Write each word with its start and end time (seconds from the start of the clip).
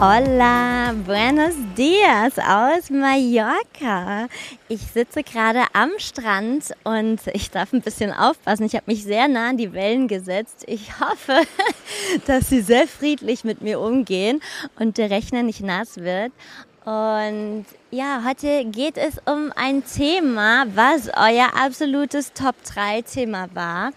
Hola, 0.00 0.92
buenos 1.06 1.54
dias 1.76 2.36
aus 2.40 2.90
Mallorca. 2.90 4.26
Ich 4.68 4.80
sitze 4.80 5.22
gerade 5.22 5.62
am 5.72 5.90
Strand 5.98 6.72
und 6.82 7.20
ich 7.32 7.52
darf 7.52 7.72
ein 7.72 7.80
bisschen 7.80 8.12
aufpassen. 8.12 8.66
Ich 8.66 8.74
habe 8.74 8.86
mich 8.86 9.04
sehr 9.04 9.28
nah 9.28 9.50
an 9.50 9.56
die 9.56 9.72
Wellen 9.72 10.08
gesetzt. 10.08 10.64
Ich 10.66 10.98
hoffe, 10.98 11.42
dass 12.26 12.48
sie 12.48 12.60
sehr 12.60 12.88
friedlich 12.88 13.44
mit 13.44 13.62
mir 13.62 13.78
umgehen 13.78 14.40
und 14.80 14.98
der 14.98 15.10
Rechner 15.10 15.44
nicht 15.44 15.60
nass 15.60 15.96
wird. 15.98 16.32
Und 16.84 17.64
ja, 17.92 18.24
heute 18.26 18.66
geht 18.66 18.98
es 18.98 19.14
um 19.24 19.52
ein 19.56 19.84
Thema, 19.86 20.66
was 20.74 21.08
euer 21.08 21.50
absolutes 21.56 22.32
Top-3-Thema 22.34 23.48
war. 23.54 23.92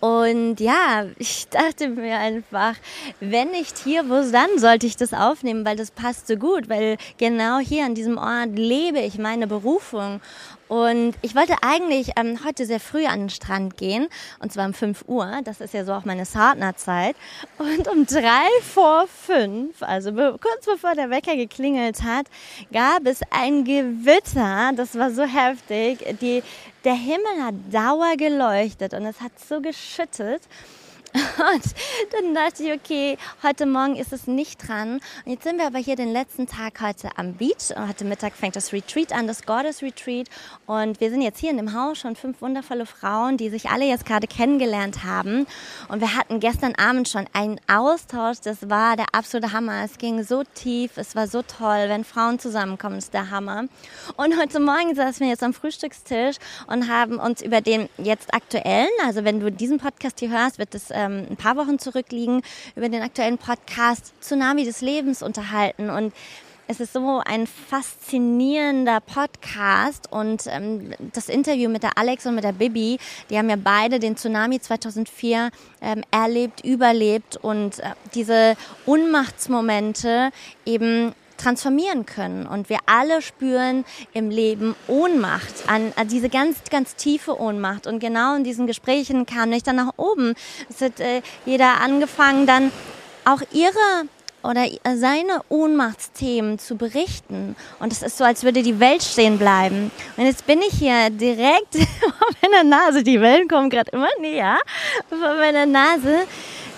Und 0.00 0.60
ja, 0.60 1.06
ich 1.18 1.48
dachte 1.48 1.88
mir 1.88 2.18
einfach, 2.18 2.74
wenn 3.20 3.50
nicht 3.50 3.78
hier, 3.78 4.08
wo 4.08 4.30
dann 4.30 4.58
sollte 4.58 4.86
ich 4.86 4.96
das 4.96 5.12
aufnehmen, 5.12 5.64
weil 5.64 5.76
das 5.76 5.90
passt 5.90 6.28
so 6.28 6.36
gut, 6.36 6.68
weil 6.68 6.98
genau 7.16 7.58
hier 7.58 7.84
an 7.84 7.94
diesem 7.94 8.16
Ort 8.16 8.56
lebe 8.56 9.00
ich 9.00 9.18
meine 9.18 9.46
Berufung. 9.46 10.20
Und 10.68 11.14
ich 11.22 11.34
wollte 11.34 11.54
eigentlich 11.62 12.12
ähm, 12.16 12.40
heute 12.44 12.66
sehr 12.66 12.80
früh 12.80 13.06
an 13.06 13.20
den 13.20 13.30
Strand 13.30 13.76
gehen, 13.76 14.08
und 14.38 14.52
zwar 14.52 14.66
um 14.66 14.74
5 14.74 15.04
Uhr, 15.06 15.40
das 15.44 15.60
ist 15.60 15.74
ja 15.74 15.84
so 15.84 15.94
auch 15.94 16.04
meine 16.04 16.24
Sartner-Zeit. 16.24 17.16
Und 17.58 17.88
um 17.88 18.06
drei 18.06 18.48
vor 18.62 19.06
fünf, 19.08 19.82
also 19.82 20.12
be 20.12 20.36
kurz 20.40 20.66
bevor 20.66 20.94
der 20.94 21.10
Wecker 21.10 21.36
geklingelt 21.36 22.02
hat, 22.02 22.26
gab 22.72 23.06
es 23.06 23.20
ein 23.30 23.64
Gewitter, 23.64 24.72
das 24.76 24.96
war 24.98 25.10
so 25.10 25.22
heftig. 25.22 26.04
Die, 26.20 26.42
der 26.84 26.94
Himmel 26.94 27.42
hat 27.42 27.54
dauer 27.72 28.16
geleuchtet 28.16 28.94
und 28.94 29.06
es 29.06 29.20
hat 29.20 29.32
so 29.38 29.60
geschüttet. 29.60 30.42
Und 31.14 31.64
dann 32.12 32.34
dachte 32.34 32.62
ich, 32.64 32.72
okay, 32.72 33.18
heute 33.42 33.66
Morgen 33.66 33.96
ist 33.96 34.12
es 34.12 34.26
nicht 34.26 34.66
dran. 34.66 35.00
Und 35.24 35.32
jetzt 35.32 35.44
sind 35.44 35.58
wir 35.58 35.66
aber 35.66 35.78
hier 35.78 35.96
den 35.96 36.12
letzten 36.12 36.46
Tag 36.46 36.80
heute 36.80 37.10
am 37.16 37.34
Beach. 37.34 37.74
Und 37.76 37.88
heute 37.88 38.04
Mittag 38.04 38.34
fängt 38.34 38.56
das 38.56 38.72
Retreat 38.72 39.12
an, 39.12 39.26
das 39.26 39.44
Goddess 39.44 39.82
Retreat. 39.82 40.28
Und 40.66 41.00
wir 41.00 41.10
sind 41.10 41.22
jetzt 41.22 41.38
hier 41.38 41.50
in 41.50 41.56
dem 41.56 41.74
Haus 41.74 41.98
schon 41.98 42.16
fünf 42.16 42.40
wundervolle 42.40 42.86
Frauen, 42.86 43.36
die 43.36 43.50
sich 43.50 43.70
alle 43.70 43.86
jetzt 43.86 44.06
gerade 44.06 44.26
kennengelernt 44.26 45.04
haben. 45.04 45.46
Und 45.88 46.00
wir 46.00 46.14
hatten 46.16 46.40
gestern 46.40 46.74
Abend 46.74 47.08
schon 47.08 47.26
einen 47.32 47.60
Austausch. 47.68 48.38
Das 48.42 48.68
war 48.68 48.96
der 48.96 49.06
absolute 49.12 49.52
Hammer. 49.52 49.84
Es 49.84 49.98
ging 49.98 50.22
so 50.22 50.42
tief. 50.54 50.92
Es 50.96 51.14
war 51.16 51.26
so 51.26 51.42
toll. 51.42 51.88
Wenn 51.88 52.04
Frauen 52.04 52.38
zusammenkommen, 52.38 52.98
ist 52.98 53.14
der 53.14 53.30
Hammer. 53.30 53.64
Und 54.16 54.38
heute 54.38 54.60
Morgen 54.60 54.94
saßen 54.94 55.20
wir 55.20 55.28
jetzt 55.28 55.42
am 55.42 55.54
Frühstückstisch 55.54 56.36
und 56.66 56.88
haben 56.88 57.18
uns 57.18 57.42
über 57.42 57.60
den 57.60 57.88
jetzt 57.98 58.32
aktuellen, 58.34 58.88
also 59.04 59.24
wenn 59.24 59.40
du 59.40 59.50
diesen 59.50 59.78
Podcast 59.78 60.20
hier 60.20 60.30
hörst, 60.30 60.58
wird 60.58 60.74
es 60.74 60.90
ähm, 60.98 61.26
ein 61.30 61.36
paar 61.36 61.56
Wochen 61.56 61.78
zurückliegen, 61.78 62.42
über 62.74 62.88
den 62.88 63.02
aktuellen 63.02 63.38
Podcast 63.38 64.12
Tsunami 64.20 64.64
des 64.64 64.80
Lebens 64.80 65.22
unterhalten. 65.22 65.88
Und 65.90 66.12
es 66.66 66.80
ist 66.80 66.92
so 66.92 67.22
ein 67.24 67.46
faszinierender 67.46 69.00
Podcast. 69.00 70.12
Und 70.12 70.44
ähm, 70.48 70.92
das 71.14 71.28
Interview 71.28 71.70
mit 71.70 71.82
der 71.82 71.96
Alex 71.96 72.26
und 72.26 72.34
mit 72.34 72.44
der 72.44 72.52
Bibi, 72.52 72.98
die 73.30 73.38
haben 73.38 73.48
ja 73.48 73.56
beide 73.56 73.98
den 73.98 74.16
Tsunami 74.16 74.60
2004 74.60 75.50
ähm, 75.80 76.02
erlebt, 76.10 76.64
überlebt. 76.64 77.38
Und 77.38 77.78
äh, 77.78 77.92
diese 78.14 78.56
Unmachtsmomente 78.84 80.30
eben 80.66 81.14
transformieren 81.38 82.04
können. 82.06 82.46
Und 82.46 82.68
wir 82.68 82.78
alle 82.86 83.22
spüren 83.22 83.84
im 84.12 84.30
Leben 84.30 84.74
Ohnmacht, 84.86 85.68
an, 85.68 85.92
an 85.96 86.08
diese 86.08 86.28
ganz, 86.28 86.58
ganz 86.70 86.96
tiefe 86.96 87.40
Ohnmacht. 87.40 87.86
Und 87.86 88.00
genau 88.00 88.36
in 88.36 88.44
diesen 88.44 88.66
Gesprächen 88.66 89.26
kam 89.26 89.52
ich 89.52 89.62
dann 89.62 89.76
nach 89.76 89.94
oben. 89.96 90.34
Es 90.68 90.80
hat 90.80 91.00
äh, 91.00 91.22
jeder 91.46 91.80
angefangen, 91.80 92.46
dann 92.46 92.70
auch 93.24 93.42
ihre 93.52 94.08
oder 94.48 94.66
seine 94.96 95.42
Ohnmachtsthemen 95.48 96.58
zu 96.58 96.76
berichten. 96.76 97.54
Und 97.78 97.92
es 97.92 98.02
ist 98.02 98.16
so, 98.16 98.24
als 98.24 98.44
würde 98.44 98.62
die 98.62 98.80
Welt 98.80 99.02
stehen 99.02 99.38
bleiben. 99.38 99.90
Und 100.16 100.24
jetzt 100.24 100.46
bin 100.46 100.60
ich 100.62 100.78
hier 100.78 101.10
direkt 101.10 101.74
vor 102.00 102.28
meiner 102.42 102.64
Nase. 102.64 103.02
Die 103.02 103.20
Wellen 103.20 103.46
kommen 103.46 103.68
gerade 103.70 103.90
immer 103.92 104.08
näher 104.20 104.58
vor 105.08 105.34
meiner 105.36 105.66
Nase 105.66 106.26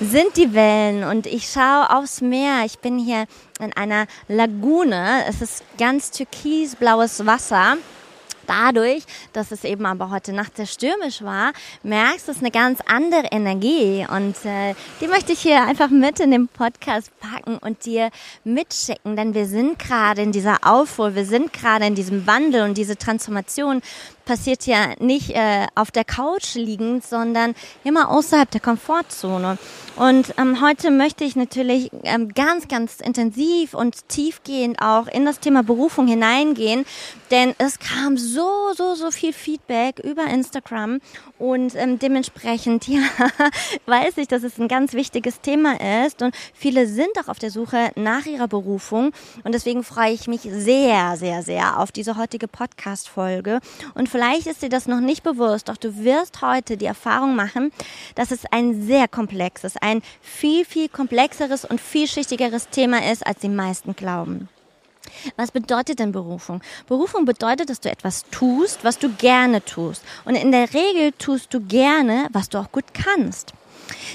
sind 0.00 0.36
die 0.36 0.54
Wellen 0.54 1.04
und 1.04 1.26
ich 1.26 1.50
schaue 1.50 1.91
aufs 1.91 2.22
Meer. 2.22 2.62
Ich 2.64 2.78
bin 2.78 2.98
hier 2.98 3.26
in 3.60 3.72
einer 3.75 4.06
Lagune. 4.28 5.25
Es 5.28 5.42
ist 5.42 5.62
ganz 5.78 6.10
türkisblaues 6.10 7.26
Wasser 7.26 7.76
dadurch, 8.50 9.04
dass 9.32 9.52
es 9.52 9.64
eben 9.64 9.86
aber 9.86 10.10
heute 10.10 10.32
Nacht 10.32 10.56
sehr 10.56 10.66
stürmisch 10.66 11.22
war, 11.22 11.52
merkst 11.82 12.26
du 12.26 12.32
es 12.32 12.40
eine 12.40 12.50
ganz 12.50 12.80
andere 12.86 13.28
Energie. 13.30 14.04
Und 14.10 14.34
äh, 14.44 14.74
die 15.00 15.06
möchte 15.06 15.32
ich 15.32 15.40
hier 15.40 15.62
einfach 15.62 15.88
mit 15.88 16.18
in 16.18 16.32
den 16.32 16.48
Podcast 16.48 17.12
packen 17.20 17.58
und 17.58 17.86
dir 17.86 18.10
mitschicken, 18.44 19.16
denn 19.16 19.34
wir 19.34 19.46
sind 19.46 19.78
gerade 19.78 20.22
in 20.22 20.32
dieser 20.32 20.58
Aufruhr, 20.62 21.14
wir 21.14 21.24
sind 21.24 21.52
gerade 21.52 21.86
in 21.86 21.94
diesem 21.94 22.26
Wandel 22.26 22.62
und 22.64 22.76
diese 22.76 22.96
Transformation 22.96 23.82
passiert 24.30 24.64
ja 24.64 24.94
nicht 25.00 25.30
äh, 25.30 25.66
auf 25.74 25.91
der 25.91 26.04
Couch 26.04 26.54
liegend, 26.54 27.04
sondern 27.04 27.56
immer 27.82 28.10
außerhalb 28.10 28.48
der 28.48 28.60
Komfortzone. 28.60 29.58
Und 29.96 30.34
ähm, 30.38 30.62
heute 30.62 30.92
möchte 30.92 31.24
ich 31.24 31.34
natürlich 31.34 31.91
ähm, 32.04 32.28
ganz, 32.28 32.68
ganz 32.68 33.00
intensiv 33.00 33.74
und 33.74 34.08
tiefgehend 34.08 34.80
auch 34.80 35.08
in 35.08 35.24
das 35.24 35.41
Thema 35.41 35.64
Berufung 35.64 36.06
hineingehen, 36.06 36.86
denn 37.32 37.54
es 37.58 37.80
kam 37.80 38.16
so, 38.16 38.72
so, 38.76 38.94
so 38.94 39.10
viel 39.10 39.32
Feedback 39.32 39.98
über 39.98 40.24
Instagram 40.24 41.00
und 41.38 41.74
ähm, 41.74 41.98
dementsprechend, 41.98 42.86
ja, 42.88 43.00
weiß 43.86 44.16
ich, 44.18 44.28
dass 44.28 44.44
es 44.44 44.58
ein 44.58 44.68
ganz 44.68 44.92
wichtiges 44.92 45.41
Thema 45.41 46.06
ist 46.06 46.22
und 46.22 46.36
viele 46.54 46.86
sind 46.86 47.10
auch 47.18 47.28
auf 47.28 47.41
der 47.41 47.50
Suche 47.50 47.91
nach 47.97 48.26
ihrer 48.26 48.47
Berufung 48.47 49.10
und 49.42 49.54
deswegen 49.54 49.82
freue 49.82 50.12
ich 50.12 50.28
mich 50.28 50.42
sehr, 50.42 51.16
sehr, 51.16 51.42
sehr 51.42 51.80
auf 51.80 51.91
diese 51.91 52.16
heutige 52.16 52.47
Podcast-Folge 52.47 53.58
und 53.94 54.08
Vielleicht 54.10 54.19
ist 54.47 54.62
dir 54.62 54.69
das 54.69 54.86
noch 54.86 55.00
nicht 55.00 55.22
bewusst, 55.22 55.69
doch 55.69 55.76
du 55.76 56.04
wirst 56.04 56.42
heute 56.42 56.76
die 56.76 56.86
Erfahrung 56.86 57.34
machen, 57.34 57.72
dass 58.14 58.31
es 58.31 58.44
ein 58.50 58.86
sehr 58.86 59.08
komplexes, 59.08 59.76
ein 59.76 60.03
viel, 60.20 60.64
viel 60.64 60.88
komplexeres 60.88 61.64
und 61.64 61.81
vielschichtigeres 61.81 62.69
Thema 62.69 63.10
ist, 63.10 63.26
als 63.26 63.41
die 63.41 63.48
meisten 63.48 63.97
glauben. 63.97 64.48
Was 65.36 65.50
bedeutet 65.50 65.98
denn 65.98 66.12
Berufung? 66.12 66.62
Berufung 66.86 67.25
bedeutet, 67.25 67.70
dass 67.70 67.80
du 67.80 67.91
etwas 67.91 68.25
tust, 68.30 68.84
was 68.84 68.98
du 68.98 69.10
gerne 69.10 69.64
tust. 69.64 70.03
Und 70.25 70.34
in 70.34 70.53
der 70.53 70.72
Regel 70.72 71.12
tust 71.12 71.53
du 71.53 71.60
gerne, 71.60 72.28
was 72.32 72.48
du 72.48 72.59
auch 72.59 72.70
gut 72.70 72.94
kannst. 72.94 73.53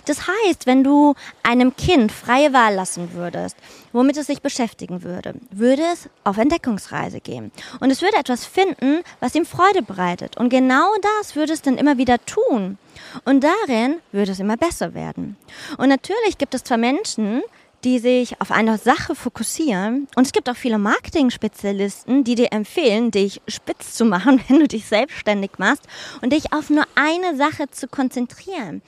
Das 0.06 0.28
heißt, 0.28 0.66
wenn 0.66 0.84
du 0.84 1.16
einem 1.44 1.76
Kind 1.76 2.12
freie 2.12 2.54
Wahl 2.54 2.76
lassen 2.76 3.14
würdest, 3.14 3.56
womit 3.92 4.18
es 4.18 4.28
sich 4.28 4.42
beschäftigen 4.42 5.04
würde, 5.04 5.36
würde 5.52 5.84
es 5.94 6.10
auf 6.24 6.38
Entdeckungsreise 6.38 7.20
gehen. 7.20 7.52
Und 7.80 7.92
es 7.92 8.02
würde 8.02 8.18
etwas 8.18 8.46
finden, 8.46 9.02
was 9.20 9.36
ihm 9.36 9.46
Freude 9.46 9.82
bereitet. 9.82 10.38
Und 10.38 10.50
genau 10.50 10.88
das 11.20 11.36
würde 11.36 11.54
es 11.54 11.62
dann 11.62 11.78
immer 11.78 11.98
wieder 11.98 12.24
tun. 12.26 12.78
Und 13.24 13.44
darin 13.44 13.98
würde 14.12 14.32
es 14.32 14.40
immer 14.40 14.58
besser 14.58 14.94
werden. 14.94 15.38
Und 15.78 15.90
natürlich 15.90 16.38
gibt 16.38 16.54
es 16.54 16.64
zwar 16.64 16.78
Menschen, 16.78 17.42
die 17.86 18.00
sich 18.00 18.42
auf 18.42 18.52
eine 18.52 18.78
Sache 18.80 19.16
fokussieren. 19.16 20.08
Und 20.16 20.26
es 20.26 20.34
gibt 20.34 20.50
auch 20.50 20.56
viele 20.56 20.80
Marketing-Spezialisten, 20.80 22.24
die 22.24 22.36
dir 22.36 22.52
empfehlen, 22.52 23.12
dich 23.12 23.42
spitz 23.48 23.94
zu 23.94 24.06
machen, 24.06 24.42
wenn 24.48 24.60
du 24.60 24.68
dich 24.68 24.88
selbstständig 24.88 25.52
machst 25.60 25.84
und 26.22 26.34
dich 26.34 26.52
auf 26.52 26.70
nur 26.70 26.86
eine 26.96 27.38
Sache 27.38 27.70
zu 27.70 27.88
konzentrieren. 27.88 28.82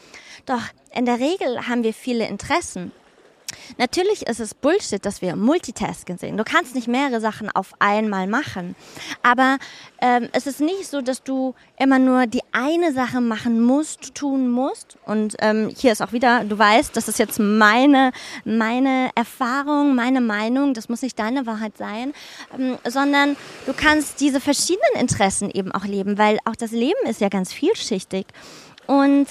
Doch 0.47 0.63
in 0.95 1.05
der 1.05 1.19
Regel 1.19 1.67
haben 1.67 1.83
wir 1.83 1.94
viele 1.94 2.27
Interessen. 2.27 2.91
Natürlich 3.77 4.27
ist 4.27 4.39
es 4.39 4.53
Bullshit, 4.53 5.05
dass 5.05 5.21
wir 5.21 5.35
Multitasking 5.35 6.17
sehen. 6.17 6.38
Du 6.38 6.44
kannst 6.44 6.75
nicht 6.75 6.88
mehrere 6.88 7.21
Sachen 7.21 7.49
auf 7.49 7.73
einmal 7.79 8.27
machen. 8.27 8.75
Aber 9.23 9.57
ähm, 10.01 10.29
es 10.31 10.47
ist 10.47 10.59
nicht 10.59 10.88
so, 10.88 11.01
dass 11.01 11.23
du 11.23 11.53
immer 11.77 11.99
nur 11.99 12.27
die 12.27 12.41
eine 12.51 12.94
Sache 12.94 13.21
machen 13.21 13.61
musst, 13.61 14.15
tun 14.15 14.49
musst. 14.49 14.97
Und 15.05 15.35
ähm, 15.39 15.69
hier 15.75 15.91
ist 15.91 16.01
auch 16.01 16.11
wieder, 16.13 16.44
du 16.44 16.57
weißt, 16.57 16.95
das 16.95 17.07
ist 17.07 17.19
jetzt 17.19 17.39
meine, 17.39 18.11
meine 18.43 19.11
Erfahrung, 19.15 19.95
meine 19.95 20.21
Meinung. 20.21 20.73
Das 20.73 20.89
muss 20.89 21.01
nicht 21.01 21.19
deine 21.19 21.45
Wahrheit 21.45 21.77
sein. 21.77 22.13
Ähm, 22.57 22.77
sondern 22.85 23.35
du 23.65 23.73
kannst 23.73 24.19
diese 24.21 24.39
verschiedenen 24.39 25.00
Interessen 25.00 25.50
eben 25.51 25.71
auch 25.71 25.85
leben, 25.85 26.17
weil 26.17 26.39
auch 26.45 26.55
das 26.55 26.71
Leben 26.71 27.05
ist 27.05 27.21
ja 27.21 27.29
ganz 27.29 27.53
vielschichtig. 27.53 28.25
Und 28.88 29.27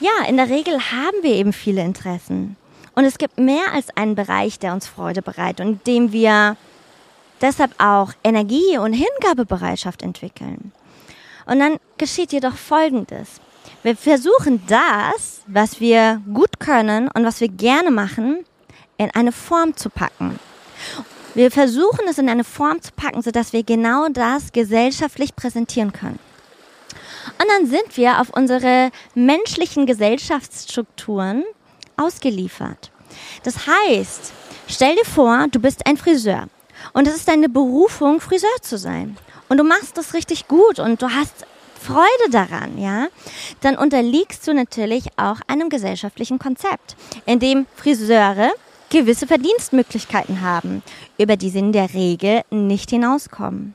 ja, 0.00 0.26
in 0.28 0.36
der 0.36 0.48
Regel 0.48 0.74
haben 0.90 1.16
wir 1.22 1.34
eben 1.34 1.52
viele 1.52 1.82
Interessen. 1.82 2.56
Und 2.94 3.04
es 3.04 3.18
gibt 3.18 3.38
mehr 3.38 3.72
als 3.72 3.96
einen 3.96 4.14
Bereich, 4.14 4.58
der 4.58 4.72
uns 4.72 4.86
Freude 4.86 5.22
bereitet 5.22 5.64
und 5.64 5.86
dem 5.86 6.12
wir 6.12 6.56
deshalb 7.40 7.72
auch 7.78 8.12
Energie 8.24 8.78
und 8.78 8.92
Hingabebereitschaft 8.92 10.02
entwickeln. 10.02 10.72
Und 11.46 11.60
dann 11.60 11.76
geschieht 11.98 12.32
jedoch 12.32 12.54
Folgendes. 12.54 13.40
Wir 13.82 13.96
versuchen 13.96 14.62
das, 14.66 15.42
was 15.46 15.80
wir 15.80 16.20
gut 16.32 16.60
können 16.60 17.08
und 17.08 17.24
was 17.24 17.40
wir 17.40 17.48
gerne 17.48 17.90
machen, 17.90 18.44
in 18.98 19.10
eine 19.12 19.32
Form 19.32 19.76
zu 19.76 19.88
packen. 19.88 20.38
Wir 21.34 21.50
versuchen 21.50 22.06
es 22.08 22.18
in 22.18 22.28
eine 22.28 22.44
Form 22.44 22.82
zu 22.82 22.92
packen, 22.92 23.22
sodass 23.22 23.52
wir 23.52 23.62
genau 23.62 24.08
das 24.08 24.52
gesellschaftlich 24.52 25.34
präsentieren 25.36 25.92
können. 25.92 26.18
Und 27.38 27.46
dann 27.48 27.66
sind 27.66 27.96
wir 27.96 28.20
auf 28.20 28.30
unsere 28.30 28.90
menschlichen 29.14 29.86
Gesellschaftsstrukturen 29.86 31.44
ausgeliefert. 31.96 32.90
Das 33.42 33.66
heißt, 33.66 34.32
stell 34.68 34.96
dir 34.96 35.04
vor, 35.04 35.46
du 35.50 35.60
bist 35.60 35.86
ein 35.86 35.96
Friseur 35.96 36.48
und 36.92 37.06
es 37.06 37.16
ist 37.16 37.28
deine 37.28 37.48
Berufung, 37.48 38.20
Friseur 38.20 38.48
zu 38.62 38.78
sein. 38.78 39.16
Und 39.48 39.58
du 39.58 39.64
machst 39.64 39.96
das 39.96 40.14
richtig 40.14 40.48
gut 40.48 40.78
und 40.78 41.02
du 41.02 41.10
hast 41.10 41.44
Freude 41.80 42.30
daran, 42.30 42.78
ja, 42.78 43.08
dann 43.62 43.76
unterliegst 43.76 44.46
du 44.46 44.52
natürlich 44.52 45.06
auch 45.16 45.40
einem 45.46 45.70
gesellschaftlichen 45.70 46.38
Konzept, 46.38 46.94
in 47.24 47.40
dem 47.40 47.66
Friseure 47.74 48.52
gewisse 48.90 49.26
Verdienstmöglichkeiten 49.26 50.42
haben, 50.42 50.82
über 51.16 51.36
die 51.36 51.48
sie 51.48 51.60
in 51.60 51.72
der 51.72 51.94
Regel 51.94 52.42
nicht 52.50 52.90
hinauskommen. 52.90 53.74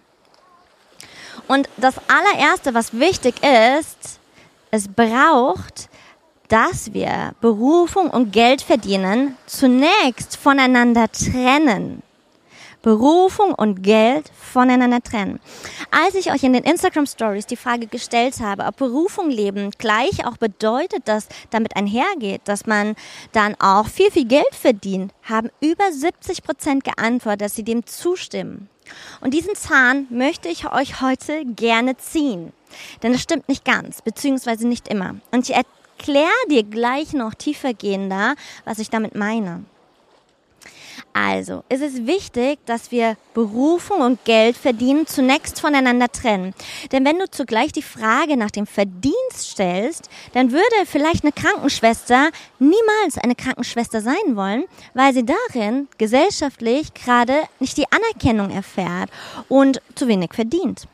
Und 1.47 1.69
das 1.77 1.95
allererste, 2.07 2.73
was 2.73 2.93
wichtig 2.93 3.35
ist, 3.43 4.19
es 4.71 4.87
braucht, 4.87 5.89
dass 6.47 6.93
wir 6.93 7.33
Berufung 7.41 8.09
und 8.09 8.31
Geld 8.31 8.61
verdienen 8.61 9.37
zunächst 9.45 10.37
voneinander 10.37 11.11
trennen. 11.11 12.03
Berufung 12.85 13.55
und 13.55 13.81
Geld 13.81 14.29
voneinander 14.39 15.01
trennen. 15.01 15.39
Als 15.89 16.13
ich 16.13 16.31
euch 16.31 16.43
in 16.43 16.53
den 16.53 16.63
Instagram 16.63 17.07
Stories 17.07 17.47
die 17.47 17.55
Frage 17.55 17.87
gestellt 17.87 18.39
habe, 18.41 18.65
ob 18.65 18.77
Berufung 18.77 19.31
leben 19.31 19.71
gleich 19.79 20.27
auch 20.27 20.37
bedeutet, 20.37 21.07
dass 21.07 21.27
damit 21.49 21.75
einhergeht, 21.75 22.41
dass 22.45 22.67
man 22.67 22.93
dann 23.31 23.55
auch 23.59 23.87
viel, 23.87 24.11
viel 24.11 24.27
Geld 24.27 24.53
verdient, 24.53 25.11
haben 25.23 25.49
über 25.61 25.91
70 25.91 26.43
Prozent 26.43 26.83
geantwortet, 26.83 27.41
dass 27.41 27.55
sie 27.55 27.63
dem 27.63 27.87
zustimmen. 27.87 28.69
Und 29.19 29.33
diesen 29.33 29.55
Zahn 29.55 30.05
möchte 30.11 30.47
ich 30.47 30.71
euch 30.71 31.01
heute 31.01 31.43
gerne 31.43 31.97
ziehen. 31.97 32.53
Denn 33.01 33.13
das 33.13 33.21
stimmt 33.23 33.49
nicht 33.49 33.65
ganz, 33.65 34.03
beziehungsweise 34.03 34.67
nicht 34.67 34.89
immer. 34.89 35.15
Und 35.31 35.49
ich 35.49 35.55
erkläre 35.55 36.29
dir 36.51 36.61
gleich 36.61 37.13
noch 37.13 37.33
tiefergehender, 37.33 38.35
was 38.63 38.77
ich 38.77 38.91
damit 38.91 39.15
meine. 39.15 39.65
Also, 41.13 41.63
es 41.69 41.81
ist 41.81 42.07
wichtig, 42.07 42.59
dass 42.65 42.91
wir 42.91 43.17
Berufung 43.33 44.01
und 44.01 44.23
Geld 44.25 44.57
verdienen 44.57 45.07
zunächst 45.07 45.59
voneinander 45.59 46.07
trennen. 46.07 46.53
Denn 46.91 47.05
wenn 47.05 47.19
du 47.19 47.29
zugleich 47.29 47.71
die 47.71 47.81
Frage 47.81 48.37
nach 48.37 48.51
dem 48.51 48.67
Verdienst 48.67 49.51
stellst, 49.51 50.09
dann 50.33 50.51
würde 50.51 50.63
vielleicht 50.85 51.23
eine 51.23 51.31
Krankenschwester 51.31 52.29
niemals 52.59 53.17
eine 53.21 53.35
Krankenschwester 53.35 54.01
sein 54.01 54.35
wollen, 54.35 54.65
weil 54.93 55.13
sie 55.13 55.25
darin 55.25 55.87
gesellschaftlich 55.97 56.93
gerade 56.93 57.35
nicht 57.59 57.77
die 57.77 57.91
Anerkennung 57.91 58.51
erfährt 58.51 59.09
und 59.47 59.81
zu 59.95 60.07
wenig 60.07 60.33
verdient. 60.33 60.87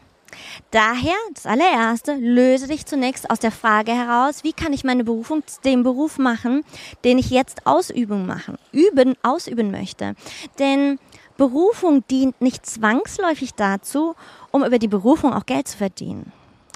Daher, 0.71 1.15
das 1.33 1.45
allererste, 1.45 2.15
löse 2.15 2.67
dich 2.67 2.85
zunächst 2.85 3.29
aus 3.29 3.39
der 3.39 3.51
Frage 3.51 3.91
heraus, 3.91 4.43
wie 4.43 4.53
kann 4.53 4.73
ich 4.73 4.83
meine 4.83 5.03
Berufung, 5.03 5.43
den 5.65 5.83
Beruf 5.83 6.17
machen, 6.17 6.63
den 7.03 7.17
ich 7.17 7.29
jetzt 7.29 7.65
ausüben 7.65 8.25
machen, 8.25 8.57
üben, 8.71 9.15
ausüben 9.23 9.71
möchte. 9.71 10.15
Denn 10.59 10.99
Berufung 11.37 12.05
dient 12.07 12.39
nicht 12.41 12.65
zwangsläufig 12.65 13.53
dazu, 13.55 14.15
um 14.51 14.63
über 14.63 14.79
die 14.79 14.87
Berufung 14.87 15.33
auch 15.33 15.45
Geld 15.45 15.67
zu 15.67 15.77
verdienen. 15.77 16.31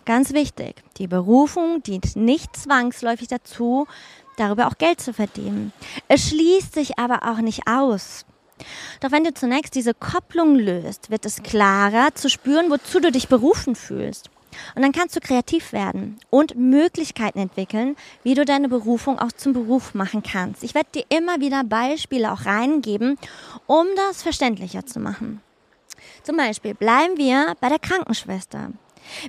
Ganz 0.05 0.33
wichtig. 0.33 0.83
Die 0.97 1.07
Berufung 1.07 1.81
dient 1.81 2.15
nicht 2.15 2.55
zwangsläufig 2.55 3.27
dazu, 3.27 3.87
darüber 4.37 4.67
auch 4.67 4.77
Geld 4.77 5.01
zu 5.01 5.13
verdienen. 5.13 5.73
Es 6.07 6.29
schließt 6.29 6.73
sich 6.73 6.99
aber 6.99 7.29
auch 7.29 7.39
nicht 7.39 7.67
aus. 7.67 8.25
Doch 9.01 9.11
wenn 9.11 9.23
du 9.23 9.33
zunächst 9.33 9.75
diese 9.75 9.93
Kopplung 9.93 10.55
löst, 10.55 11.09
wird 11.09 11.25
es 11.25 11.43
klarer 11.43 12.15
zu 12.15 12.29
spüren, 12.29 12.69
wozu 12.69 12.99
du 12.99 13.11
dich 13.11 13.27
berufen 13.27 13.75
fühlst. 13.75 14.29
Und 14.73 14.81
dann 14.81 14.93
kannst 14.93 15.15
du 15.15 15.19
kreativ 15.19 15.73
werden 15.73 16.17
und 16.29 16.55
Möglichkeiten 16.55 17.39
entwickeln, 17.39 17.95
wie 18.23 18.35
du 18.35 18.45
deine 18.45 18.69
Berufung 18.69 19.19
auch 19.19 19.31
zum 19.33 19.53
Beruf 19.53 19.93
machen 19.93 20.23
kannst. 20.23 20.63
Ich 20.63 20.73
werde 20.73 20.89
dir 20.95 21.05
immer 21.09 21.39
wieder 21.41 21.63
Beispiele 21.63 22.31
auch 22.31 22.45
reingeben, 22.45 23.17
um 23.67 23.85
das 23.95 24.23
verständlicher 24.23 24.85
zu 24.85 24.99
machen. 24.99 25.41
Zum 26.23 26.37
Beispiel 26.37 26.73
bleiben 26.73 27.17
wir 27.17 27.55
bei 27.59 27.69
der 27.69 27.79
Krankenschwester. 27.79 28.71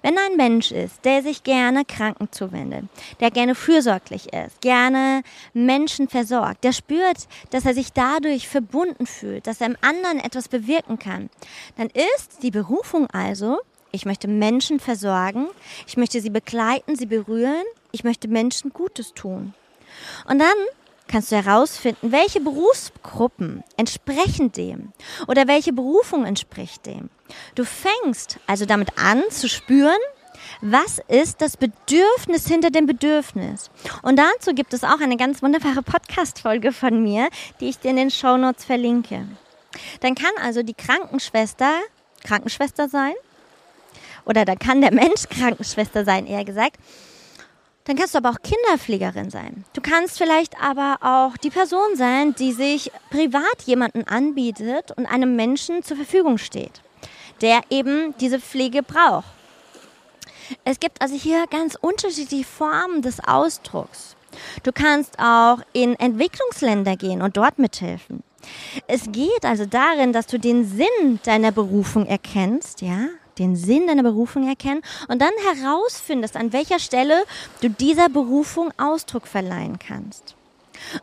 Wenn 0.03 0.17
ein 0.19 0.37
Mensch 0.37 0.73
ist, 0.73 1.05
der 1.05 1.23
sich 1.23 1.43
gerne 1.43 1.85
Kranken 1.85 2.29
zuwendet, 2.31 2.85
der 3.21 3.31
gerne 3.31 3.55
fürsorglich 3.55 4.33
ist, 4.33 4.61
gerne 4.61 5.23
Menschen 5.53 6.09
versorgt, 6.09 6.65
der 6.65 6.73
spürt, 6.73 7.29
dass 7.51 7.65
er 7.67 7.75
sich 7.75 7.93
dadurch 7.93 8.49
verbunden 8.49 9.07
fühlt, 9.07 9.47
dass 9.47 9.61
er 9.61 9.69
im 9.69 9.77
anderen 9.81 10.21
etwas 10.21 10.49
bewirken 10.49 10.99
kann, 10.99 11.31
dann 11.77 11.89
ist 11.89 12.43
die 12.43 12.51
Berufung 12.51 13.09
also, 13.11 13.59
ich 13.93 14.05
möchte 14.05 14.29
Menschen 14.29 14.81
versorgen, 14.81 15.47
ich 15.87 15.97
möchte 15.97 16.21
sie 16.21 16.31
begleiten, 16.31 16.97
sie 16.97 17.07
berühren, 17.07 17.65
ich 17.93 18.05
möchte 18.05 18.29
Menschen 18.29 18.73
Gutes 18.73 19.15
tun. 19.15 19.55
Und 20.29 20.39
dann 20.39 20.57
kannst 21.09 21.33
du 21.33 21.37
herausfinden, 21.37 22.13
welche 22.13 22.41
Berufsgruppen 22.41 23.63
entsprechen 23.77 24.53
dem 24.53 24.93
oder 25.29 25.47
welche 25.47 25.73
Berufung 25.73 26.25
entspricht 26.25 26.87
dem. 26.87 27.11
Du 27.55 27.65
fängst 27.65 28.39
also 28.47 28.67
damit 28.67 28.91
an 28.99 29.23
zu 29.31 29.49
spüren, 29.49 29.99
was 30.61 31.01
ist 31.09 31.41
das 31.41 31.57
Bedürfnis 31.57 32.47
hinter 32.47 32.71
dem 32.71 32.87
Bedürfnis? 32.87 33.71
Und 34.03 34.19
dazu 34.19 34.55
gibt 34.55 34.73
es 34.73 34.85
auch 34.85 35.01
eine 35.01 35.17
ganz 35.17 35.43
wunderbare 35.43 35.83
Podcast-Folge 35.83 36.73
von 36.73 37.03
mir, 37.03 37.29
die 37.61 37.69
ich 37.69 37.79
dir 37.79 37.91
in 37.91 37.97
den 37.97 38.11
Show 38.11 38.37
Notes 38.37 38.65
verlinke. 38.65 39.27
Dann 40.01 40.15
kann 40.15 40.33
also 40.43 40.63
die 40.63 40.75
Krankenschwester 40.75 41.81
Krankenschwester 42.25 42.89
sein, 42.89 43.15
oder 44.25 44.45
da 44.45 44.57
kann 44.57 44.81
der 44.81 44.93
Mensch 44.93 45.29
Krankenschwester 45.31 46.05
sein, 46.05 46.27
eher 46.27 46.45
gesagt, 46.45 46.77
dann 47.85 47.97
kannst 47.97 48.15
du 48.15 48.19
aber 48.19 48.31
auch 48.31 48.43
Kinderpflegerin 48.43 49.31
sein. 49.31 49.65
Du 49.73 49.81
kannst 49.81 50.19
vielleicht 50.19 50.61
aber 50.61 50.99
auch 51.03 51.37
die 51.37 51.51
Person 51.51 51.95
sein, 51.95 52.35
die 52.35 52.53
sich 52.53 52.91
privat 53.11 53.63
jemanden 53.65 54.03
anbietet 54.09 54.91
und 54.97 55.07
einem 55.07 55.37
Menschen 55.37 55.85
zur 55.85 55.97
Verfügung 55.97 56.37
steht, 56.37 56.83
der 57.41 57.61
eben 57.71 58.15
diese 58.19 58.41
Pflege 58.41 58.83
braucht. 58.83 59.27
Es 60.65 60.79
gibt 60.81 61.03
also 61.03 61.15
hier 61.17 61.47
ganz 61.51 61.77
unterschiedliche 61.81 62.45
Formen 62.45 63.03
des 63.03 63.21
Ausdrucks. 63.27 64.17
Du 64.63 64.73
kannst 64.73 65.19
auch 65.19 65.59
in 65.73 65.95
Entwicklungsländer 65.97 66.97
gehen 66.97 67.23
und 67.23 67.37
dort 67.37 67.59
mithelfen. 67.59 68.23
Es 68.87 69.11
geht 69.11 69.45
also 69.45 69.67
darin, 69.67 70.13
dass 70.13 70.27
du 70.27 70.39
den 70.39 70.65
Sinn 70.65 71.19
deiner 71.25 71.53
Berufung 71.53 72.07
erkennst, 72.07 72.81
ja, 72.81 73.09
den 73.39 73.57
Sinn 73.57 73.87
deiner 73.87 74.03
Berufung 74.03 74.49
erkennen 74.49 74.83
und 75.09 75.21
dann 75.21 75.33
herausfindest, 75.53 76.37
an 76.37 76.53
welcher 76.53 76.79
Stelle 76.79 77.25
du 77.61 77.69
dieser 77.69 78.09
Berufung 78.09 78.71
Ausdruck 78.79 79.27
verleihen 79.27 79.79
kannst. 79.79 80.35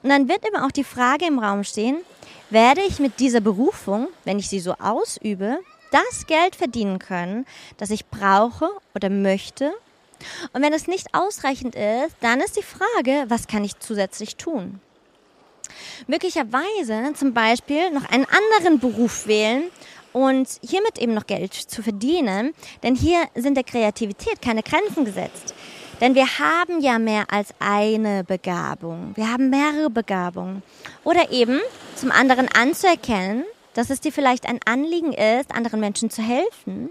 Und 0.01 0.09
dann 0.09 0.29
wird 0.29 0.47
immer 0.47 0.65
auch 0.65 0.71
die 0.71 0.83
Frage 0.83 1.25
im 1.25 1.39
Raum 1.39 1.63
stehen, 1.63 1.97
werde 2.49 2.81
ich 2.81 2.99
mit 2.99 3.19
dieser 3.19 3.41
Berufung, 3.41 4.07
wenn 4.23 4.39
ich 4.39 4.47
sie 4.47 4.59
so 4.59 4.73
ausübe, 4.73 5.59
das 5.93 6.27
Geld 6.27 6.55
verdienen 6.55 7.00
können, 7.00 7.45
das 7.77 7.89
ich 7.89 8.07
brauche 8.07 8.69
oder 8.95 9.09
möchte? 9.09 9.71
Und 10.53 10.62
wenn 10.62 10.73
es 10.73 10.88
nicht 10.88 11.13
ausreichend 11.13 11.75
ist, 11.75 12.15
dann 12.21 12.39
ist 12.39 12.57
die 12.57 12.63
Frage, 12.63 13.25
was 13.27 13.47
kann 13.47 13.63
ich 13.63 13.79
zusätzlich 13.79 14.35
tun? 14.35 14.79
Möglicherweise 16.07 17.13
zum 17.15 17.33
Beispiel 17.33 17.91
noch 17.91 18.09
einen 18.09 18.25
anderen 18.25 18.79
Beruf 18.79 19.27
wählen 19.27 19.63
und 20.12 20.47
hiermit 20.62 20.97
eben 21.00 21.13
noch 21.13 21.27
Geld 21.27 21.53
zu 21.53 21.81
verdienen, 21.81 22.53
denn 22.83 22.95
hier 22.95 23.23
sind 23.35 23.55
der 23.55 23.63
Kreativität 23.63 24.41
keine 24.41 24.63
Grenzen 24.63 25.05
gesetzt. 25.05 25.53
Denn 26.01 26.15
wir 26.15 26.27
haben 26.39 26.81
ja 26.81 27.00
mehr 27.00 27.25
als 27.31 27.53
eine 27.59 28.23
Begabung. 28.23 29.13
Wir 29.15 29.31
haben 29.31 29.50
mehrere 29.50 29.89
Begabungen. 29.89 30.62
Oder 31.03 31.31
eben 31.31 31.59
zum 31.95 32.12
anderen 32.12 32.50
anzuerkennen, 32.50 33.45
dass 33.74 33.89
es 33.89 34.00
dir 34.00 34.12
vielleicht 34.12 34.48
ein 34.48 34.60
Anliegen 34.65 35.13
ist, 35.13 35.53
anderen 35.53 35.80
Menschen 35.80 36.10
zu 36.10 36.22
helfen. 36.22 36.89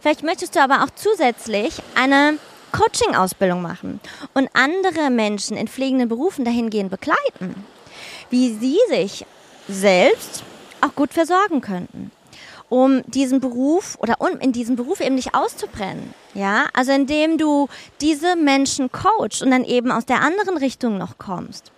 Vielleicht 0.00 0.22
möchtest 0.22 0.56
du 0.56 0.60
aber 0.60 0.84
auch 0.84 0.90
zusätzlich 0.94 1.82
eine 1.94 2.38
Coaching-Ausbildung 2.72 3.62
machen 3.62 4.00
und 4.34 4.48
andere 4.54 5.10
Menschen 5.10 5.56
in 5.56 5.68
pflegenden 5.68 6.08
Berufen 6.08 6.44
dahingehend 6.44 6.90
begleiten, 6.90 7.64
wie 8.30 8.54
sie 8.54 8.78
sich 8.88 9.24
selbst 9.68 10.42
auch 10.80 10.94
gut 10.94 11.12
versorgen 11.12 11.60
könnten 11.60 12.10
um 12.68 13.02
diesen 13.06 13.40
Beruf 13.40 13.96
oder 14.00 14.20
um 14.20 14.38
in 14.40 14.52
diesem 14.52 14.76
Beruf 14.76 15.00
eben 15.00 15.14
nicht 15.14 15.34
auszubrennen. 15.34 16.14
Ja, 16.34 16.66
also 16.72 16.92
indem 16.92 17.38
du 17.38 17.68
diese 18.00 18.36
Menschen 18.36 18.90
coachst 18.90 19.42
und 19.42 19.50
dann 19.50 19.64
eben 19.64 19.90
aus 19.90 20.06
der 20.06 20.20
anderen 20.20 20.56
Richtung 20.56 20.98
noch 20.98 21.18
kommst. 21.18 21.72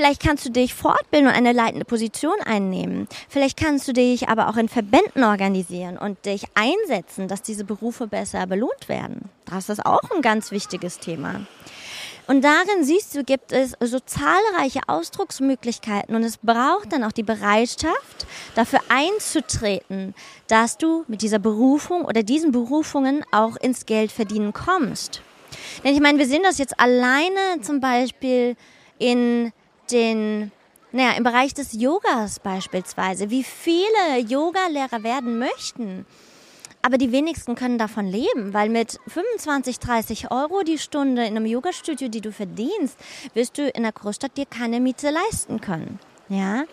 Vielleicht 0.00 0.22
kannst 0.22 0.46
du 0.46 0.50
dich 0.50 0.72
fortbilden 0.72 1.28
und 1.28 1.34
eine 1.34 1.52
leitende 1.52 1.84
Position 1.84 2.40
einnehmen. 2.46 3.06
Vielleicht 3.28 3.58
kannst 3.58 3.86
du 3.86 3.92
dich 3.92 4.30
aber 4.30 4.48
auch 4.48 4.56
in 4.56 4.70
Verbänden 4.70 5.24
organisieren 5.24 5.98
und 5.98 6.24
dich 6.24 6.44
einsetzen, 6.54 7.28
dass 7.28 7.42
diese 7.42 7.64
Berufe 7.64 8.06
besser 8.06 8.46
belohnt 8.46 8.88
werden. 8.88 9.28
Das 9.44 9.68
ist 9.68 9.84
auch 9.84 10.00
ein 10.16 10.22
ganz 10.22 10.52
wichtiges 10.52 11.00
Thema. 11.00 11.42
Und 12.26 12.42
darin 12.42 12.82
siehst 12.82 13.14
du, 13.14 13.24
gibt 13.24 13.52
es 13.52 13.76
so 13.78 14.00
zahlreiche 14.00 14.80
Ausdrucksmöglichkeiten 14.86 16.16
und 16.16 16.22
es 16.22 16.38
braucht 16.38 16.94
dann 16.94 17.04
auch 17.04 17.12
die 17.12 17.22
Bereitschaft, 17.22 18.26
dafür 18.54 18.80
einzutreten, 18.88 20.14
dass 20.48 20.78
du 20.78 21.04
mit 21.08 21.20
dieser 21.20 21.40
Berufung 21.40 22.06
oder 22.06 22.22
diesen 22.22 22.52
Berufungen 22.52 23.22
auch 23.32 23.56
ins 23.56 23.84
Geld 23.84 24.12
verdienen 24.12 24.54
kommst. 24.54 25.20
Denn 25.84 25.92
ich 25.92 26.00
meine, 26.00 26.18
wir 26.18 26.26
sehen 26.26 26.42
das 26.42 26.56
jetzt 26.56 26.80
alleine 26.80 27.60
zum 27.60 27.80
Beispiel 27.80 28.56
in 28.98 29.52
den, 29.92 30.52
naja, 30.92 31.12
im 31.12 31.24
Bereich 31.24 31.54
des 31.54 31.72
Yogas 31.72 32.40
beispielsweise, 32.40 33.30
wie 33.30 33.44
viele 33.44 34.18
Yogalehrer 34.18 35.02
werden 35.02 35.38
möchten. 35.38 36.06
Aber 36.82 36.96
die 36.96 37.12
wenigsten 37.12 37.54
können 37.56 37.76
davon 37.76 38.06
leben, 38.06 38.54
weil 38.54 38.70
mit 38.70 38.98
25, 39.06 39.80
30 39.80 40.30
Euro 40.30 40.62
die 40.62 40.78
Stunde 40.78 41.22
in 41.26 41.36
einem 41.36 41.44
Yogastudio, 41.44 42.08
die 42.08 42.22
du 42.22 42.32
verdienst, 42.32 42.96
wirst 43.34 43.58
du 43.58 43.68
in 43.68 43.82
der 43.82 43.92
Großstadt 43.92 44.36
dir 44.36 44.46
keine 44.46 44.80
Miete 44.80 45.10
leisten 45.10 45.60
können. 45.60 45.98
Ja? 46.30 46.64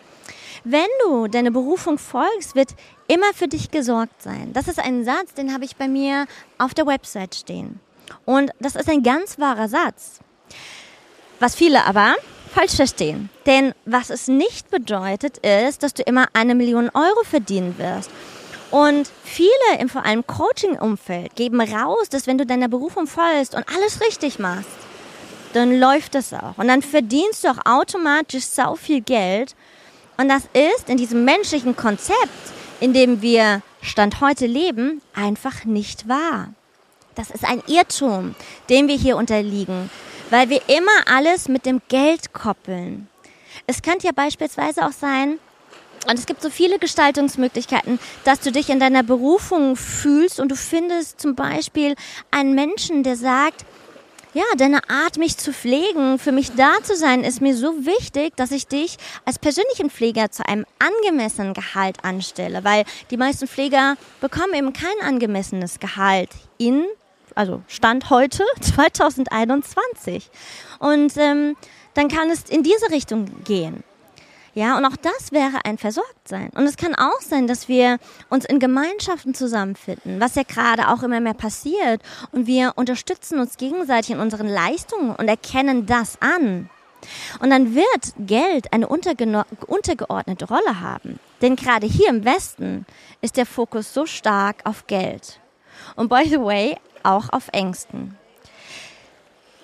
Wenn 0.64 0.88
du 1.04 1.28
deine 1.28 1.50
Berufung 1.50 1.98
folgst, 1.98 2.54
wird 2.54 2.74
immer 3.06 3.32
für 3.34 3.48
dich 3.48 3.70
gesorgt 3.70 4.22
sein. 4.22 4.52
Das 4.54 4.66
ist 4.66 4.78
ein 4.78 5.04
Satz, 5.04 5.34
den 5.34 5.52
habe 5.52 5.64
ich 5.64 5.76
bei 5.76 5.88
mir 5.88 6.26
auf 6.56 6.72
der 6.72 6.86
Website 6.86 7.34
stehen. 7.34 7.80
Und 8.24 8.50
das 8.60 8.76
ist 8.76 8.88
ein 8.88 9.02
ganz 9.02 9.38
wahrer 9.38 9.68
Satz. 9.68 10.20
Was 11.38 11.54
viele 11.54 11.84
aber 11.84 12.16
falsch 12.58 12.74
verstehen. 12.74 13.30
Denn 13.46 13.72
was 13.84 14.10
es 14.10 14.26
nicht 14.26 14.70
bedeutet, 14.70 15.38
ist, 15.38 15.82
dass 15.82 15.94
du 15.94 16.02
immer 16.02 16.26
eine 16.32 16.56
Million 16.56 16.90
Euro 16.92 17.22
verdienen 17.22 17.76
wirst. 17.78 18.10
Und 18.70 19.08
viele, 19.24 19.78
im 19.78 19.88
vor 19.88 20.04
allem 20.04 20.26
Coaching-Umfeld, 20.26 21.36
geben 21.36 21.60
raus, 21.60 22.08
dass 22.10 22.26
wenn 22.26 22.36
du 22.36 22.44
deiner 22.44 22.68
Berufung 22.68 23.06
folgst 23.06 23.54
und 23.54 23.64
alles 23.74 24.00
richtig 24.00 24.38
machst, 24.38 24.68
dann 25.52 25.78
läuft 25.78 26.14
das 26.14 26.34
auch. 26.34 26.58
Und 26.58 26.68
dann 26.68 26.82
verdienst 26.82 27.44
du 27.44 27.48
auch 27.48 27.64
automatisch 27.64 28.44
sau 28.44 28.74
viel 28.74 29.00
Geld. 29.00 29.54
Und 30.16 30.28
das 30.28 30.42
ist 30.52 30.88
in 30.88 30.96
diesem 30.96 31.24
menschlichen 31.24 31.76
Konzept, 31.76 32.18
in 32.80 32.92
dem 32.92 33.22
wir 33.22 33.62
Stand 33.80 34.20
heute 34.20 34.46
leben, 34.46 35.00
einfach 35.14 35.64
nicht 35.64 36.08
wahr. 36.08 36.48
Das 37.14 37.30
ist 37.30 37.44
ein 37.44 37.62
Irrtum, 37.68 38.34
dem 38.68 38.88
wir 38.88 38.96
hier 38.96 39.16
unterliegen, 39.16 39.90
weil 40.30 40.48
wir 40.50 40.60
immer 40.68 41.06
alles 41.06 41.48
mit 41.48 41.66
dem 41.66 41.80
Geld 41.88 42.32
koppeln. 42.32 43.08
Es 43.66 43.82
könnte 43.82 44.06
ja 44.06 44.12
beispielsweise 44.12 44.86
auch 44.86 44.92
sein, 44.92 45.38
und 46.06 46.18
es 46.18 46.26
gibt 46.26 46.42
so 46.42 46.48
viele 46.48 46.78
Gestaltungsmöglichkeiten, 46.78 47.98
dass 48.24 48.40
du 48.40 48.52
dich 48.52 48.70
in 48.70 48.80
deiner 48.80 49.02
Berufung 49.02 49.76
fühlst 49.76 50.40
und 50.40 50.48
du 50.48 50.56
findest 50.56 51.20
zum 51.20 51.34
Beispiel 51.34 51.96
einen 52.30 52.54
Menschen, 52.54 53.02
der 53.02 53.16
sagt, 53.16 53.64
ja, 54.34 54.44
deine 54.56 54.88
Art, 54.88 55.18
mich 55.18 55.36
zu 55.36 55.52
pflegen, 55.52 56.18
für 56.18 56.32
mich 56.32 56.52
da 56.52 56.82
zu 56.82 56.96
sein, 56.96 57.24
ist 57.24 57.40
mir 57.40 57.56
so 57.56 57.84
wichtig, 57.86 58.36
dass 58.36 58.52
ich 58.52 58.66
dich 58.66 58.96
als 59.24 59.38
persönlichen 59.38 59.90
Pfleger 59.90 60.30
zu 60.30 60.46
einem 60.46 60.64
angemessenen 60.78 61.54
Gehalt 61.54 62.04
anstelle, 62.04 62.62
weil 62.62 62.84
die 63.10 63.16
meisten 63.16 63.48
Pfleger 63.48 63.96
bekommen 64.20 64.54
eben 64.54 64.72
kein 64.72 65.00
angemessenes 65.02 65.80
Gehalt 65.80 66.30
in 66.58 66.84
also 67.38 67.62
Stand 67.68 68.10
heute 68.10 68.44
2021. 68.60 70.30
Und 70.80 71.16
ähm, 71.16 71.56
dann 71.94 72.08
kann 72.08 72.30
es 72.30 72.44
in 72.44 72.62
diese 72.62 72.90
Richtung 72.90 73.44
gehen. 73.44 73.84
Ja, 74.54 74.76
und 74.76 74.84
auch 74.84 74.96
das 74.96 75.30
wäre 75.30 75.64
ein 75.64 75.78
Versorgtsein. 75.78 76.50
Und 76.54 76.64
es 76.64 76.76
kann 76.76 76.96
auch 76.96 77.20
sein, 77.20 77.46
dass 77.46 77.68
wir 77.68 77.98
uns 78.28 78.44
in 78.44 78.58
Gemeinschaften 78.58 79.32
zusammenfinden, 79.32 80.18
was 80.20 80.34
ja 80.34 80.42
gerade 80.42 80.88
auch 80.88 81.04
immer 81.04 81.20
mehr 81.20 81.34
passiert. 81.34 82.02
Und 82.32 82.48
wir 82.48 82.72
unterstützen 82.74 83.38
uns 83.38 83.56
gegenseitig 83.56 84.10
in 84.10 84.18
unseren 84.18 84.48
Leistungen 84.48 85.14
und 85.14 85.28
erkennen 85.28 85.86
das 85.86 86.20
an. 86.20 86.68
Und 87.38 87.50
dann 87.50 87.76
wird 87.76 88.14
Geld 88.18 88.72
eine 88.72 88.88
untergeordnete 88.88 90.48
Rolle 90.48 90.80
haben. 90.80 91.20
Denn 91.40 91.54
gerade 91.54 91.86
hier 91.86 92.08
im 92.08 92.24
Westen 92.24 92.84
ist 93.20 93.36
der 93.36 93.46
Fokus 93.46 93.94
so 93.94 94.06
stark 94.06 94.56
auf 94.64 94.88
Geld. 94.88 95.38
Und 95.94 96.08
by 96.08 96.24
the 96.28 96.40
way, 96.40 96.76
auch 97.02 97.30
auf 97.30 97.48
Ängsten. 97.52 98.16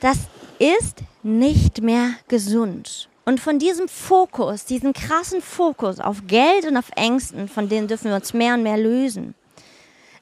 Das 0.00 0.18
ist 0.58 0.98
nicht 1.22 1.80
mehr 1.80 2.10
gesund. 2.28 3.08
Und 3.24 3.40
von 3.40 3.58
diesem 3.58 3.88
Fokus, 3.88 4.66
diesem 4.66 4.92
krassen 4.92 5.40
Fokus 5.40 5.98
auf 5.98 6.26
Geld 6.26 6.66
und 6.66 6.76
auf 6.76 6.90
Ängsten, 6.94 7.48
von 7.48 7.68
denen 7.68 7.88
dürfen 7.88 8.10
wir 8.10 8.16
uns 8.16 8.34
mehr 8.34 8.54
und 8.54 8.62
mehr 8.62 8.76
lösen. 8.76 9.34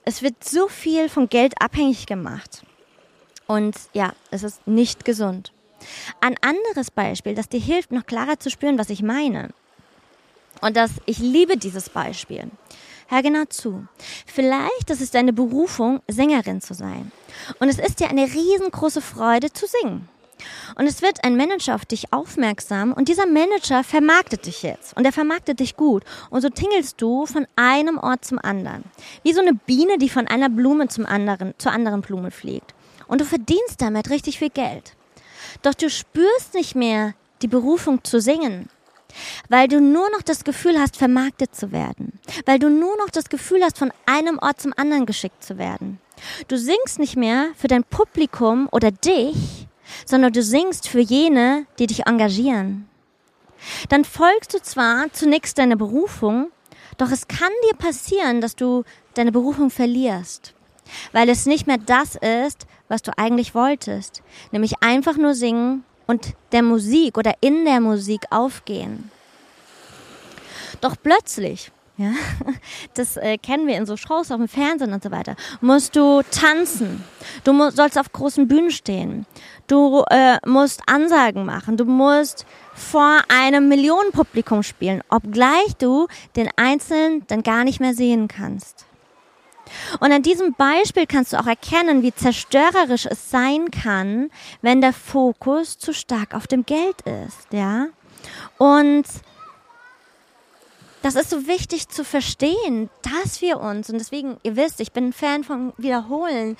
Es 0.04 0.23
wird 0.23 0.45
so 0.45 0.69
viel 0.69 1.09
von 1.09 1.28
Geld 1.28 1.54
abhängig 1.61 2.07
gemacht. 2.07 2.62
Und 3.47 3.76
ja, 3.92 4.12
es 4.31 4.42
ist 4.42 4.66
nicht 4.66 5.04
gesund. 5.04 5.52
Ein 6.21 6.37
anderes 6.40 6.90
Beispiel, 6.90 7.35
das 7.35 7.49
dir 7.49 7.61
hilft, 7.61 7.90
noch 7.90 8.07
klarer 8.07 8.38
zu 8.38 8.50
spüren, 8.50 8.78
was 8.78 8.90
ich 8.90 9.02
meine. 9.02 9.50
Und 10.61 10.76
das, 10.76 10.92
ich 11.07 11.19
liebe 11.19 11.57
dieses 11.57 11.88
Beispiel. 11.88 12.50
Hör 13.12 13.21
genau 13.21 13.45
zu. 13.45 13.87
Vielleicht 14.25 14.88
ist 14.88 15.02
es 15.02 15.11
deine 15.11 15.35
Berufung, 15.35 16.00
Sängerin 16.09 16.62
zu 16.62 16.73
sein. 16.73 17.12
Und 17.59 17.69
es 17.69 17.78
ist 17.78 18.00
dir 18.00 18.09
eine 18.09 18.25
riesengroße 18.25 19.02
Freude 19.02 19.52
zu 19.52 19.66
singen. 19.66 20.09
Und 20.76 20.87
es 20.87 21.02
wird 21.02 21.23
ein 21.23 21.37
Manager 21.37 21.75
auf 21.75 21.85
dich 21.85 22.11
aufmerksam 22.11 22.95
und 22.95 23.09
dieser 23.09 23.26
Manager 23.26 23.85
vermarktet 23.85 24.47
dich 24.47 24.62
jetzt 24.62 24.97
und 24.97 25.04
er 25.04 25.12
vermarktet 25.12 25.61
dich 25.61 25.76
gut. 25.76 26.04
Und 26.31 26.40
so 26.40 26.49
tingelst 26.49 27.02
du 27.02 27.26
von 27.26 27.47
einem 27.54 27.99
Ort 27.99 28.25
zum 28.25 28.38
anderen. 28.38 28.83
Wie 29.23 29.35
so 29.35 29.42
eine 29.42 29.52
Biene, 29.52 29.99
die 29.99 30.09
von 30.09 30.26
einer 30.26 30.49
Blume 30.49 30.88
zum 30.88 31.04
anderen, 31.04 31.52
zur 31.59 31.73
anderen 31.73 32.00
Blume 32.00 32.31
fliegt. 32.31 32.75
Und 33.09 33.21
du 33.21 33.26
verdienst 33.26 33.83
damit 33.83 34.09
richtig 34.09 34.38
viel 34.38 34.49
Geld. 34.49 34.95
Doch 35.61 35.75
du 35.75 35.90
spürst 35.90 36.54
nicht 36.54 36.75
mehr 36.75 37.12
die 37.42 37.49
Berufung 37.49 38.04
zu 38.04 38.23
singen, 38.23 38.71
weil 39.49 39.69
du 39.69 39.81
nur 39.81 40.11
noch 40.11 40.23
das 40.23 40.45
Gefühl 40.45 40.78
hast, 40.78 40.97
vermarktet 40.97 41.54
zu 41.54 41.73
werden, 41.73 42.19
weil 42.47 42.59
du 42.59 42.69
nur 42.69 42.97
noch 42.99 43.11
das 43.11 43.28
Gefühl 43.28 43.62
hast, 43.62 43.78
von 43.78 43.92
einem 44.07 44.38
Ort 44.38 44.61
zum 44.61 44.73
anderen 44.76 45.07
geschickt 45.07 45.42
zu 45.45 45.59
werden. 45.59 45.99
Du 46.49 46.57
singst 46.57 46.99
nicht 46.99 47.16
mehr 47.16 47.49
für 47.57 47.69
dein 47.69 47.85
Publikum 47.85 48.69
oder 48.71 48.90
dich, 48.90 49.66
sondern 50.07 50.33
du 50.33 50.42
singst 50.42 50.88
für 50.88 51.00
jene, 51.00 51.66
die 51.78 51.87
dich 51.87 52.07
engagieren. 52.07 52.88
Dann 53.88 54.04
folgst 54.04 54.54
du 54.54 54.61
zwar 54.61 55.12
zunächst 55.12 55.59
deiner 55.59 55.76
Berufung, 55.76 56.50
doch 56.99 57.11
es 57.11 57.28
kann 57.28 57.52
dir 57.69 57.76
passieren, 57.76 58.40
dass 58.40 58.57
du 58.57 58.85
deine 59.14 59.33
Berufung 59.33 59.71
verlierst, 59.71 60.54
weil 61.12 61.28
es 61.28 61.47
nicht 61.47 61.66
mehr 61.66 61.78
das 61.78 62.16
ist, 62.16 62.66
was 62.88 63.02
du 63.02 63.16
eigentlich 63.16 63.54
wolltest, 63.54 64.23
nämlich 64.50 64.83
einfach 64.83 65.16
nur 65.16 65.35
singen 65.35 65.85
und 66.07 66.35
der 66.53 66.63
Musik 66.63 67.19
oder 67.19 67.35
in 67.41 67.65
der 67.65 67.81
Musik 67.81 68.23
aufgehen. 68.31 69.11
Doch 70.81 70.97
plötzlich, 71.01 71.71
ja, 71.97 72.13
das 72.95 73.17
äh, 73.17 73.39
kennen 73.39 73.67
wir 73.67 73.77
in 73.77 73.87
so 73.87 73.97
Shows 73.97 74.31
auf 74.31 74.39
dem 74.39 74.49
Fernsehen 74.49 74.93
und 74.93 75.03
so 75.03 75.11
weiter, 75.11 75.37
musst 75.61 75.95
du 75.95 76.23
tanzen. 76.31 77.05
Du 77.45 77.53
mu 77.53 77.71
sollst 77.71 77.99
auf 77.99 78.13
großen 78.13 78.49
Bühnen 78.49 78.71
stehen. 78.71 79.27
Du 79.67 80.03
äh, 80.11 80.39
musst 80.47 80.83
Ansagen 80.87 81.45
machen. 81.45 81.77
Du 81.77 81.85
musst 81.85 82.47
vor 82.75 83.21
einem 83.29 83.69
Millionenpublikum 83.69 84.63
spielen, 84.63 85.03
obgleich 85.09 85.77
du 85.79 86.09
den 86.37 86.49
Einzelnen 86.57 87.25
dann 87.29 87.43
gar 87.43 87.65
nicht 87.65 87.81
mehr 87.81 87.95
sehen 87.95 88.29
kannst. 88.29 88.87
Und 90.00 90.12
an 90.12 90.23
diesem 90.23 90.55
Beispiel 90.55 91.07
kannst 91.07 91.33
du 91.33 91.41
auch 91.41 91.47
erkennen, 91.47 92.02
wie 92.02 92.14
zerstörerisch 92.14 93.07
es 93.07 93.31
sein 93.31 93.71
kann, 93.71 94.31
wenn 94.61 94.81
der 94.81 94.93
Fokus 94.93 95.79
zu 95.79 95.93
stark 95.93 96.35
auf 96.35 96.47
dem 96.47 96.64
Geld 96.64 97.00
ist, 97.02 97.52
ja? 97.52 97.87
Und 98.59 99.05
das 101.02 101.17
ist 101.17 101.31
so 101.31 101.49
wichtig 101.49 101.88
zu 101.88 102.05
verstehen, 102.05 102.88
dass 103.02 103.43
wir 103.43 103.59
uns, 103.61 103.91
und 103.91 103.99
deswegen, 103.99 104.37
ihr 104.45 104.55
wisst, 104.55 104.81
ich 104.81 104.93
bin 104.93 105.09
ein 105.09 105.12
Fan 105.12 105.43
von 105.43 105.73
Wiederholen, 105.76 106.57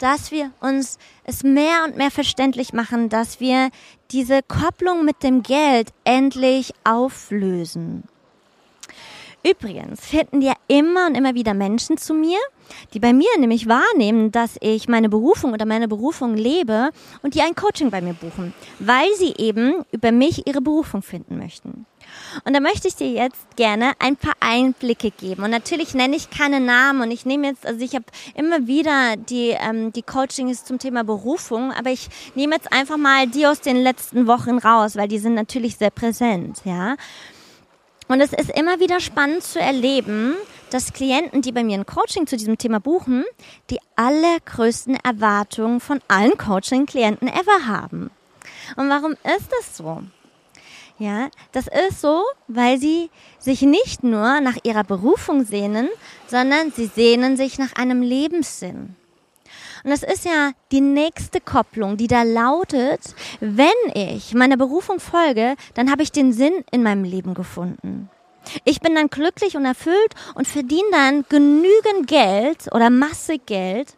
dass 0.00 0.30
wir 0.30 0.50
uns 0.60 0.98
es 1.24 1.42
mehr 1.42 1.84
und 1.84 1.96
mehr 1.96 2.10
verständlich 2.10 2.74
machen, 2.74 3.08
dass 3.08 3.40
wir 3.40 3.70
diese 4.10 4.42
Kopplung 4.42 5.06
mit 5.06 5.22
dem 5.22 5.42
Geld 5.42 5.88
endlich 6.04 6.74
auflösen. 6.84 8.04
Übrigens 9.44 10.04
finden 10.04 10.42
ja 10.42 10.54
immer 10.66 11.06
und 11.06 11.14
immer 11.14 11.34
wieder 11.34 11.54
Menschen 11.54 11.98
zu 11.98 12.14
mir, 12.14 12.38
die 12.94 12.98
bei 12.98 13.12
mir 13.12 13.28
nämlich 13.38 13.68
wahrnehmen, 13.68 14.32
dass 14.32 14.56
ich 14.60 14.88
meine 14.88 15.08
Berufung 15.08 15.52
oder 15.52 15.66
meine 15.66 15.86
Berufung 15.86 16.34
lebe 16.34 16.90
und 17.22 17.34
die 17.34 17.42
ein 17.42 17.54
Coaching 17.54 17.90
bei 17.90 18.00
mir 18.00 18.14
buchen, 18.14 18.52
weil 18.80 19.08
sie 19.16 19.34
eben 19.38 19.84
über 19.92 20.10
mich 20.10 20.46
ihre 20.48 20.60
Berufung 20.60 21.02
finden 21.02 21.38
möchten. 21.38 21.86
Und 22.44 22.54
da 22.54 22.60
möchte 22.60 22.88
ich 22.88 22.96
dir 22.96 23.10
jetzt 23.10 23.56
gerne 23.56 23.92
ein 23.98 24.16
paar 24.16 24.34
Einblicke 24.40 25.10
geben. 25.10 25.44
Und 25.44 25.50
natürlich 25.50 25.94
nenne 25.94 26.16
ich 26.16 26.30
keine 26.30 26.60
Namen 26.60 27.02
und 27.02 27.10
ich 27.10 27.26
nehme 27.26 27.48
jetzt, 27.48 27.66
also 27.66 27.84
ich 27.84 27.94
habe 27.94 28.04
immer 28.34 28.66
wieder 28.66 29.16
die, 29.16 29.50
ähm, 29.50 29.92
die 29.92 30.02
Coachings 30.02 30.64
zum 30.64 30.78
Thema 30.78 31.04
Berufung, 31.04 31.72
aber 31.72 31.90
ich 31.90 32.08
nehme 32.34 32.54
jetzt 32.54 32.72
einfach 32.72 32.96
mal 32.96 33.26
die 33.26 33.46
aus 33.46 33.60
den 33.60 33.76
letzten 33.76 34.26
Wochen 34.26 34.58
raus, 34.58 34.96
weil 34.96 35.08
die 35.08 35.18
sind 35.18 35.34
natürlich 35.34 35.76
sehr 35.76 35.90
präsent, 35.90 36.60
ja. 36.64 36.96
Und 38.08 38.20
es 38.20 38.32
ist 38.32 38.50
immer 38.50 38.78
wieder 38.78 39.00
spannend 39.00 39.42
zu 39.42 39.60
erleben, 39.60 40.36
dass 40.70 40.92
Klienten, 40.92 41.42
die 41.42 41.52
bei 41.52 41.64
mir 41.64 41.78
ein 41.78 41.86
Coaching 41.86 42.26
zu 42.26 42.36
diesem 42.36 42.58
Thema 42.58 42.80
buchen, 42.80 43.24
die 43.70 43.78
allergrößten 43.96 44.96
Erwartungen 44.96 45.80
von 45.80 46.00
allen 46.08 46.36
Coaching-Klienten 46.36 47.28
ever 47.28 47.66
haben. 47.66 48.10
Und 48.76 48.88
warum 48.88 49.12
ist 49.12 49.50
das 49.50 49.76
so? 49.76 50.02
Ja, 50.98 51.28
das 51.52 51.66
ist 51.66 52.00
so, 52.00 52.22
weil 52.48 52.78
sie 52.78 53.10
sich 53.38 53.62
nicht 53.62 54.02
nur 54.02 54.40
nach 54.40 54.56
ihrer 54.62 54.82
Berufung 54.82 55.44
sehnen, 55.44 55.88
sondern 56.26 56.72
sie 56.72 56.86
sehnen 56.86 57.36
sich 57.36 57.58
nach 57.58 57.74
einem 57.74 58.00
Lebenssinn. 58.00 58.96
Und 59.84 59.90
das 59.90 60.02
ist 60.02 60.24
ja 60.24 60.52
die 60.72 60.80
nächste 60.80 61.40
Kopplung, 61.40 61.96
die 61.96 62.06
da 62.06 62.22
lautet, 62.22 63.00
wenn 63.40 63.68
ich 63.94 64.34
meiner 64.34 64.56
Berufung 64.56 65.00
folge, 65.00 65.56
dann 65.74 65.90
habe 65.90 66.02
ich 66.02 66.12
den 66.12 66.32
Sinn 66.32 66.64
in 66.70 66.82
meinem 66.82 67.04
Leben 67.04 67.34
gefunden. 67.34 68.10
Ich 68.64 68.80
bin 68.80 68.94
dann 68.94 69.08
glücklich 69.08 69.56
und 69.56 69.64
erfüllt 69.64 70.14
und 70.34 70.46
verdiene 70.46 70.90
dann 70.92 71.24
genügend 71.28 72.06
Geld 72.06 72.72
oder 72.72 72.90
Masse 72.90 73.38
Geld, 73.38 73.96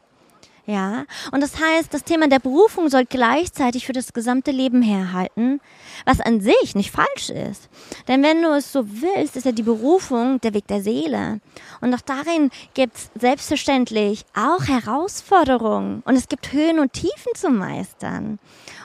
ja, 0.68 1.06
und 1.32 1.42
das 1.42 1.58
heißt, 1.58 1.94
das 1.94 2.04
Thema 2.04 2.28
der 2.28 2.40
Berufung 2.40 2.90
soll 2.90 3.06
gleichzeitig 3.06 3.87
für 3.87 3.94
das 3.94 4.12
gesamte 4.12 4.50
Leben 4.50 4.82
herhalten, 4.82 5.62
was 6.04 6.20
an 6.20 6.42
sich 6.42 6.75
nicht 6.75 6.90
falsch 6.90 7.30
ist. 7.30 7.70
Denn 8.06 8.22
wenn 8.22 8.42
du 8.42 8.50
es 8.50 8.70
so 8.70 8.84
willst, 8.87 9.37
ist 9.37 9.46
ja 9.46 9.52
die 9.52 9.62
Berufung 9.62 10.42
der 10.42 10.52
Weg 10.52 10.66
der 10.66 10.82
Seele. 10.82 11.40
Und 11.80 11.94
auch 11.94 12.02
darin 12.02 12.50
gibt 12.75 12.98
es 12.98 13.10
selbstverständlich 13.18 14.26
auch 14.37 14.68
Herausforderungen. 14.68 16.02
Und 16.04 16.16
es 16.16 16.28
gibt 16.28 16.52
Höhen 16.52 16.80
und 16.80 16.92
Tiefen 16.92 17.32
zu 17.34 17.48
meistern. 17.48 18.38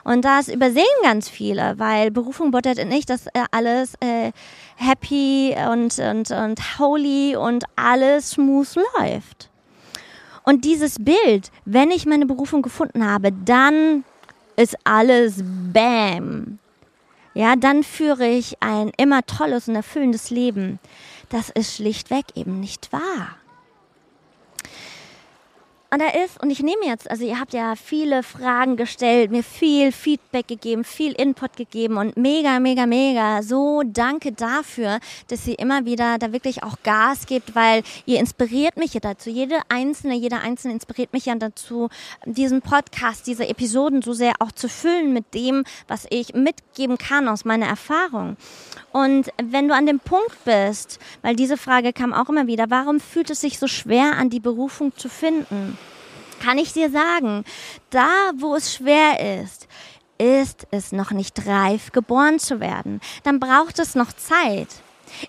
Und 0.06 0.24
das 0.24 0.48
übersehen 0.48 0.86
ganz 1.04 1.28
viele, 1.28 1.78
weil 1.80 2.12
Berufung 2.12 2.52
bedeutet 2.52 2.88
nicht, 2.88 3.10
dass 3.10 3.28
äh, 3.28 3.44
alles 3.52 3.96
äh, 4.00 4.32
happy 4.78 5.54
und, 5.70 6.00
und, 6.00 6.32
und 6.32 6.80
holy 6.80 7.36
und 7.36 7.66
alles 7.76 8.32
smooth 8.32 8.74
läuft. 8.98 9.50
Und 10.44 10.66
dieses 10.66 10.98
Bild, 11.00 11.52
wenn 11.66 11.92
ich 11.92 12.06
meine 12.06 12.26
Berufung 12.26 12.62
gefunden 12.62 13.06
habe, 13.06 13.32
dann 13.32 14.04
ist 14.56 14.78
alles 14.84 15.42
Bam. 15.44 16.60
Ja, 17.34 17.56
dann 17.56 17.84
führe 17.84 18.28
ich 18.28 18.62
ein 18.62 18.92
immer 18.98 19.26
tolles 19.26 19.68
und 19.68 19.76
erfüllendes 19.76 20.30
Leben. 20.30 20.80
Das 21.30 21.50
ist 21.50 21.76
schlichtweg 21.76 22.26
eben 22.36 22.60
nicht 22.60 22.94
wahr. 22.94 23.38
Und 25.94 26.00
da 26.02 26.08
ist, 26.08 26.42
und 26.42 26.50
ich 26.50 26.64
nehme 26.64 26.88
jetzt, 26.88 27.08
also 27.12 27.24
ihr 27.24 27.40
habt 27.40 27.54
ja 27.54 27.76
viele 27.76 28.24
Fragen 28.24 28.78
gestellt, 28.78 29.30
mir 29.30 29.44
viel 29.44 29.92
Feedback 29.92 30.48
gegeben, 30.48 30.84
viel 30.84 31.12
Input 31.12 31.56
gegeben 31.56 31.98
und 31.98 32.18
mega, 32.18 32.60
mega, 32.60 32.88
mega. 32.88 33.44
So 33.44 33.84
danke 33.86 34.32
dafür, 34.32 35.00
dass 35.28 35.46
ihr 35.46 35.60
immer 35.60 35.86
wieder 35.86 36.18
da 36.18 36.34
wirklich 36.34 36.64
auch 36.64 36.78
Gas 36.82 37.28
gibt, 37.28 37.54
weil 37.54 37.84
ihr 38.08 38.20
inspiriert 38.20 38.76
mich 38.76 38.96
ja 38.96 39.02
dazu. 39.02 39.30
Jede 39.30 39.60
einzelne, 39.70 40.16
jeder 40.16 40.42
einzelne 40.42 40.74
inspiriert 40.74 41.14
mich 41.14 41.28
ja 41.28 41.36
dazu, 41.36 41.90
diesen 42.26 42.64
Podcast, 42.64 43.28
diese 43.28 43.48
Episoden 43.48 44.02
so 44.02 44.14
sehr 44.14 44.34
auch 44.40 44.52
zu 44.52 44.70
füllen 44.70 45.14
mit 45.14 45.36
dem, 45.36 45.64
was 45.88 46.08
ich 46.10 46.34
mitgeben 46.34 46.98
kann 46.98 47.28
aus 47.28 47.46
meiner 47.46 47.68
Erfahrung. 47.68 48.36
Und 48.94 49.34
wenn 49.44 49.68
du 49.68 49.76
an 49.76 49.86
dem 49.86 50.00
Punkt 50.00 50.46
bist, 50.46 51.00
weil 51.22 51.36
diese 51.36 51.58
Frage 51.58 51.92
kam 51.92 52.14
auch 52.14 52.30
immer 52.30 52.48
wieder, 52.48 52.70
warum 52.70 53.02
fühlt 53.02 53.30
es 53.30 53.42
sich 53.42 53.60
so 53.60 53.68
schwer 53.68 54.16
an, 54.18 54.30
die 54.30 54.40
Berufung 54.40 54.96
zu 54.96 55.10
finden? 55.10 55.78
kann 56.44 56.58
ich 56.58 56.74
dir 56.74 56.90
sagen, 56.90 57.46
da 57.90 58.32
wo 58.36 58.56
es 58.56 58.76
schwer 58.76 59.42
ist, 59.42 59.68
ist 60.18 60.68
es 60.72 60.92
noch 60.92 61.12
nicht 61.12 61.48
reif, 61.48 61.92
geboren 61.92 62.38
zu 62.38 62.60
werden. 62.60 63.00
Dann 63.24 63.40
braucht 63.40 63.80
es 63.80 63.96
noch 63.96 64.12
Zeit. 64.12 64.68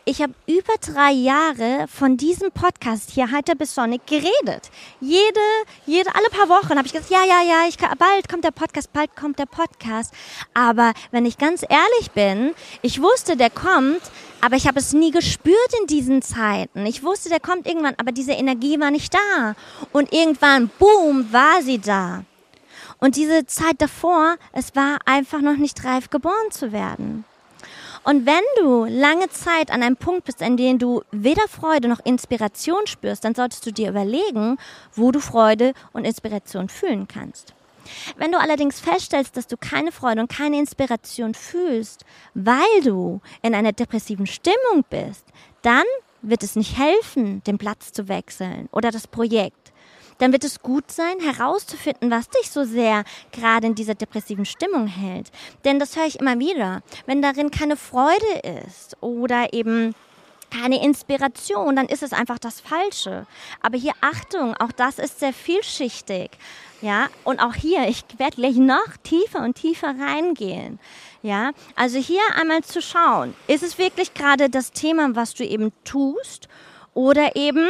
Ich 0.05 0.23
habe 0.23 0.35
über 0.47 0.75
drei 0.81 1.13
Jahre 1.13 1.87
von 1.89 2.17
diesem 2.17 2.51
Podcast 2.51 3.11
hier 3.11 3.31
Heiter 3.31 3.55
bis 3.55 3.75
Sonic 3.75 4.07
geredet. 4.07 4.71
Jede, 5.01 5.41
jede, 5.87 6.15
alle 6.15 6.29
paar 6.31 6.49
Wochen 6.49 6.77
habe 6.77 6.87
ich 6.87 6.93
gesagt, 6.93 7.11
ja, 7.11 7.25
ja, 7.25 7.43
ja, 7.43 7.69
ich, 7.69 7.77
bald 7.79 8.29
kommt 8.29 8.45
der 8.45 8.51
Podcast, 8.51 8.93
bald 8.93 9.15
kommt 9.17 9.39
der 9.39 9.47
Podcast. 9.47 10.13
Aber 10.55 10.93
wenn 11.11 11.27
ich 11.27 11.39
ganz 11.39 11.63
ehrlich 11.63 12.11
bin, 12.13 12.55
ich 12.83 13.01
wusste, 13.01 13.37
der 13.37 13.51
kommt, 13.51 14.03
aber 14.41 14.57
ich 14.57 14.67
habe 14.67 14.79
es 14.79 14.93
nie 14.93 15.11
gespürt 15.11 15.57
in 15.81 15.87
diesen 15.87 16.23
Zeiten. 16.23 16.85
Ich 16.87 17.03
wusste, 17.03 17.29
der 17.29 17.41
kommt 17.41 17.67
irgendwann, 17.67 17.95
aber 17.97 18.13
diese 18.13 18.33
Energie 18.33 18.79
war 18.79 18.91
nicht 18.91 19.15
da. 19.15 19.55
Und 19.93 20.13
irgendwann, 20.13 20.71
boom, 20.79 21.33
war 21.33 21.63
sie 21.63 21.79
da. 21.79 22.25
Und 22.99 23.17
diese 23.17 23.47
Zeit 23.47 23.81
davor, 23.81 24.37
es 24.53 24.75
war 24.77 24.99
einfach 25.07 25.41
noch 25.41 25.57
nicht 25.57 25.85
reif, 25.85 26.11
geboren 26.11 26.51
zu 26.51 26.73
werden. 26.73 27.25
Und 28.05 28.27
wenn 28.27 28.43
du 28.59 28.85
lange 28.85 29.31
Zeit 29.31 29.71
an 29.71 29.83
einem 29.83 29.97
Punkt 29.97 30.27
bist, 30.27 30.43
an 30.43 30.59
dem 30.59 30.79
du 30.79 31.03
weder 31.11 31.49
Freude 31.49 31.89
noch 31.89 32.05
Inspiration 32.05 32.87
spürst, 32.87 33.25
dann 33.25 33.35
solltest 33.35 33.65
du 33.65 33.73
dir 33.73 33.89
überlegen, 33.89 34.59
wo 34.95 35.11
du 35.11 35.21
Freude 35.21 35.73
und 35.95 36.05
Inspiration 36.05 36.69
fühlen 36.69 37.09
kannst. 37.09 37.55
Wenn 38.17 38.33
du 38.33 38.39
allerdings 38.39 38.79
feststellst, 38.81 39.37
dass 39.37 39.47
du 39.47 39.57
keine 39.57 39.91
Freude 39.91 40.21
und 40.21 40.31
keine 40.31 40.59
Inspiration 40.59 41.35
fühlst, 41.35 42.05
weil 42.35 42.83
du 42.83 43.21
in 43.43 43.55
einer 43.55 43.73
depressiven 43.73 44.27
Stimmung 44.27 44.85
bist, 44.91 45.25
dann 45.63 45.85
wird 46.21 46.43
es 46.43 46.57
nicht 46.57 46.79
helfen, 46.79 47.43
den 47.45 47.59
Platz 47.59 47.93
zu 47.93 48.09
wechseln 48.09 48.69
oder 48.73 48.91
das 48.91 49.07
Projekt 49.07 49.73
dann 50.19 50.33
wird 50.33 50.45
es 50.45 50.61
gut 50.61 50.91
sein, 50.91 51.19
herauszufinden, 51.21 52.11
was 52.11 52.29
dich 52.29 52.51
so 52.51 52.65
sehr 52.65 53.05
gerade 53.33 53.67
in 53.67 53.75
dieser 53.75 53.95
depressiven 53.95 54.45
Stimmung 54.45 54.87
hält. 54.87 55.31
Denn 55.65 55.79
das 55.79 55.97
höre 55.97 56.07
ich 56.07 56.21
immer 56.21 56.39
wieder. 56.39 56.83
Wenn 57.07 57.23
darin 57.23 57.51
keine 57.51 57.77
Freude 57.77 58.61
ist 58.65 58.97
oder 59.01 59.53
eben 59.53 59.95
keine 60.51 60.83
Inspiration, 60.83 61.77
dann 61.77 61.87
ist 61.87 62.03
es 62.03 62.13
einfach 62.13 62.39
das 62.39 62.61
Falsche. 62.61 63.27
Aber 63.61 63.77
hier 63.77 63.93
Achtung, 64.01 64.55
auch 64.57 64.73
das 64.73 64.99
ist 64.99 65.21
sehr 65.21 65.33
vielschichtig. 65.33 66.31
Ja, 66.81 67.09
und 67.25 67.41
auch 67.41 67.55
hier, 67.55 67.89
ich 67.89 68.05
werde 68.19 68.37
gleich 68.37 68.57
noch 68.57 68.97
tiefer 69.03 69.43
und 69.43 69.55
tiefer 69.55 69.95
reingehen. 69.99 70.79
Ja, 71.23 71.53
also 71.77 71.99
hier 71.99 72.21
einmal 72.39 72.63
zu 72.63 72.83
schauen, 72.83 73.35
ist 73.47 73.63
es 73.63 73.79
wirklich 73.79 74.13
gerade 74.13 74.51
das 74.51 74.71
Thema, 74.71 75.17
was 75.17 75.35
du 75.35 75.45
eben 75.45 75.73
tust? 75.85 76.49
Oder 76.93 77.37
eben 77.37 77.67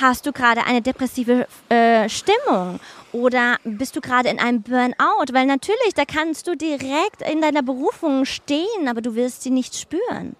hast 0.00 0.26
du 0.26 0.32
gerade 0.32 0.64
eine 0.64 0.82
depressive 0.82 1.46
äh, 1.68 2.08
Stimmung 2.08 2.80
oder 3.12 3.58
bist 3.64 3.96
du 3.96 4.00
gerade 4.00 4.28
in 4.28 4.38
einem 4.38 4.62
Burnout? 4.62 5.32
Weil 5.32 5.46
natürlich, 5.46 5.94
da 5.94 6.04
kannst 6.04 6.46
du 6.46 6.56
direkt 6.56 7.22
in 7.30 7.40
deiner 7.40 7.62
Berufung 7.62 8.24
stehen, 8.24 8.88
aber 8.88 9.00
du 9.00 9.14
wirst 9.14 9.42
sie 9.42 9.50
nicht 9.50 9.76
spüren. 9.76 10.36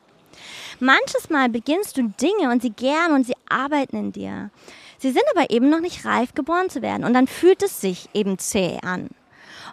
Manches 0.81 1.31
Mal 1.31 1.49
beginnst 1.49 1.97
du 1.97 2.03
Dinge 2.21 2.51
und 2.51 2.63
sie 2.63 2.71
gern 2.71 3.13
und 3.13 3.27
sie 3.27 3.35
arbeiten 3.49 3.97
in 3.97 4.13
dir. 4.13 4.51
Sie 4.99 5.13
sind 5.13 5.25
aber 5.35 5.51
eben 5.51 5.69
noch 5.69 5.81
nicht 5.81 6.05
reif, 6.05 6.35
geboren 6.35 6.71
zu 6.71 6.83
werden. 6.83 7.05
Und 7.05 7.15
dann 7.15 7.27
fühlt 7.27 7.63
es 7.63 7.81
sich 7.81 8.09
eben 8.15 8.39
zäh 8.39 8.79
an. 8.83 9.11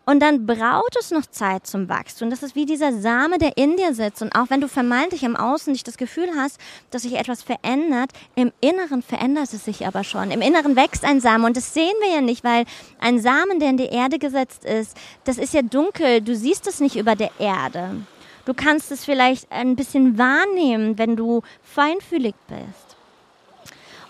Und 0.04 0.20
dann 0.20 0.48
braucht 0.48 0.98
es 1.00 1.12
noch 1.12 1.28
Zeit 1.28 1.68
zum 1.68 1.88
Wachstum. 1.88 2.32
Das 2.32 2.42
ist 2.42 2.56
wie 2.56 2.66
dieser 2.66 2.92
Same, 2.92 3.38
der 3.38 3.56
in 3.56 3.78
dir 3.78 3.94
sitzt. 3.94 4.22
Und 4.22 4.36
auch 4.36 4.50
wenn 4.50 4.60
du 4.60 4.68
vermeintlich 4.68 5.24
im 5.24 5.36
Außen 5.36 5.72
nicht 5.72 5.88
das 5.88 5.98
Gefühl 5.98 6.30
hast, 6.36 6.60
dass 6.90 7.04
sich 7.04 7.14
etwas 7.14 7.44
verändert, 7.44 8.12
im 8.36 8.52
Inneren 8.62 9.04
verändert 9.04 9.54
es 9.54 9.64
sich 9.64 9.86
aber 9.86 10.04
schon. 10.04 10.32
Im 10.32 10.42
Inneren 10.42 10.76
wächst 10.76 11.06
ein 11.06 11.22
Samen. 11.22 11.46
Und 11.46 11.56
das 11.56 11.76
sehen 11.76 11.94
wir 12.02 12.16
ja 12.16 12.22
nicht, 12.22 12.44
weil 12.44 12.66
ein 13.00 13.20
Samen, 13.20 13.60
der 13.60 13.70
in 13.70 13.78
die 13.78 13.86
Erde 13.86 14.18
gesetzt 14.18 14.66
ist, 14.66 14.98
das 15.24 15.38
ist 15.38 15.54
ja 15.54 15.62
dunkel. 15.62 16.22
Du 16.22 16.36
siehst 16.36 16.66
es 16.68 16.80
nicht 16.80 16.96
über 16.96 17.16
der 17.16 17.32
Erde. 17.40 17.98
Du 18.46 18.56
kannst 18.56 18.92
es 18.92 19.06
vielleicht 19.06 19.52
ein 19.52 19.76
bisschen 19.76 20.18
wahrnehmen, 20.18 20.98
wenn 20.98 21.16
du 21.16 21.42
feinfühlig 21.62 22.34
bist. 22.48 22.91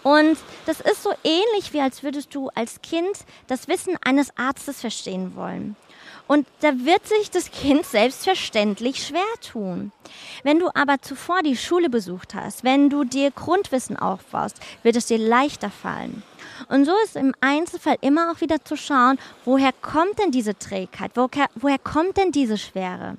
Und 0.03 0.37
das 0.65 0.79
ist 0.79 1.03
so 1.03 1.11
ähnlich, 1.23 1.73
wie 1.73 1.81
als 1.81 2.03
würdest 2.03 2.33
du 2.33 2.49
als 2.55 2.81
Kind 2.81 3.25
das 3.47 3.67
Wissen 3.67 3.97
eines 4.03 4.35
Arztes 4.37 4.81
verstehen 4.81 5.35
wollen. 5.35 5.75
Und 6.27 6.47
da 6.61 6.69
wird 6.85 7.05
sich 7.07 7.29
das 7.29 7.51
Kind 7.51 7.85
selbstverständlich 7.85 9.05
schwer 9.05 9.21
tun. 9.51 9.91
Wenn 10.43 10.59
du 10.59 10.69
aber 10.73 11.01
zuvor 11.01 11.43
die 11.43 11.57
Schule 11.57 11.89
besucht 11.89 12.35
hast, 12.35 12.63
wenn 12.63 12.89
du 12.89 13.03
dir 13.03 13.31
Grundwissen 13.31 13.97
aufbaust, 13.97 14.57
wird 14.81 14.95
es 14.95 15.07
dir 15.07 15.17
leichter 15.17 15.69
fallen. 15.69 16.23
Und 16.69 16.85
so 16.85 16.93
ist 17.03 17.15
im 17.15 17.35
Einzelfall 17.41 17.97
immer 17.99 18.31
auch 18.31 18.39
wieder 18.39 18.63
zu 18.63 18.77
schauen, 18.77 19.19
woher 19.43 19.73
kommt 19.73 20.19
denn 20.19 20.31
diese 20.31 20.57
Trägheit, 20.57 21.11
woher, 21.15 21.49
woher 21.55 21.79
kommt 21.79 22.17
denn 22.17 22.31
diese 22.31 22.57
Schwere. 22.57 23.17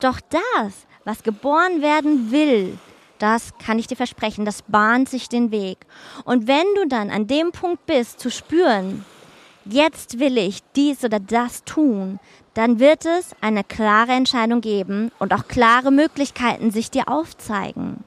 Doch 0.00 0.20
das, 0.28 0.74
was 1.04 1.22
geboren 1.22 1.80
werden 1.80 2.30
will, 2.30 2.78
das 3.18 3.52
kann 3.64 3.78
ich 3.78 3.86
dir 3.86 3.96
versprechen, 3.96 4.44
das 4.44 4.62
bahnt 4.62 5.08
sich 5.08 5.28
den 5.28 5.50
Weg. 5.50 5.78
Und 6.24 6.46
wenn 6.46 6.66
du 6.74 6.86
dann 6.86 7.10
an 7.10 7.26
dem 7.26 7.52
Punkt 7.52 7.86
bist, 7.86 8.20
zu 8.20 8.30
spüren, 8.30 9.04
jetzt 9.64 10.18
will 10.18 10.38
ich 10.38 10.60
dies 10.74 11.04
oder 11.04 11.20
das 11.20 11.64
tun, 11.64 12.18
dann 12.54 12.78
wird 12.80 13.04
es 13.04 13.34
eine 13.40 13.64
klare 13.64 14.12
Entscheidung 14.12 14.60
geben 14.60 15.10
und 15.18 15.34
auch 15.34 15.46
klare 15.46 15.90
Möglichkeiten 15.90 16.70
sich 16.70 16.90
dir 16.90 17.08
aufzeigen. 17.08 18.04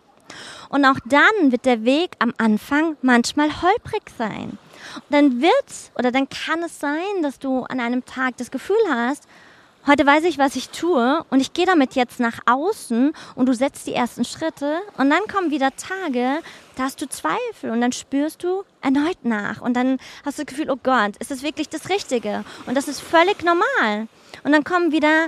Und 0.69 0.85
auch 0.85 0.99
dann 1.05 1.51
wird 1.51 1.65
der 1.65 1.83
Weg 1.83 2.11
am 2.19 2.33
Anfang 2.37 2.95
manchmal 3.01 3.49
holprig 3.61 4.03
sein. 4.17 4.57
Und 4.95 5.03
dann 5.09 5.41
wird 5.41 5.91
oder 5.97 6.11
dann 6.11 6.29
kann 6.29 6.63
es 6.63 6.79
sein, 6.79 7.21
dass 7.21 7.39
du 7.39 7.63
an 7.63 7.79
einem 7.79 8.05
Tag 8.05 8.37
das 8.37 8.51
Gefühl 8.51 8.77
hast, 8.89 9.27
heute 9.89 10.05
weiß 10.05 10.23
ich, 10.25 10.37
was 10.37 10.55
ich 10.55 10.69
tue 10.69 11.25
und 11.31 11.39
ich 11.39 11.53
gehe 11.53 11.65
damit 11.65 11.95
jetzt 11.95 12.19
nach 12.19 12.39
außen 12.45 13.11
und 13.33 13.45
du 13.47 13.53
setzt 13.55 13.87
die 13.87 13.93
ersten 13.95 14.23
Schritte 14.23 14.79
und 14.97 15.09
dann 15.09 15.25
kommen 15.27 15.49
wieder 15.49 15.71
Tage, 15.75 16.41
da 16.75 16.83
hast 16.83 17.01
du 17.01 17.09
Zweifel 17.09 17.71
und 17.71 17.81
dann 17.81 17.91
spürst 17.91 18.43
du 18.43 18.63
erneut 18.81 19.17
nach 19.23 19.61
und 19.61 19.73
dann 19.73 19.97
hast 20.23 20.37
du 20.37 20.43
das 20.43 20.53
Gefühl, 20.53 20.69
oh 20.69 20.77
Gott, 20.81 21.17
ist 21.17 21.31
das 21.31 21.41
wirklich 21.41 21.69
das 21.69 21.89
Richtige? 21.89 22.45
Und 22.67 22.77
das 22.77 22.87
ist 22.87 23.01
völlig 23.01 23.43
normal. 23.43 24.07
Und 24.43 24.51
dann 24.51 24.63
kommen 24.63 24.91
wieder 24.91 25.27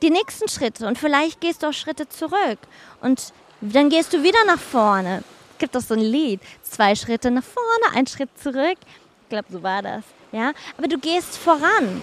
die 0.00 0.10
nächsten 0.10 0.48
Schritte 0.48 0.86
und 0.86 0.96
vielleicht 0.96 1.42
gehst 1.42 1.62
du 1.62 1.66
auch 1.66 1.74
Schritte 1.74 2.08
zurück 2.08 2.58
und 3.02 3.34
dann 3.60 3.90
gehst 3.90 4.14
du 4.14 4.22
wieder 4.22 4.42
nach 4.46 4.58
vorne. 4.58 5.22
Es 5.52 5.58
gibt 5.58 5.74
doch 5.74 5.82
so 5.82 5.92
ein 5.92 6.00
Lied, 6.00 6.40
zwei 6.62 6.94
Schritte 6.94 7.30
nach 7.30 7.44
vorne, 7.44 7.94
ein 7.94 8.06
Schritt 8.06 8.30
zurück. 8.42 8.78
Ich 9.24 9.28
glaube, 9.28 9.48
so 9.50 9.62
war 9.62 9.82
das. 9.82 10.02
Ja, 10.32 10.52
aber 10.78 10.88
du 10.88 10.96
gehst 10.96 11.36
voran. 11.36 12.00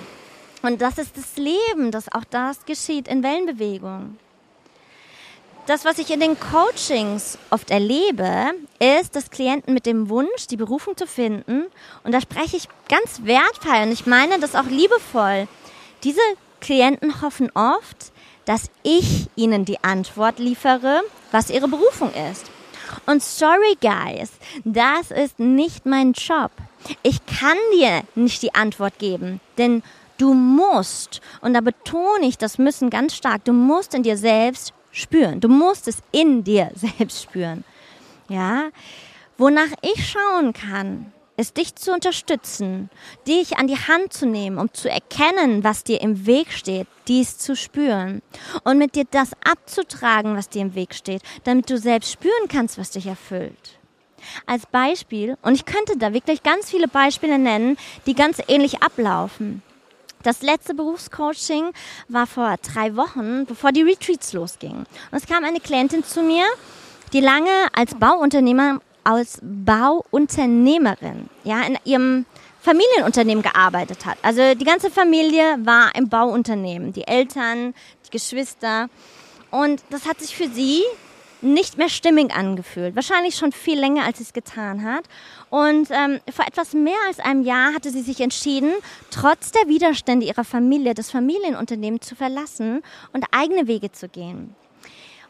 Und 0.65 0.81
das 0.81 0.97
ist 0.97 1.15
das 1.15 1.37
Leben, 1.37 1.91
dass 1.91 2.11
auch 2.11 2.23
das 2.23 2.65
geschieht 2.65 3.07
in 3.07 3.21
Wellenbewegung. 3.21 4.17
Das, 5.67 5.85
was 5.85 5.99
ich 5.99 6.11
in 6.11 6.19
den 6.19 6.39
Coachings 6.39 7.37
oft 7.49 7.69
erlebe, 7.69 8.51
ist, 8.79 9.15
dass 9.15 9.29
Klienten 9.29 9.73
mit 9.73 9.85
dem 9.85 10.09
Wunsch, 10.09 10.47
die 10.49 10.57
Berufung 10.57 10.97
zu 10.97 11.05
finden, 11.07 11.65
und 12.03 12.11
da 12.13 12.21
spreche 12.21 12.57
ich 12.57 12.67
ganz 12.87 13.21
wertvoll 13.23 13.83
und 13.83 13.91
ich 13.91 14.05
meine 14.05 14.39
das 14.39 14.55
auch 14.55 14.65
liebevoll, 14.65 15.47
diese 16.03 16.21
Klienten 16.61 17.21
hoffen 17.21 17.51
oft, 17.53 18.11
dass 18.45 18.69
ich 18.83 19.27
ihnen 19.35 19.65
die 19.65 19.83
Antwort 19.83 20.39
liefere, 20.39 21.01
was 21.31 21.49
ihre 21.49 21.67
Berufung 21.67 22.11
ist. 22.31 22.49
Und 23.05 23.23
sorry, 23.23 23.75
guys, 23.81 24.31
das 24.63 25.11
ist 25.11 25.39
nicht 25.39 25.85
mein 25.85 26.13
Job. 26.13 26.51
Ich 27.01 27.25
kann 27.25 27.57
dir 27.73 28.01
nicht 28.13 28.41
die 28.43 28.53
Antwort 28.53 28.99
geben, 28.99 29.41
denn 29.57 29.83
du 30.17 30.33
musst, 30.33 31.21
und 31.41 31.53
da 31.53 31.61
betone 31.61 32.25
ich 32.25 32.37
das 32.37 32.57
Müssen 32.57 32.89
ganz 32.89 33.15
stark, 33.15 33.43
du 33.45 33.53
musst 33.53 33.93
in 33.93 34.03
dir 34.03 34.17
selbst 34.17 34.73
spüren. 34.91 35.41
Du 35.41 35.49
musst 35.49 35.87
es 35.87 35.97
in 36.11 36.43
dir 36.43 36.71
selbst 36.75 37.23
spüren. 37.23 37.63
Ja? 38.29 38.69
Wonach 39.37 39.71
ich 39.81 40.09
schauen 40.09 40.53
kann, 40.53 41.11
ist 41.37 41.57
dich 41.57 41.75
zu 41.75 41.91
unterstützen, 41.91 42.89
dich 43.27 43.57
an 43.57 43.67
die 43.67 43.77
Hand 43.77 44.13
zu 44.13 44.25
nehmen, 44.25 44.57
um 44.57 44.73
zu 44.73 44.89
erkennen, 44.89 45.65
was 45.65 45.83
dir 45.83 46.01
im 46.01 46.25
Weg 46.25 46.53
steht, 46.53 46.87
dies 47.09 47.37
zu 47.37 47.57
spüren 47.57 48.21
und 48.63 48.77
mit 48.77 48.95
dir 48.95 49.03
das 49.11 49.31
abzutragen, 49.43 50.37
was 50.37 50.47
dir 50.47 50.61
im 50.61 50.75
Weg 50.75 50.95
steht, 50.95 51.21
damit 51.43 51.69
du 51.69 51.77
selbst 51.77 52.11
spüren 52.11 52.47
kannst, 52.47 52.77
was 52.77 52.91
dich 52.91 53.07
erfüllt. 53.07 53.79
Als 54.45 54.65
Beispiel, 54.65 55.37
und 55.41 55.55
ich 55.55 55.65
könnte 55.65 55.97
da 55.97 56.13
wirklich 56.13 56.41
ganz 56.41 56.69
viele 56.69 56.87
Beispiele 56.87 57.37
nennen, 57.37 57.77
die 58.05 58.15
ganz 58.15 58.41
ähnlich 58.47 58.81
ablaufen. 58.81 59.61
Das 60.25 60.41
letzte 60.41 60.73
Berufscoaching 60.73 61.71
war 62.07 62.25
vor 62.25 62.55
drei 62.73 62.95
Wochen, 62.95 63.45
bevor 63.45 63.71
die 63.71 63.83
Retreats 63.83 64.33
losgingen. 64.33 64.87
Und 65.11 65.17
es 65.19 65.27
kam 65.27 65.43
eine 65.43 65.59
Klientin 65.59 66.03
zu 66.03 66.23
mir, 66.23 66.45
die 67.13 67.19
lange 67.19 67.51
als 67.73 67.93
Bauunternehmer 67.93 68.81
als 69.03 69.37
Bauunternehmerin, 69.43 71.29
ja, 71.43 71.61
in 71.61 71.77
ihrem 71.85 72.25
Familienunternehmen 72.59 73.43
gearbeitet 73.43 74.03
hat. 74.07 74.17
Also 74.23 74.55
die 74.55 74.65
ganze 74.65 74.89
Familie 74.89 75.57
war 75.59 75.93
im 75.93 76.09
Bauunternehmen, 76.09 76.91
die 76.91 77.05
Eltern, 77.05 77.75
die 78.07 78.09
Geschwister. 78.09 78.89
Und 79.51 79.83
das 79.91 80.07
hat 80.07 80.19
sich 80.21 80.35
für 80.35 80.49
sie 80.49 80.81
nicht 81.45 81.77
mehr 81.77 81.89
stimmig 81.89 82.35
angefühlt. 82.35 82.95
Wahrscheinlich 82.95 83.35
schon 83.35 83.51
viel 83.51 83.79
länger, 83.79 84.03
als 84.03 84.17
sie 84.17 84.23
es 84.23 84.33
getan 84.33 84.83
hat. 84.83 85.05
Und 85.49 85.89
ähm, 85.91 86.19
vor 86.33 86.45
etwas 86.45 86.73
mehr 86.73 86.97
als 87.07 87.19
einem 87.19 87.43
Jahr 87.43 87.73
hatte 87.73 87.91
sie 87.91 88.01
sich 88.01 88.19
entschieden, 88.19 88.73
trotz 89.11 89.51
der 89.51 89.67
Widerstände 89.67 90.25
ihrer 90.25 90.43
Familie 90.43 90.93
das 90.93 91.11
Familienunternehmen 91.11 92.01
zu 92.01 92.15
verlassen 92.15 92.81
und 93.13 93.25
eigene 93.31 93.67
Wege 93.67 93.91
zu 93.91 94.09
gehen. 94.09 94.55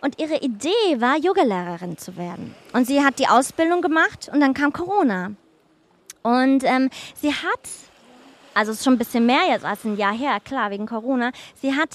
Und 0.01 0.19
ihre 0.19 0.37
Idee 0.37 0.69
war, 0.99 1.17
Yogalehrerin 1.17 1.97
zu 1.97 2.15
werden. 2.15 2.53
Und 2.73 2.85
sie 2.85 3.03
hat 3.03 3.19
die 3.19 3.27
Ausbildung 3.27 3.81
gemacht 3.81 4.29
und 4.31 4.39
dann 4.39 4.53
kam 4.53 4.71
Corona. 4.71 5.31
Und 6.21 6.63
ähm, 6.63 6.89
sie 7.15 7.33
hat, 7.33 7.69
also 8.53 8.71
es 8.71 8.79
ist 8.79 8.83
schon 8.83 8.93
ein 8.93 8.99
bisschen 8.99 9.25
mehr 9.25 9.47
jetzt 9.49 9.65
als 9.65 9.83
ein 9.83 9.97
Jahr 9.97 10.13
her, 10.13 10.39
klar, 10.39 10.71
wegen 10.71 10.85
Corona, 10.85 11.31
sie 11.61 11.75
hat 11.75 11.89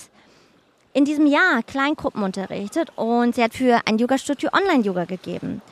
in 0.93 1.05
diesem 1.05 1.27
Jahr 1.27 1.63
Kleingruppen 1.63 2.23
unterrichtet 2.23 2.91
und 2.97 3.35
sie 3.35 3.43
hat 3.43 3.55
für 3.55 3.81
ein 3.87 3.99
Yoga-Studio 3.99 4.51
Online-Yoga 4.53 5.05
gegeben. 5.05 5.63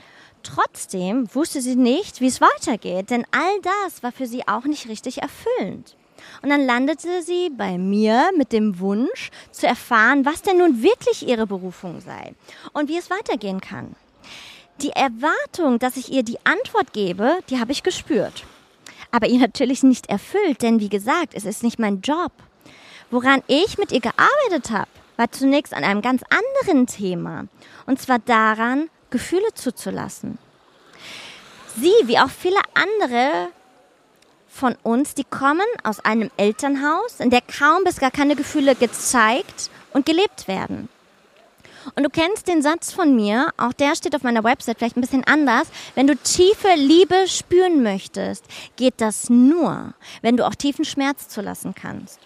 Trotzdem 0.42 1.28
wusste 1.34 1.60
sie 1.60 1.76
nicht, 1.76 2.20
wie 2.20 2.28
es 2.28 2.40
weitergeht, 2.40 3.10
denn 3.10 3.26
all 3.32 3.60
das 3.62 4.02
war 4.02 4.12
für 4.12 4.26
sie 4.26 4.46
auch 4.46 4.64
nicht 4.64 4.88
richtig 4.88 5.20
erfüllend. 5.20 5.96
Und 6.42 6.50
dann 6.50 6.64
landete 6.64 7.22
sie 7.22 7.50
bei 7.50 7.78
mir 7.78 8.30
mit 8.36 8.52
dem 8.52 8.78
Wunsch 8.78 9.30
zu 9.50 9.66
erfahren, 9.66 10.24
was 10.24 10.42
denn 10.42 10.58
nun 10.58 10.82
wirklich 10.82 11.26
ihre 11.26 11.46
Berufung 11.46 12.00
sei 12.00 12.34
und 12.72 12.88
wie 12.88 12.98
es 12.98 13.10
weitergehen 13.10 13.60
kann. 13.60 13.94
Die 14.80 14.90
Erwartung, 14.90 15.80
dass 15.80 15.96
ich 15.96 16.12
ihr 16.12 16.22
die 16.22 16.38
Antwort 16.44 16.92
gebe, 16.92 17.38
die 17.50 17.58
habe 17.58 17.72
ich 17.72 17.82
gespürt. 17.82 18.44
Aber 19.10 19.26
ihr 19.26 19.40
natürlich 19.40 19.82
nicht 19.82 20.08
erfüllt, 20.08 20.62
denn 20.62 20.80
wie 20.80 20.88
gesagt, 20.88 21.34
es 21.34 21.44
ist 21.44 21.62
nicht 21.62 21.78
mein 21.78 22.00
Job. 22.00 22.32
Woran 23.10 23.42
ich 23.48 23.78
mit 23.78 23.90
ihr 23.90 24.00
gearbeitet 24.00 24.70
habe, 24.70 24.88
war 25.18 25.30
zunächst 25.30 25.74
an 25.74 25.84
einem 25.84 26.00
ganz 26.00 26.22
anderen 26.30 26.86
Thema. 26.86 27.48
Und 27.84 28.00
zwar 28.00 28.18
daran, 28.20 28.88
Gefühle 29.10 29.52
zuzulassen. 29.54 30.38
Sie, 31.76 31.92
wie 32.04 32.18
auch 32.18 32.30
viele 32.30 32.60
andere, 32.74 33.50
von 34.58 34.76
uns, 34.82 35.14
die 35.14 35.24
kommen 35.24 35.66
aus 35.84 36.00
einem 36.00 36.30
Elternhaus, 36.36 37.20
in 37.20 37.30
der 37.30 37.42
kaum 37.42 37.84
bis 37.84 37.98
gar 37.98 38.10
keine 38.10 38.34
Gefühle 38.34 38.74
gezeigt 38.74 39.70
und 39.92 40.04
gelebt 40.04 40.48
werden. 40.48 40.88
Und 41.94 42.02
du 42.02 42.10
kennst 42.10 42.48
den 42.48 42.60
Satz 42.60 42.92
von 42.92 43.14
mir, 43.14 43.50
auch 43.56 43.72
der 43.72 43.94
steht 43.94 44.14
auf 44.14 44.22
meiner 44.22 44.44
Website 44.44 44.78
vielleicht 44.78 44.96
ein 44.96 45.00
bisschen 45.00 45.24
anders. 45.24 45.68
Wenn 45.94 46.06
du 46.06 46.16
tiefe 46.16 46.74
Liebe 46.76 47.26
spüren 47.28 47.82
möchtest, 47.82 48.44
geht 48.76 48.94
das 48.98 49.30
nur, 49.30 49.94
wenn 50.20 50.36
du 50.36 50.46
auch 50.46 50.54
tiefen 50.54 50.84
Schmerz 50.84 51.28
zulassen 51.28 51.74
kannst. 51.74 52.18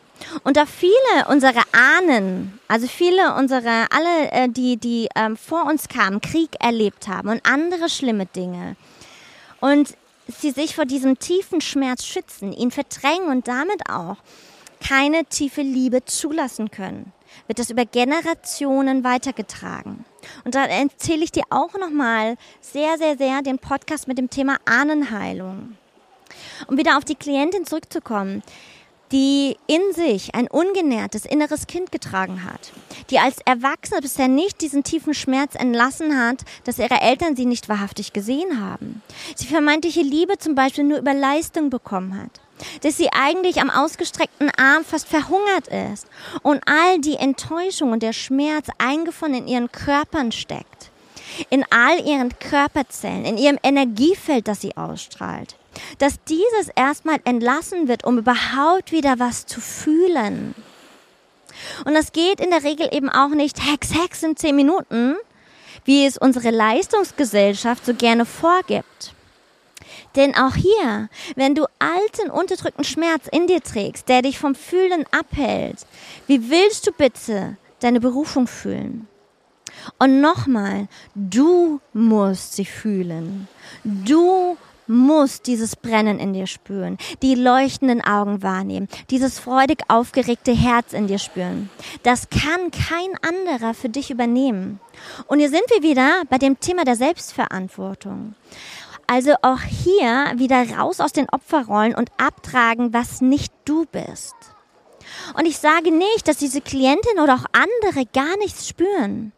Und 0.45 0.57
da 0.57 0.67
viele 0.67 1.27
unserer 1.29 1.63
Ahnen, 1.73 2.59
also 2.69 2.87
viele 2.87 3.35
unserer, 3.35 3.89
alle, 3.91 4.31
äh, 4.33 4.49
die, 4.49 4.77
die 4.77 5.09
ähm, 5.15 5.37
vor 5.37 5.67
uns 5.67 5.89
kamen, 5.89 6.21
Krieg 6.21 6.51
erlebt 6.61 7.09
haben 7.09 7.29
und 7.29 7.45
andere 7.45 7.89
schlimme 7.89 8.27
Dinge. 8.27 8.77
Und 9.61 9.97
sie 10.29 10.51
sich 10.51 10.75
vor 10.75 10.85
diesem 10.85 11.19
tiefen 11.19 11.61
Schmerz 11.61 12.05
schützen, 12.05 12.53
ihn 12.53 12.71
verdrängen 12.71 13.29
und 13.29 13.49
damit 13.49 13.89
auch 13.89 14.17
keine 14.83 15.25
tiefe 15.25 15.63
Liebe 15.63 16.05
zulassen 16.05 16.71
können, 16.71 17.13
wird 17.47 17.59
das 17.59 17.71
über 17.71 17.85
Generationen 17.85 19.05
weitergetragen. 19.05 20.05
Und 20.45 20.55
da 20.55 20.65
erzähle 20.65 21.25
ich 21.25 21.33
dir 21.33 21.45
auch 21.51 21.75
nochmal 21.75 22.37
sehr, 22.61 22.99
sehr, 22.99 23.17
sehr 23.17 23.43
den 23.43 23.59
Podcast 23.59 24.09
mit 24.09 24.19
dem 24.19 24.31
Thema 24.31 24.57
Ahnenheilung. 24.65 25.77
Um 26.67 26.77
wieder 26.77 26.97
auf 26.97 27.05
die 27.05 27.15
Klientin 27.15 27.67
zurückzukommen 27.67 28.43
die 29.13 29.57
in 29.67 29.93
sich 29.93 30.35
ein 30.35 30.49
ungenährtes 30.49 31.27
inneres 31.27 31.67
Kind 31.67 31.93
getragen 31.93 32.45
hat, 32.45 32.73
die 33.11 33.19
als 33.19 33.37
Erwachsene 33.45 34.01
bisher 34.01 34.29
nicht 34.29 34.63
diesen 34.63 34.85
tiefen 34.85 35.13
Schmerz 35.13 35.55
entlassen 35.55 36.19
hat, 36.19 36.43
dass 36.65 36.79
ihre 36.79 37.01
Eltern 37.01 37.37
sie 37.37 37.45
nicht 37.45 37.69
wahrhaftig 37.69 38.15
gesehen 38.15 38.61
haben. 38.61 39.03
Sie 39.37 39.47
vermeintliche 39.47 40.01
Liebe 40.01 40.39
zum 40.39 40.55
Beispiel 40.55 40.85
nur 40.85 40.99
über 40.99 41.15
Leistung 41.15 41.71
bekommen 41.71 42.21
hat 42.21 42.41
dass 42.83 42.97
sie 42.97 43.09
eigentlich 43.13 43.61
am 43.61 43.71
ausgestreckten 43.71 44.49
Arm 44.57 44.85
fast 44.85 45.09
verhungert 45.09 45.67
ist 45.67 46.07
und 46.43 46.63
all 46.67 47.01
die 47.01 47.17
Enttäuschung 47.17 47.91
und 47.91 48.05
der 48.05 48.13
Schmerz 48.13 48.69
eingefunden 48.79 49.43
in 49.43 49.49
ihren 49.49 49.73
Körpern 49.73 50.31
steckt, 50.31 50.93
in 51.51 51.65
all 51.71 52.07
ihren 52.07 52.39
Körperzellen, 52.39 53.25
in 53.25 53.37
ihrem 53.37 53.59
Energiefeld, 53.65 54.47
das 54.47 54.61
sie 54.61 54.77
ausstrahlt 54.77 55.57
dass 55.99 56.23
dieses 56.25 56.69
erstmal 56.75 57.19
entlassen 57.25 57.89
wird, 57.89 58.05
um 58.05 58.19
überhaupt 58.19 58.93
wieder 58.93 59.19
was 59.19 59.47
zu 59.47 59.61
fühlen. 59.61 60.55
Und 61.85 61.95
das 61.95 62.13
geht 62.13 62.41
in 62.41 62.51
der 62.51 62.65
Regel 62.65 62.89
eben 62.93 63.09
auch 63.09 63.31
nicht 63.31 63.65
Hex, 63.65 63.95
Hex 63.95 64.23
in 64.23 64.37
zehn 64.37 64.57
Minuten, 64.57 65.17
wie 65.85 66.07
es 66.07 66.19
unsere 66.19 66.51
Leistungsgesellschaft 66.51 67.85
so 67.85 67.95
gerne 67.95 68.25
vorgibt. 68.25 69.15
Denn 70.17 70.35
auch 70.37 70.55
hier, 70.55 71.09
wenn 71.37 71.55
du 71.55 71.67
alten, 71.79 72.31
unterdrückten 72.31 72.85
Schmerz 72.85 73.27
in 73.31 73.47
dir 73.47 73.63
trägst, 73.63 74.09
der 74.09 74.23
dich 74.23 74.39
vom 74.39 74.55
Fühlen 74.55 75.05
abhält, 75.11 75.87
wie 76.27 76.51
willst 76.51 76.87
du 76.87 76.93
bitte 76.93 77.57
deine 77.81 78.01
Berufung 78.01 78.47
fühlen? 78.47 79.09
Und 79.99 80.21
nochmal, 80.21 80.89
du 81.15 81.81
musst 81.93 82.55
sie 82.55 82.67
fühlen. 82.67 83.49
Du 83.85 84.57
musst 84.87 85.47
dieses 85.47 85.77
Brennen 85.77 86.19
in 86.19 86.33
dir 86.33 86.47
spüren, 86.47 86.99
die 87.23 87.35
leuchtenden 87.35 88.03
Augen 88.03 88.43
wahrnehmen, 88.43 88.89
dieses 89.11 89.39
freudig 89.39 89.83
aufgeregte 89.89 90.53
Herz 90.53 90.93
in 90.93 91.07
dir 91.07 91.19
spüren. 91.19 91.71
Das 92.03 92.29
kann 92.31 92.71
kein 92.71 93.17
anderer 93.23 93.75
für 93.75 93.89
dich 93.89 94.11
übernehmen. 94.11 94.81
Und 95.27 95.39
hier 95.39 95.51
sind 95.51 95.65
wir 95.69 95.83
wieder 95.83 96.23
bei 96.29 96.39
dem 96.39 96.61
Thema 96.61 96.85
der 96.85 96.97
Selbstverantwortung. 96.97 98.35
Also 99.07 99.35
auch 99.43 99.61
hier 99.61 100.33
wieder 100.37 100.79
raus 100.79 101.01
aus 101.01 101.13
den 101.13 101.29
Opferrollen 101.29 101.95
und 101.95 102.11
abtragen, 102.17 102.93
was 102.93 103.21
nicht 103.21 103.53
du 103.65 103.85
bist. 103.87 104.35
Und 105.37 105.47
ich 105.47 105.59
sage 105.59 105.91
nicht, 105.91 106.29
dass 106.29 106.39
diese 106.39 106.61
Klientin 106.61 107.19
oder 107.21 107.35
auch 107.35 107.45
andere 107.53 108.07
gar 108.07 108.37
nichts 108.39 108.69
spüren. 108.69 109.33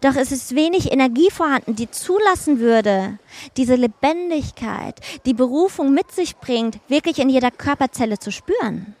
Doch 0.00 0.16
es 0.16 0.32
ist 0.32 0.54
wenig 0.54 0.92
Energie 0.92 1.30
vorhanden, 1.30 1.76
die 1.76 1.90
zulassen 1.90 2.60
würde, 2.60 3.18
diese 3.56 3.74
Lebendigkeit, 3.74 5.00
die 5.26 5.34
Berufung 5.34 5.92
mit 5.92 6.10
sich 6.12 6.36
bringt, 6.36 6.78
wirklich 6.88 7.18
in 7.18 7.28
jeder 7.28 7.50
Körperzelle 7.50 8.18
zu 8.18 8.30
spüren. 8.30 8.94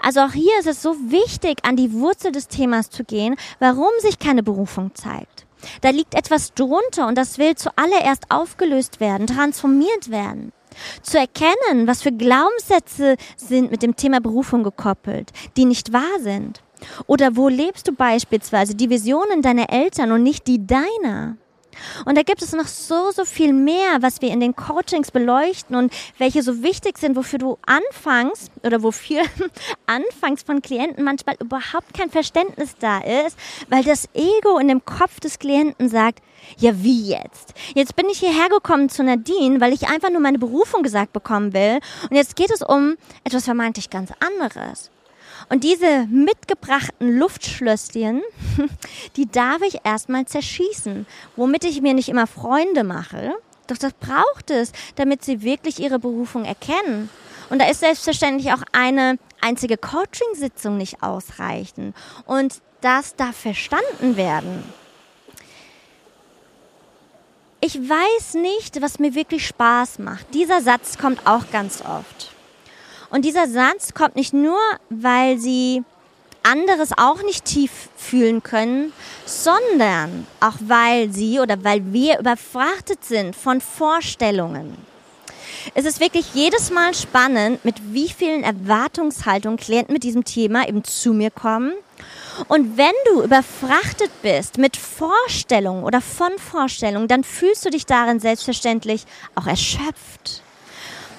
Also 0.00 0.20
auch 0.20 0.32
hier 0.32 0.58
ist 0.60 0.68
es 0.68 0.82
so 0.82 0.94
wichtig, 1.08 1.58
an 1.64 1.76
die 1.76 1.92
Wurzel 1.92 2.32
des 2.32 2.48
Themas 2.48 2.90
zu 2.90 3.04
gehen, 3.04 3.36
warum 3.58 3.90
sich 3.98 4.18
keine 4.18 4.42
Berufung 4.42 4.94
zeigt. 4.94 5.46
Da 5.80 5.90
liegt 5.90 6.14
etwas 6.14 6.54
drunter 6.54 7.08
und 7.08 7.16
das 7.18 7.38
will 7.38 7.56
zuallererst 7.56 8.30
aufgelöst 8.30 9.00
werden, 9.00 9.26
transformiert 9.26 10.10
werden. 10.10 10.52
Zu 11.02 11.18
erkennen, 11.18 11.86
was 11.86 12.02
für 12.02 12.12
Glaubenssätze 12.12 13.16
sind 13.36 13.70
mit 13.70 13.82
dem 13.82 13.96
Thema 13.96 14.20
Berufung 14.20 14.62
gekoppelt, 14.62 15.32
die 15.56 15.64
nicht 15.64 15.92
wahr 15.92 16.20
sind. 16.20 16.62
Oder 17.06 17.36
wo 17.36 17.48
lebst 17.48 17.88
du 17.88 17.92
beispielsweise 17.92 18.74
die 18.74 18.90
Visionen 18.90 19.42
deiner 19.42 19.70
Eltern 19.70 20.12
und 20.12 20.22
nicht 20.22 20.46
die 20.46 20.66
deiner? 20.66 21.36
Und 22.04 22.16
da 22.16 22.22
gibt 22.22 22.42
es 22.42 22.52
noch 22.52 22.66
so, 22.66 23.10
so 23.10 23.24
viel 23.24 23.52
mehr, 23.52 23.98
was 24.00 24.20
wir 24.20 24.30
in 24.30 24.40
den 24.40 24.56
Coachings 24.56 25.10
beleuchten 25.10 25.76
und 25.76 25.92
welche 26.18 26.42
so 26.42 26.62
wichtig 26.62 26.98
sind, 26.98 27.16
wofür 27.16 27.38
du 27.38 27.58
anfangs 27.66 28.50
oder 28.62 28.82
wofür 28.82 29.22
anfangs 29.86 30.42
von 30.42 30.62
Klienten 30.62 31.04
manchmal 31.04 31.36
überhaupt 31.40 31.94
kein 31.94 32.10
Verständnis 32.10 32.76
da 32.78 32.98
ist, 32.98 33.38
weil 33.68 33.84
das 33.84 34.08
Ego 34.14 34.58
in 34.58 34.68
dem 34.68 34.84
Kopf 34.84 35.20
des 35.20 35.38
Klienten 35.38 35.88
sagt, 35.88 36.22
ja, 36.58 36.72
wie 36.82 37.08
jetzt? 37.08 37.54
Jetzt 37.74 37.96
bin 37.96 38.08
ich 38.08 38.20
hierher 38.20 38.48
gekommen 38.48 38.88
zu 38.88 39.02
Nadine, 39.02 39.60
weil 39.60 39.72
ich 39.72 39.88
einfach 39.88 40.10
nur 40.10 40.20
meine 40.20 40.38
Berufung 40.38 40.82
gesagt 40.82 41.12
bekommen 41.12 41.52
will. 41.52 41.80
Und 42.08 42.16
jetzt 42.16 42.36
geht 42.36 42.50
es 42.50 42.62
um 42.62 42.96
etwas 43.24 43.44
vermeintlich 43.44 43.90
ganz 43.90 44.12
anderes. 44.20 44.90
Und 45.48 45.62
diese 45.62 46.06
mitgebrachten 46.06 47.18
Luftschlösschen, 47.18 48.22
die 49.16 49.26
darf 49.30 49.62
ich 49.62 49.78
erstmal 49.84 50.26
zerschießen, 50.26 51.06
womit 51.36 51.64
ich 51.64 51.80
mir 51.82 51.94
nicht 51.94 52.08
immer 52.08 52.26
Freunde 52.26 52.82
mache. 52.82 53.32
Doch 53.68 53.76
das 53.76 53.92
braucht 53.94 54.50
es, 54.50 54.72
damit 54.96 55.24
sie 55.24 55.42
wirklich 55.42 55.78
ihre 55.78 55.98
Berufung 55.98 56.44
erkennen. 56.44 57.08
Und 57.48 57.60
da 57.60 57.68
ist 57.68 57.80
selbstverständlich 57.80 58.52
auch 58.52 58.62
eine 58.72 59.18
einzige 59.40 59.76
Coaching-Sitzung 59.76 60.76
nicht 60.76 61.02
ausreichend. 61.02 61.94
Und 62.26 62.60
das 62.80 63.14
darf 63.14 63.36
verstanden 63.36 64.16
werden. 64.16 64.64
Ich 67.60 67.76
weiß 67.76 68.34
nicht, 68.34 68.82
was 68.82 68.98
mir 68.98 69.14
wirklich 69.14 69.46
Spaß 69.46 70.00
macht. 70.00 70.34
Dieser 70.34 70.60
Satz 70.60 70.98
kommt 70.98 71.26
auch 71.26 71.50
ganz 71.50 71.82
oft. 71.82 72.35
Und 73.10 73.24
dieser 73.24 73.48
Satz 73.48 73.94
kommt 73.94 74.16
nicht 74.16 74.32
nur, 74.32 74.58
weil 74.90 75.38
sie 75.38 75.82
anderes 76.42 76.90
auch 76.96 77.22
nicht 77.22 77.44
tief 77.44 77.88
fühlen 77.96 78.42
können, 78.42 78.92
sondern 79.24 80.26
auch 80.40 80.54
weil 80.60 81.12
sie 81.12 81.40
oder 81.40 81.62
weil 81.64 81.92
wir 81.92 82.20
überfrachtet 82.20 83.04
sind 83.04 83.34
von 83.34 83.60
Vorstellungen. 83.60 84.76
Es 85.74 85.84
ist 85.84 86.00
wirklich 86.00 86.34
jedes 86.34 86.70
Mal 86.70 86.94
spannend, 86.94 87.64
mit 87.64 87.92
wie 87.92 88.08
vielen 88.08 88.44
Erwartungshaltungen 88.44 89.58
Klienten 89.58 89.92
mit 89.92 90.04
diesem 90.04 90.24
Thema 90.24 90.68
eben 90.68 90.84
zu 90.84 91.12
mir 91.12 91.30
kommen. 91.30 91.72
Und 92.48 92.76
wenn 92.76 92.94
du 93.06 93.22
überfrachtet 93.22 94.10
bist 94.22 94.58
mit 94.58 94.76
Vorstellungen 94.76 95.82
oder 95.82 96.00
von 96.00 96.38
Vorstellungen, 96.38 97.08
dann 97.08 97.24
fühlst 97.24 97.64
du 97.64 97.70
dich 97.70 97.86
darin 97.86 98.20
selbstverständlich 98.20 99.04
auch 99.34 99.46
erschöpft. 99.46 100.42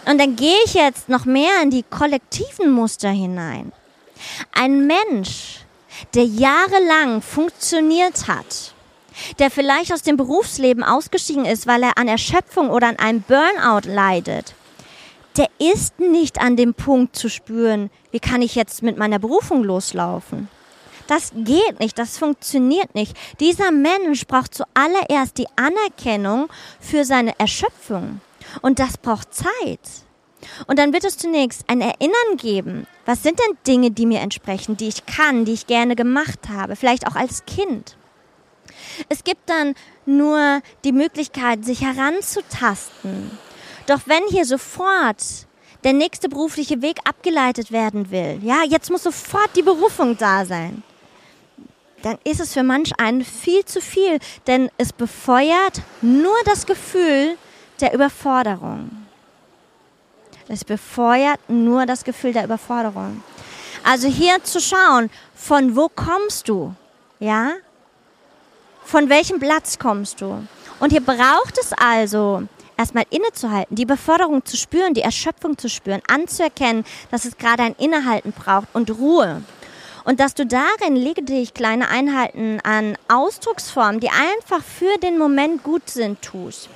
Und 0.10 0.20
dann 0.20 0.36
gehe 0.36 0.58
ich 0.66 0.74
jetzt 0.74 1.10
noch 1.10 1.26
mehr 1.26 1.62
in 1.62 1.70
die 1.70 1.84
kollektiven 1.84 2.72
Muster 2.72 3.10
hinein. 3.10 3.74
Ein 4.54 4.88
Mensch, 4.88 5.60
der 6.14 6.24
jahrelang 6.24 7.22
funktioniert 7.22 8.28
hat, 8.28 8.74
der 9.40 9.52
vielleicht 9.52 9.92
aus 9.92 10.04
dem 10.04 10.16
Berufsleben 10.16 10.84
ausgestiegen 10.84 11.46
ist, 11.46 11.68
weil 11.68 11.84
er 11.84 11.98
an 11.98 12.08
Erschöpfung 12.08 12.70
oder 12.70 12.88
an 12.88 13.00
einem 13.00 13.22
Burnout 13.22 13.90
leidet, 13.90 14.54
der 15.36 15.50
ist 15.60 16.00
nicht 16.00 16.40
an 16.40 16.56
dem 16.56 16.74
Punkt 16.74 17.16
zu 17.16 17.30
spüren, 17.30 17.90
wie 18.12 18.20
kann 18.20 18.42
ich 18.42 18.56
jetzt 18.56 18.82
mit 18.82 18.98
meiner 18.98 19.20
Berufung 19.20 19.64
loslaufen. 19.64 20.48
Das 21.08 21.32
geht 21.36 21.80
nicht, 21.80 22.00
das 22.00 22.18
funktioniert 22.18 22.96
nicht. 22.96 23.16
Dieser 23.40 23.72
Mensch 23.72 24.26
braucht 24.26 24.56
zuallererst 24.56 25.38
die 25.38 25.48
Anerkennung 25.56 26.50
für 26.80 27.06
seine 27.06 27.38
Erschöpfung. 27.40 28.20
Und 28.62 28.80
das 28.80 28.98
braucht 28.98 29.34
Zeit. 29.34 29.80
Und 30.68 30.80
dann 30.80 30.94
wird 30.94 31.04
es 31.04 31.18
zunächst 31.18 31.64
ein 31.68 31.82
Erinnern 31.82 32.38
geben. 32.38 32.88
Was 33.06 33.24
sind 33.24 33.40
denn 33.40 33.58
Dinge, 33.66 33.92
die 33.92 34.06
mir 34.06 34.20
entsprechen, 34.20 34.78
die 34.78 34.88
ich 34.88 35.06
kann, 35.06 35.46
die 35.46 35.54
ich 35.54 35.68
gerne 35.68 35.96
gemacht 35.96 36.50
habe, 36.50 36.76
vielleicht 36.76 37.08
auch 37.08 37.16
als 37.16 37.46
Kind? 37.46 37.98
Es 39.10 39.24
gibt 39.24 39.50
dann 39.50 39.76
nur 40.06 40.62
die 40.84 40.92
Möglichkeit, 40.92 41.66
sich 41.66 41.82
heranzutasten. 41.82 43.32
Doch 43.88 44.02
wenn 44.06 44.24
hier 44.30 44.46
sofort 44.46 45.24
der 45.84 45.94
nächste 45.94 46.30
berufliche 46.30 46.82
Weg 46.82 46.98
abgeleitet 47.06 47.72
werden 47.72 48.12
will, 48.12 48.40
ja, 48.44 48.64
jetzt 48.68 48.90
muss 48.92 49.04
sofort 49.04 49.50
die 49.56 49.62
Berufung 49.62 50.18
da 50.18 50.46
sein, 50.46 50.84
dann 52.02 52.18
ist 52.24 52.40
es 52.40 52.54
für 52.54 52.64
manch 52.64 53.00
einen 53.00 53.24
viel 53.24 53.66
zu 53.66 53.82
viel, 53.82 54.20
denn 54.46 54.70
es 54.78 54.94
befeuert 54.94 55.82
nur 56.02 56.36
das 56.46 56.66
Gefühl 56.66 57.38
der 57.82 57.94
Überforderung. 57.94 58.90
Es 60.48 60.64
befeuert 60.64 61.40
nur 61.50 61.86
das 61.86 62.04
Gefühl 62.04 62.34
der 62.34 62.46
Überforderung. 62.46 63.22
Also 63.84 64.08
hier 64.08 64.44
zu 64.44 64.60
schauen, 64.60 65.10
von 65.36 65.76
wo 65.76 65.90
kommst 65.90 66.48
du? 66.48 66.74
Ja? 67.20 67.52
Von 68.84 69.10
welchem 69.10 69.40
Platz 69.40 69.78
kommst 69.78 70.22
du? 70.22 70.48
Und 70.80 70.92
hier 70.92 71.02
braucht 71.02 71.58
es 71.60 71.74
also 71.74 72.44
erstmal 72.78 73.06
innezuhalten, 73.10 73.76
die 73.76 73.86
Beförderung 73.86 74.46
zu 74.46 74.56
spüren, 74.56 74.94
die 74.94 75.02
Erschöpfung 75.02 75.58
zu 75.58 75.70
spüren, 75.70 76.02
anzuerkennen, 76.08 76.86
dass 77.12 77.26
es 77.26 77.38
gerade 77.38 77.64
ein 77.64 77.76
Innehalten 77.78 78.32
braucht 78.32 78.68
und 78.74 78.92
Ruhe. 78.92 79.42
Und 80.06 80.22
dass 80.22 80.36
du 80.36 80.46
darin 80.46 80.96
lediglich 80.96 81.54
kleine 81.54 81.90
Einheiten 81.90 82.62
an 82.64 82.98
Ausdrucksformen, 83.10 84.00
die 84.00 84.10
einfach 84.10 84.64
für 84.64 84.98
den 85.00 85.18
Moment 85.18 85.64
gut 85.64 85.90
sind, 85.90 86.22
tust. 86.22 86.70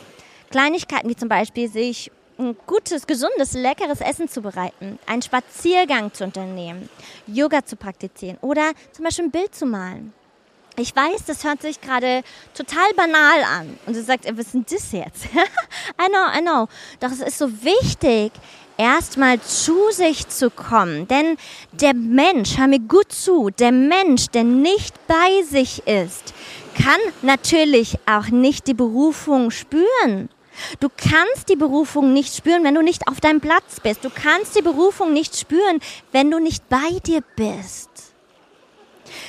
Kleinigkeiten 0.52 1.10
wie 1.10 1.16
zum 1.16 1.30
Beispiel 1.30 1.70
sich 1.70 2.12
ein 2.38 2.56
gutes, 2.66 3.08
gesundes, 3.08 3.54
leckeres 3.54 4.02
Essen 4.02 4.28
zu 4.28 4.42
bereiten, 4.42 5.00
einen 5.06 5.22
Spaziergang 5.22 6.14
zu 6.14 6.24
unternehmen, 6.24 6.90
Yoga 7.28 7.64
zu 7.66 7.76
praktizieren 7.76 8.38
oder 8.42 8.72
zum 8.92 9.06
Beispiel 9.06 9.26
ein 9.26 9.32
Bild 9.32 9.56
zu 9.56 9.66
malen. 9.66 10.14
Ich 10.78 10.96
weiß, 10.96 11.26
das 11.28 11.44
hört 11.44 11.62
sich 11.62 11.82
gerade 11.82 12.24
total 12.54 12.94
banal 12.96 13.44
an. 13.44 13.78
Und 13.86 13.96
du 13.96 14.02
sagst, 14.02 14.26
was 14.32 14.46
ist 14.48 14.54
denn 14.54 14.66
das 14.70 14.92
jetzt? 14.92 15.26
I 16.02 16.08
know, 16.08 16.28
I 16.34 16.42
know. 16.42 16.68
Doch 17.00 17.12
es 17.12 17.20
ist 17.20 17.38
so 17.38 17.52
wichtig, 17.64 18.32
erstmal 18.78 19.40
zu 19.42 19.92
sich 19.92 20.28
zu 20.30 20.50
kommen. 20.50 21.08
Denn 21.08 21.38
der 21.74 21.94
Mensch, 21.94 22.58
hör 22.58 22.68
mir 22.68 22.80
gut 22.80 23.12
zu, 23.12 23.50
der 23.50 23.72
Mensch, 23.72 24.28
der 24.28 24.46
nicht 24.46 24.96
bei 25.08 25.44
sich 25.44 25.86
ist, 25.86 26.34
kann 26.82 27.00
natürlich 27.22 27.98
auch 28.06 28.28
nicht 28.30 28.68
die 28.68 28.74
Berufung 28.74 29.52
spüren. 29.52 30.30
Du 30.80 30.90
kannst 30.90 31.50
die 31.50 31.56
Berufung 31.56 32.14
nicht 32.14 32.36
spüren, 32.36 32.64
wenn 32.64 32.76
du 32.76 32.82
nicht 32.82 33.08
auf 33.08 33.22
deinem 33.22 33.42
Platz 33.42 33.80
bist. 33.82 34.04
Du 34.04 34.10
kannst 34.10 34.56
die 34.56 34.62
Berufung 34.62 35.14
nicht 35.14 35.38
spüren, 35.38 35.80
wenn 36.12 36.30
du 36.30 36.40
nicht 36.40 36.68
bei 36.70 37.00
dir 37.06 37.22
bist. 37.36 37.90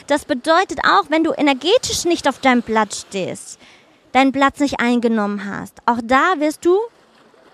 Das 0.07 0.25
bedeutet 0.25 0.81
auch, 0.85 1.05
wenn 1.09 1.25
du 1.25 1.33
energetisch 1.33 2.05
nicht 2.05 2.29
auf 2.29 2.39
deinem 2.39 2.63
Platz 2.63 3.01
stehst, 3.09 3.59
deinen 4.13 4.33
Platz 4.33 4.61
nicht 4.61 4.81
eingenommen 4.81 5.45
hast, 5.45 5.75
auch 5.87 5.99
da 6.03 6.35
wirst 6.39 6.65
du 6.65 6.79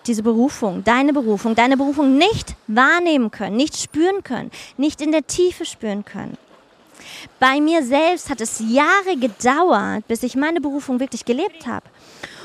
diese 0.07 0.23
Berufung, 0.23 0.85
deine 0.85 1.13
Berufung, 1.13 1.55
deine 1.55 1.77
Berufung 1.77 2.17
nicht 2.17 2.57
wahrnehmen 2.67 3.31
können, 3.31 3.57
nicht 3.57 3.77
spüren 3.77 4.23
können, 4.25 4.51
nicht 4.77 5.01
in 5.01 5.13
der 5.13 5.27
Tiefe 5.27 5.65
spüren 5.65 6.05
können. 6.05 6.37
Bei 7.39 7.61
mir 7.61 7.83
selbst 7.83 8.31
hat 8.31 8.41
es 8.41 8.59
Jahre 8.59 9.17
gedauert, 9.19 10.07
bis 10.09 10.23
ich 10.23 10.35
meine 10.35 10.61
Berufung 10.61 11.01
wirklich 11.01 11.25
gelebt 11.25 11.67
habe. 11.67 11.87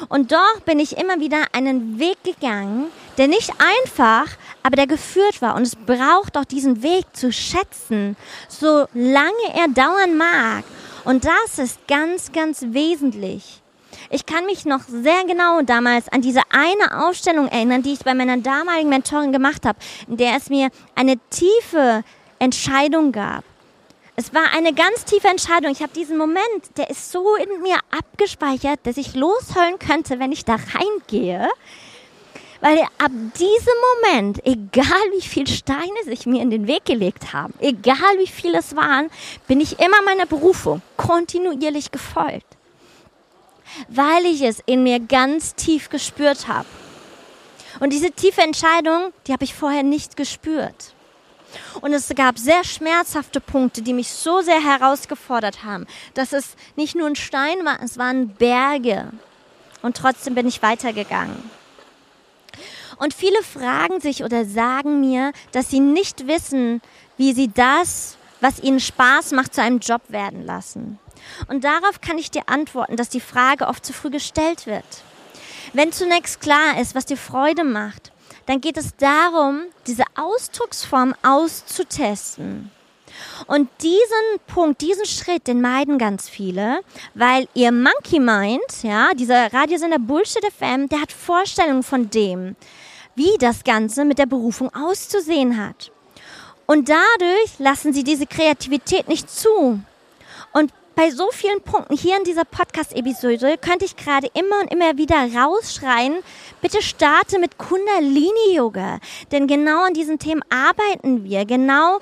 Und 0.09 0.31
doch 0.31 0.59
bin 0.65 0.79
ich 0.79 0.97
immer 0.97 1.19
wieder 1.19 1.45
einen 1.53 1.99
Weg 1.99 2.23
gegangen, 2.23 2.87
der 3.17 3.27
nicht 3.27 3.51
einfach, 3.59 4.27
aber 4.63 4.75
der 4.75 4.87
geführt 4.87 5.41
war. 5.41 5.55
Und 5.55 5.63
es 5.63 5.75
braucht 5.75 6.37
auch 6.37 6.45
diesen 6.45 6.83
Weg 6.83 7.05
zu 7.13 7.31
schätzen, 7.31 8.15
solange 8.47 9.47
er 9.55 9.67
dauern 9.73 10.17
mag. 10.17 10.63
Und 11.05 11.25
das 11.25 11.59
ist 11.59 11.87
ganz, 11.87 12.31
ganz 12.31 12.61
wesentlich. 12.69 13.61
Ich 14.09 14.25
kann 14.25 14.45
mich 14.45 14.65
noch 14.65 14.81
sehr 14.87 15.23
genau 15.25 15.61
damals 15.61 16.07
an 16.09 16.21
diese 16.21 16.41
eine 16.49 17.05
Aufstellung 17.05 17.47
erinnern, 17.47 17.83
die 17.83 17.93
ich 17.93 17.99
bei 17.99 18.13
meiner 18.13 18.37
damaligen 18.37 18.89
Mentorin 18.89 19.31
gemacht 19.31 19.65
habe, 19.65 19.79
in 20.07 20.17
der 20.17 20.37
es 20.37 20.49
mir 20.49 20.69
eine 20.95 21.17
tiefe 21.29 22.03
Entscheidung 22.39 23.11
gab. 23.11 23.43
Es 24.15 24.31
war 24.31 24.53
eine 24.53 24.73
ganz 24.73 25.05
tiefe 25.05 25.27
Entscheidung. 25.27 25.71
Ich 25.71 25.81
habe 25.81 25.93
diesen 25.93 26.17
Moment, 26.17 26.77
der 26.77 26.89
ist 26.91 27.11
so 27.11 27.35
in 27.35 27.61
mir 27.63 27.77
abgespeichert, 27.89 28.79
dass 28.83 28.97
ich 28.97 29.15
losheulen 29.15 29.79
könnte, 29.79 30.19
wenn 30.19 30.31
ich 30.31 30.45
da 30.45 30.55
reingehe. 30.73 31.49
Weil 32.61 32.79
ab 32.99 33.11
diesem 33.37 33.73
Moment, 34.03 34.45
egal 34.45 35.01
wie 35.15 35.21
viele 35.21 35.47
Steine 35.47 36.03
sich 36.05 36.27
mir 36.27 36.43
in 36.43 36.51
den 36.51 36.67
Weg 36.67 36.85
gelegt 36.85 37.33
haben, 37.33 37.55
egal 37.59 38.19
wie 38.19 38.27
viele 38.27 38.59
es 38.59 38.75
waren, 38.75 39.09
bin 39.47 39.59
ich 39.59 39.79
immer 39.79 40.01
meiner 40.05 40.27
Berufung 40.27 40.81
kontinuierlich 40.95 41.91
gefolgt. 41.91 42.45
Weil 43.89 44.25
ich 44.27 44.43
es 44.43 44.61
in 44.67 44.83
mir 44.83 44.99
ganz 44.99 45.55
tief 45.55 45.89
gespürt 45.89 46.47
habe. 46.47 46.67
Und 47.79 47.91
diese 47.91 48.11
tiefe 48.11 48.41
Entscheidung, 48.41 49.11
die 49.25 49.33
habe 49.33 49.43
ich 49.43 49.55
vorher 49.55 49.83
nicht 49.83 50.15
gespürt. 50.15 50.93
Und 51.81 51.93
es 51.93 52.09
gab 52.15 52.37
sehr 52.37 52.63
schmerzhafte 52.63 53.39
Punkte, 53.39 53.81
die 53.81 53.93
mich 53.93 54.09
so 54.09 54.41
sehr 54.41 54.63
herausgefordert 54.63 55.63
haben, 55.63 55.85
dass 56.13 56.33
es 56.33 56.55
nicht 56.75 56.95
nur 56.95 57.07
ein 57.07 57.15
Stein 57.15 57.65
war, 57.65 57.81
es 57.81 57.97
waren 57.97 58.29
Berge. 58.29 59.11
Und 59.81 59.97
trotzdem 59.97 60.35
bin 60.35 60.47
ich 60.47 60.61
weitergegangen. 60.61 61.51
Und 62.97 63.13
viele 63.13 63.41
fragen 63.43 63.99
sich 63.99 64.23
oder 64.23 64.45
sagen 64.45 65.01
mir, 65.01 65.33
dass 65.51 65.69
sie 65.69 65.81
nicht 65.81 66.27
wissen, 66.27 66.81
wie 67.17 67.33
sie 67.33 67.49
das, 67.49 68.17
was 68.39 68.61
ihnen 68.61 68.79
Spaß 68.79 69.31
macht, 69.31 69.53
zu 69.53 69.61
einem 69.61 69.79
Job 69.79 70.01
werden 70.07 70.45
lassen. 70.45 70.99
Und 71.47 71.63
darauf 71.63 72.01
kann 72.01 72.17
ich 72.17 72.31
dir 72.31 72.43
antworten, 72.47 72.95
dass 72.95 73.09
die 73.09 73.19
Frage 73.19 73.67
oft 73.67 73.85
zu 73.85 73.91
früh 73.93 74.09
gestellt 74.09 74.67
wird. 74.67 74.85
Wenn 75.73 75.91
zunächst 75.91 76.39
klar 76.39 76.79
ist, 76.79 76.95
was 76.95 77.05
dir 77.05 77.17
Freude 77.17 77.63
macht, 77.63 78.12
dann 78.45 78.61
geht 78.61 78.77
es 78.77 78.95
darum, 78.95 79.63
diese 79.87 80.03
Ausdrucksform 80.15 81.15
auszutesten. 81.23 82.71
Und 83.47 83.69
diesen 83.81 84.39
Punkt, 84.47 84.81
diesen 84.81 85.05
Schritt, 85.05 85.47
den 85.47 85.61
meiden 85.61 85.97
ganz 85.97 86.29
viele, 86.29 86.79
weil 87.13 87.47
ihr 87.53 87.71
Monkey 87.71 88.19
Mind, 88.19 88.61
ja, 88.81 89.13
dieser 89.13 89.53
Radiosender 89.53 89.99
Bullshit 89.99 90.43
FM, 90.45 90.89
der 90.89 91.01
hat 91.01 91.11
Vorstellungen 91.11 91.83
von 91.83 92.09
dem, 92.09 92.55
wie 93.15 93.37
das 93.39 93.63
Ganze 93.63 94.05
mit 94.05 94.17
der 94.17 94.25
Berufung 94.25 94.73
auszusehen 94.73 95.63
hat. 95.63 95.91
Und 96.65 96.89
dadurch 96.89 97.59
lassen 97.59 97.93
sie 97.93 98.03
diese 98.03 98.25
Kreativität 98.25 99.07
nicht 99.07 99.29
zu. 99.29 99.79
Und 100.53 100.71
bei 100.95 101.09
so 101.09 101.29
vielen 101.31 101.61
Punkten 101.61 101.95
hier 101.95 102.17
in 102.17 102.23
dieser 102.23 102.45
Podcast-Episode 102.45 103.57
könnte 103.57 103.85
ich 103.85 103.95
gerade 103.95 104.27
immer 104.33 104.61
und 104.61 104.71
immer 104.71 104.97
wieder 104.97 105.27
rausschreien, 105.35 106.17
bitte 106.61 106.81
starte 106.81 107.39
mit 107.39 107.57
Kundalini-Yoga. 107.57 108.99
Denn 109.31 109.47
genau 109.47 109.83
an 109.85 109.93
diesen 109.93 110.19
Themen 110.19 110.43
arbeiten 110.49 111.23
wir. 111.23 111.45
Genau, 111.45 111.99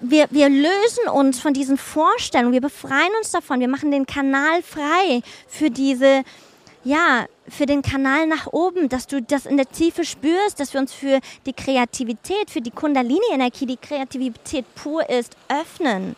wir, 0.00 0.26
wir 0.30 0.48
lösen 0.48 1.08
uns 1.12 1.40
von 1.40 1.54
diesen 1.54 1.78
Vorstellungen, 1.78 2.52
wir 2.52 2.60
befreien 2.60 3.12
uns 3.18 3.30
davon, 3.30 3.60
wir 3.60 3.68
machen 3.68 3.90
den 3.90 4.06
Kanal 4.06 4.62
frei 4.62 5.22
für 5.48 5.70
diese, 5.70 6.24
ja, 6.84 7.26
für 7.48 7.66
den 7.66 7.82
Kanal 7.82 8.26
nach 8.26 8.46
oben, 8.52 8.88
dass 8.88 9.06
du 9.06 9.22
das 9.22 9.46
in 9.46 9.56
der 9.56 9.70
Tiefe 9.70 10.04
spürst, 10.04 10.60
dass 10.60 10.74
wir 10.74 10.80
uns 10.80 10.92
für 10.92 11.20
die 11.46 11.52
Kreativität, 11.52 12.50
für 12.50 12.60
die 12.60 12.70
Kundalini-Energie, 12.70 13.66
die 13.66 13.76
Kreativität 13.76 14.66
pur 14.74 15.08
ist, 15.08 15.36
öffnen. 15.48 16.16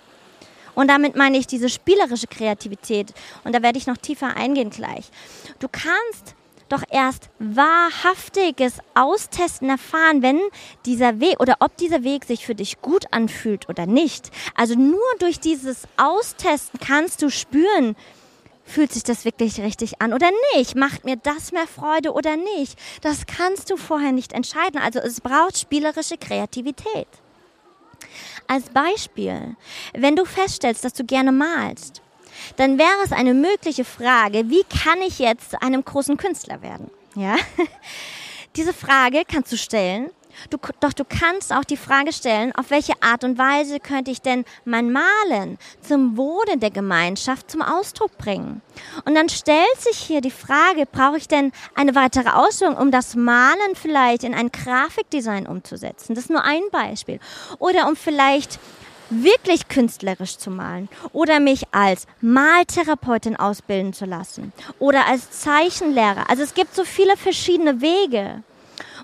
Und 0.76 0.88
damit 0.88 1.16
meine 1.16 1.38
ich 1.38 1.48
diese 1.48 1.68
spielerische 1.68 2.28
Kreativität. 2.28 3.12
Und 3.42 3.54
da 3.54 3.62
werde 3.62 3.78
ich 3.78 3.88
noch 3.88 3.96
tiefer 3.96 4.36
eingehen 4.36 4.70
gleich. 4.70 5.10
Du 5.58 5.66
kannst 5.66 6.36
doch 6.68 6.82
erst 6.90 7.30
wahrhaftiges 7.38 8.74
Austesten 8.94 9.70
erfahren, 9.70 10.22
wenn 10.22 10.40
dieser 10.84 11.20
Weg 11.20 11.40
oder 11.40 11.56
ob 11.60 11.76
dieser 11.76 12.04
Weg 12.04 12.24
sich 12.24 12.44
für 12.44 12.54
dich 12.54 12.80
gut 12.82 13.06
anfühlt 13.12 13.68
oder 13.68 13.86
nicht. 13.86 14.30
Also 14.54 14.74
nur 14.74 15.00
durch 15.18 15.40
dieses 15.40 15.88
Austesten 15.96 16.78
kannst 16.78 17.22
du 17.22 17.30
spüren, 17.30 17.96
Fühlt 18.68 18.92
sich 18.92 19.04
das 19.04 19.24
wirklich 19.24 19.60
richtig 19.60 20.02
an 20.02 20.12
oder 20.12 20.28
nicht? 20.56 20.74
Macht 20.74 21.04
mir 21.04 21.14
das 21.16 21.52
mehr 21.52 21.68
Freude 21.68 22.12
oder 22.12 22.36
nicht? 22.36 22.76
Das 23.00 23.24
kannst 23.26 23.70
du 23.70 23.76
vorher 23.76 24.10
nicht 24.10 24.32
entscheiden. 24.32 24.80
Also 24.80 24.98
es 24.98 25.20
braucht 25.20 25.56
spielerische 25.56 26.18
Kreativität. 26.18 27.06
Als 28.48 28.68
Beispiel, 28.70 29.56
wenn 29.94 30.16
du 30.16 30.24
feststellst, 30.24 30.84
dass 30.84 30.92
du 30.92 31.04
gerne 31.04 31.32
malst, 31.32 32.02
dann 32.56 32.78
wäre 32.78 33.02
es 33.04 33.12
eine 33.12 33.34
mögliche 33.34 33.84
Frage, 33.84 34.48
wie 34.50 34.64
kann 34.64 35.00
ich 35.02 35.18
jetzt 35.18 35.50
zu 35.50 35.62
einem 35.62 35.84
großen 35.84 36.16
Künstler 36.16 36.62
werden? 36.62 36.90
Ja? 37.14 37.36
Diese 38.56 38.72
Frage 38.72 39.22
kannst 39.26 39.52
du 39.52 39.56
stellen 39.56 40.10
Du, 40.50 40.58
doch 40.80 40.92
du 40.92 41.04
kannst 41.04 41.52
auch 41.52 41.64
die 41.64 41.76
Frage 41.76 42.12
stellen, 42.12 42.54
auf 42.54 42.70
welche 42.70 42.94
Art 43.02 43.24
und 43.24 43.38
Weise 43.38 43.80
könnte 43.80 44.10
ich 44.10 44.22
denn 44.22 44.44
mein 44.64 44.92
Malen 44.92 45.58
zum 45.80 46.16
Wohle 46.16 46.56
der 46.56 46.70
Gemeinschaft 46.70 47.50
zum 47.50 47.62
Ausdruck 47.62 48.16
bringen? 48.18 48.62
Und 49.04 49.14
dann 49.14 49.28
stellt 49.28 49.80
sich 49.80 49.98
hier 49.98 50.20
die 50.20 50.30
Frage, 50.30 50.86
brauche 50.90 51.18
ich 51.18 51.28
denn 51.28 51.52
eine 51.74 51.94
weitere 51.94 52.30
Ausführung, 52.30 52.76
um 52.76 52.90
das 52.90 53.14
Malen 53.14 53.74
vielleicht 53.74 54.24
in 54.24 54.34
ein 54.34 54.50
Grafikdesign 54.50 55.46
umzusetzen? 55.46 56.14
Das 56.14 56.24
ist 56.24 56.30
nur 56.30 56.44
ein 56.44 56.62
Beispiel. 56.70 57.20
Oder 57.58 57.88
um 57.88 57.96
vielleicht 57.96 58.58
wirklich 59.10 59.68
künstlerisch 59.68 60.38
zu 60.38 60.50
malen 60.50 60.88
oder 61.12 61.40
mich 61.40 61.62
als 61.72 62.06
Maltherapeutin 62.20 63.36
ausbilden 63.36 63.92
zu 63.92 64.04
lassen 64.04 64.52
oder 64.78 65.06
als 65.06 65.30
Zeichenlehrer. 65.30 66.28
Also 66.28 66.42
es 66.42 66.54
gibt 66.54 66.74
so 66.74 66.84
viele 66.84 67.16
verschiedene 67.16 67.80
Wege. 67.80 68.42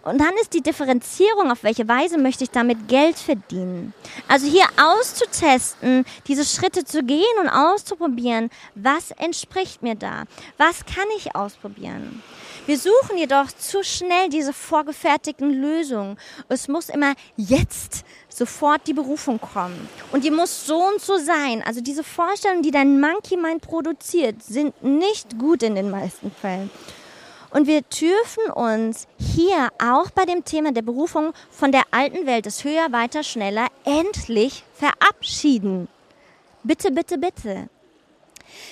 Und 0.03 0.19
dann 0.21 0.35
ist 0.41 0.53
die 0.53 0.63
Differenzierung, 0.63 1.51
auf 1.51 1.63
welche 1.63 1.87
Weise 1.87 2.19
möchte 2.19 2.45
ich 2.45 2.51
damit 2.51 2.89
Geld 2.89 3.17
verdienen. 3.17 3.95
Also 4.27 4.47
hier 4.47 4.65
auszutesten, 4.81 6.05
diese 6.27 6.45
Schritte 6.45 6.85
zu 6.85 7.03
gehen 7.05 7.23
und 7.41 7.49
auszuprobieren, 7.49 8.51
was 8.75 9.13
entspricht 9.13 9.83
mir 9.83 9.95
da? 9.95 10.25
Was 10.59 10.85
kann 10.87 11.07
ich 11.17 11.37
ausprobieren? 11.37 12.23
Wir 12.67 12.79
suchen 12.79 13.17
jedoch 13.17 13.49
zu 13.49 13.83
schnell 13.83 14.29
diese 14.29 14.53
vorgefertigten 14.53 15.51
Lösungen. 15.51 16.17
Es 16.49 16.69
muss 16.69 16.89
immer 16.89 17.15
jetzt 17.37 18.05
sofort 18.29 18.87
die 18.87 18.93
Berufung 18.95 19.41
kommen. 19.41 19.89
Und 20.13 20.25
die 20.25 20.31
muss 20.31 20.67
so 20.67 20.79
und 20.79 21.01
so 21.01 21.19
sein. 21.19 21.63
Also 21.67 21.81
diese 21.81 22.05
Vorstellungen, 22.05 22.63
die 22.63 22.71
dein 22.71 23.01
Monkey 23.01 23.37
Mind 23.37 23.63
produziert, 23.63 24.43
sind 24.43 24.81
nicht 24.83 25.39
gut 25.39 25.63
in 25.63 25.75
den 25.75 25.91
meisten 25.91 26.31
Fällen. 26.31 26.71
Und 27.53 27.67
wir 27.67 27.83
dürfen 27.83 28.51
uns 28.55 29.07
hier 29.19 29.69
auch 29.79 30.11
bei 30.11 30.25
dem 30.25 30.45
Thema 30.45 30.73
der 30.73 30.83
Berufung 30.83 31.35
von 31.51 31.71
der 31.71 31.83
alten 31.91 32.27
Welt 32.27 32.47
des 32.47 32.65
Höher, 32.65 32.93
Weiter, 32.93 33.23
Schneller 33.23 33.67
endlich 33.85 34.65
verabschieden. 34.75 35.89
Bitte, 36.63 36.91
bitte, 36.91 37.19
bitte. 37.19 37.69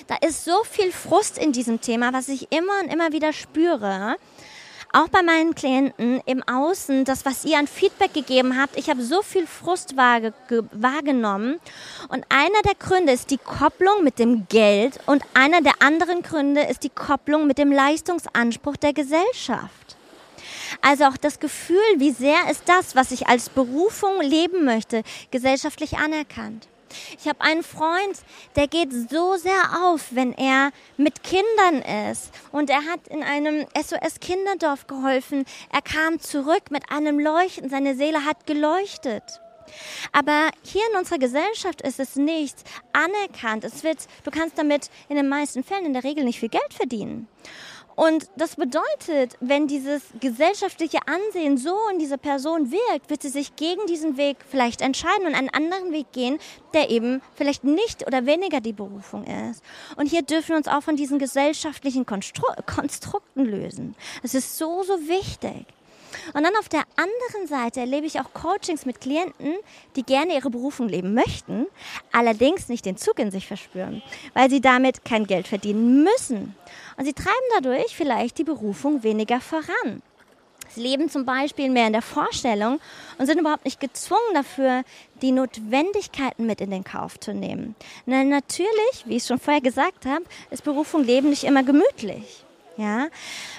Da 0.07 0.15
ist 0.27 0.45
so 0.45 0.63
viel 0.63 0.91
Frust 0.91 1.37
in 1.37 1.51
diesem 1.51 1.79
Thema, 1.79 2.11
was 2.11 2.27
ich 2.27 2.51
immer 2.51 2.79
und 2.81 2.91
immer 2.91 3.11
wieder 3.11 3.33
spüre 3.33 4.15
auch 4.93 5.07
bei 5.07 5.21
meinen 5.23 5.55
Klienten 5.55 6.21
im 6.25 6.43
Außen, 6.47 7.05
das, 7.05 7.25
was 7.25 7.45
ihr 7.45 7.57
an 7.57 7.67
Feedback 7.67 8.13
gegeben 8.13 8.59
habt, 8.59 8.77
ich 8.77 8.89
habe 8.89 9.03
so 9.03 9.21
viel 9.21 9.47
Frust 9.47 9.95
wahrgenommen. 9.95 11.59
Und 12.09 12.25
einer 12.29 12.61
der 12.65 12.75
Gründe 12.75 13.13
ist 13.13 13.31
die 13.31 13.37
Kopplung 13.37 14.03
mit 14.03 14.19
dem 14.19 14.47
Geld 14.49 14.99
und 15.05 15.23
einer 15.33 15.61
der 15.61 15.81
anderen 15.81 16.21
Gründe 16.21 16.61
ist 16.61 16.83
die 16.83 16.89
Kopplung 16.89 17.47
mit 17.47 17.57
dem 17.57 17.71
Leistungsanspruch 17.71 18.77
der 18.77 18.93
Gesellschaft. 18.93 19.97
Also 20.81 21.05
auch 21.05 21.17
das 21.17 21.39
Gefühl, 21.39 21.77
wie 21.97 22.11
sehr 22.11 22.49
ist 22.49 22.63
das, 22.65 22.95
was 22.95 23.11
ich 23.11 23.27
als 23.27 23.49
Berufung 23.49 24.21
leben 24.21 24.65
möchte, 24.65 25.03
gesellschaftlich 25.29 25.97
anerkannt. 25.97 26.67
Ich 27.19 27.27
habe 27.27 27.41
einen 27.41 27.63
Freund, 27.63 28.17
der 28.55 28.67
geht 28.67 28.91
so 29.09 29.35
sehr 29.35 29.83
auf, 29.83 30.07
wenn 30.11 30.33
er 30.33 30.71
mit 30.97 31.23
Kindern 31.23 32.09
ist. 32.11 32.31
Und 32.51 32.69
er 32.69 32.85
hat 32.85 33.07
in 33.07 33.23
einem 33.23 33.65
SOS 33.75 34.19
Kinderdorf 34.19 34.87
geholfen. 34.87 35.45
Er 35.71 35.81
kam 35.81 36.19
zurück 36.19 36.71
mit 36.71 36.91
einem 36.91 37.19
Leuchten. 37.19 37.69
Seine 37.69 37.95
Seele 37.95 38.25
hat 38.25 38.45
geleuchtet. 38.45 39.41
Aber 40.11 40.49
hier 40.63 40.83
in 40.91 40.97
unserer 40.97 41.19
Gesellschaft 41.19 41.81
ist 41.81 41.99
es 41.99 42.15
nicht 42.15 42.57
anerkannt. 42.93 43.63
Es 43.63 43.83
wird, 43.83 43.99
du 44.23 44.31
kannst 44.31 44.57
damit 44.57 44.89
in 45.09 45.15
den 45.15 45.29
meisten 45.29 45.63
Fällen 45.63 45.85
in 45.85 45.93
der 45.93 46.03
Regel 46.03 46.23
nicht 46.23 46.39
viel 46.39 46.49
Geld 46.49 46.73
verdienen. 46.73 47.27
Und 47.95 48.29
das 48.37 48.55
bedeutet, 48.55 49.37
wenn 49.39 49.67
dieses 49.67 50.01
gesellschaftliche 50.19 50.99
Ansehen 51.07 51.57
so 51.57 51.75
in 51.91 51.99
dieser 51.99 52.17
Person 52.17 52.71
wirkt, 52.71 53.09
wird 53.09 53.21
sie 53.21 53.29
sich 53.29 53.55
gegen 53.55 53.85
diesen 53.87 54.17
Weg 54.17 54.37
vielleicht 54.49 54.81
entscheiden 54.81 55.27
und 55.27 55.35
einen 55.35 55.49
anderen 55.49 55.91
Weg 55.91 56.11
gehen, 56.11 56.39
der 56.73 56.89
eben 56.89 57.21
vielleicht 57.35 57.63
nicht 57.63 58.07
oder 58.07 58.25
weniger 58.25 58.61
die 58.61 58.73
Berufung 58.73 59.25
ist. 59.49 59.63
Und 59.97 60.07
hier 60.07 60.21
dürfen 60.21 60.49
wir 60.49 60.57
uns 60.57 60.67
auch 60.67 60.83
von 60.83 60.95
diesen 60.95 61.19
gesellschaftlichen 61.19 62.05
Konstru 62.05 62.45
Konstrukten 62.65 63.45
lösen. 63.45 63.95
Es 64.23 64.33
ist 64.33 64.57
so, 64.57 64.83
so 64.83 64.93
wichtig. 65.07 65.65
Und 66.33 66.43
dann 66.43 66.55
auf 66.59 66.69
der 66.69 66.83
anderen 66.95 67.47
Seite 67.47 67.79
erlebe 67.79 68.05
ich 68.05 68.19
auch 68.19 68.33
Coachings 68.33 68.85
mit 68.85 69.01
Klienten, 69.01 69.55
die 69.95 70.03
gerne 70.03 70.35
ihre 70.35 70.49
Berufung 70.49 70.87
leben 70.87 71.13
möchten, 71.13 71.67
allerdings 72.11 72.69
nicht 72.69 72.85
den 72.85 72.97
Zug 72.97 73.19
in 73.19 73.31
sich 73.31 73.47
verspüren, 73.47 74.01
weil 74.33 74.49
sie 74.49 74.61
damit 74.61 75.05
kein 75.05 75.27
Geld 75.27 75.47
verdienen 75.47 76.03
müssen. 76.03 76.55
Und 76.97 77.05
sie 77.05 77.13
treiben 77.13 77.31
dadurch 77.55 77.95
vielleicht 77.95 78.37
die 78.37 78.43
Berufung 78.43 79.03
weniger 79.03 79.41
voran. 79.41 80.01
Sie 80.73 80.81
leben 80.81 81.09
zum 81.09 81.25
Beispiel 81.25 81.69
mehr 81.69 81.87
in 81.87 81.93
der 81.93 82.01
Vorstellung 82.01 82.79
und 83.17 83.25
sind 83.25 83.39
überhaupt 83.39 83.65
nicht 83.65 83.81
gezwungen 83.81 84.33
dafür, 84.33 84.83
die 85.21 85.33
Notwendigkeiten 85.33 86.45
mit 86.45 86.61
in 86.61 86.71
den 86.71 86.85
Kauf 86.85 87.19
zu 87.19 87.33
nehmen. 87.33 87.75
Na, 88.05 88.23
natürlich, 88.23 89.03
wie 89.05 89.17
ich 89.17 89.25
schon 89.25 89.39
vorher 89.39 89.61
gesagt 89.61 90.05
habe, 90.05 90.23
ist 90.49 90.63
Berufung 90.63 91.03
Leben 91.03 91.29
nicht 91.29 91.43
immer 91.43 91.63
gemütlich. 91.63 92.45
Ja, 92.77 93.07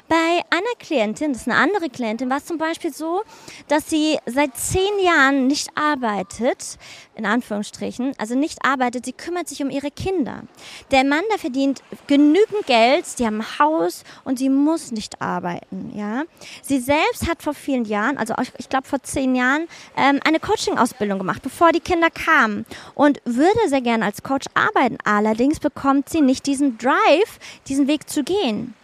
bei 0.09 0.41
einer 0.51 0.75
Klientin, 0.79 1.33
das 1.33 1.43
ist 1.43 1.49
eine 1.49 1.59
andere 1.59 1.91
Klientin, 1.91 2.31
war 2.31 2.39
es 2.39 2.47
zum 2.47 2.57
Beispiel 2.57 2.93
so, 2.93 3.23
dass 3.69 3.91
sie 3.91 4.19
seit 4.25 4.57
zehn 4.57 4.99
Jahren 5.03 5.47
nicht 5.47 5.69
arbeitet, 5.75 6.79
in 7.15 7.27
Anführungsstrichen, 7.27 8.15
also 8.17 8.35
nicht 8.35 8.65
arbeitet, 8.65 9.05
sie 9.05 9.13
kümmert 9.13 9.49
sich 9.49 9.63
um 9.63 9.69
ihre 9.69 9.91
Kinder. 9.91 10.45
Der 10.91 11.05
Mann, 11.05 11.23
der 11.31 11.39
verdient 11.39 11.83
genügend 12.07 12.67
Geld, 12.67 13.05
die 13.19 13.27
haben 13.27 13.41
ein 13.43 13.59
Haus 13.59 14.05
und 14.25 14.39
sie 14.39 14.49
muss 14.49 14.93
nicht 14.93 15.21
arbeiten, 15.21 15.93
ja. 15.95 16.23
Sie 16.63 16.81
selbst 16.81 17.29
hat 17.29 17.43
vor 17.43 17.55
vielen 17.55 17.85
Jahren, 17.85 18.17
also 18.17 18.35
ich 18.57 18.71
glaube 18.71 18.89
vor 18.89 19.03
zehn 19.03 19.35
Jahren, 19.35 19.69
ähm, 19.97 20.21
eine 20.25 20.41
Coaching-Ausbildung 20.41 21.19
gemacht, 21.19 21.43
bevor 21.43 21.73
die 21.73 21.81
Kinder 21.81 22.09
kamen 22.09 22.65
und 22.95 23.21
würde 23.27 23.69
sehr 23.69 23.83
gerne 23.83 24.07
als 24.07 24.23
Coach 24.23 24.47
arbeiten. 24.55 24.97
Allerdings 25.05 25.61
bekommt 25.61 26.09
sie 26.09 26.23
nicht 26.23 26.47
diesen 26.47 26.79
Drive, 26.79 27.39
diesen 27.69 27.89
Weg 27.89 28.09
zu 28.09 28.25
gehen. 28.25 28.75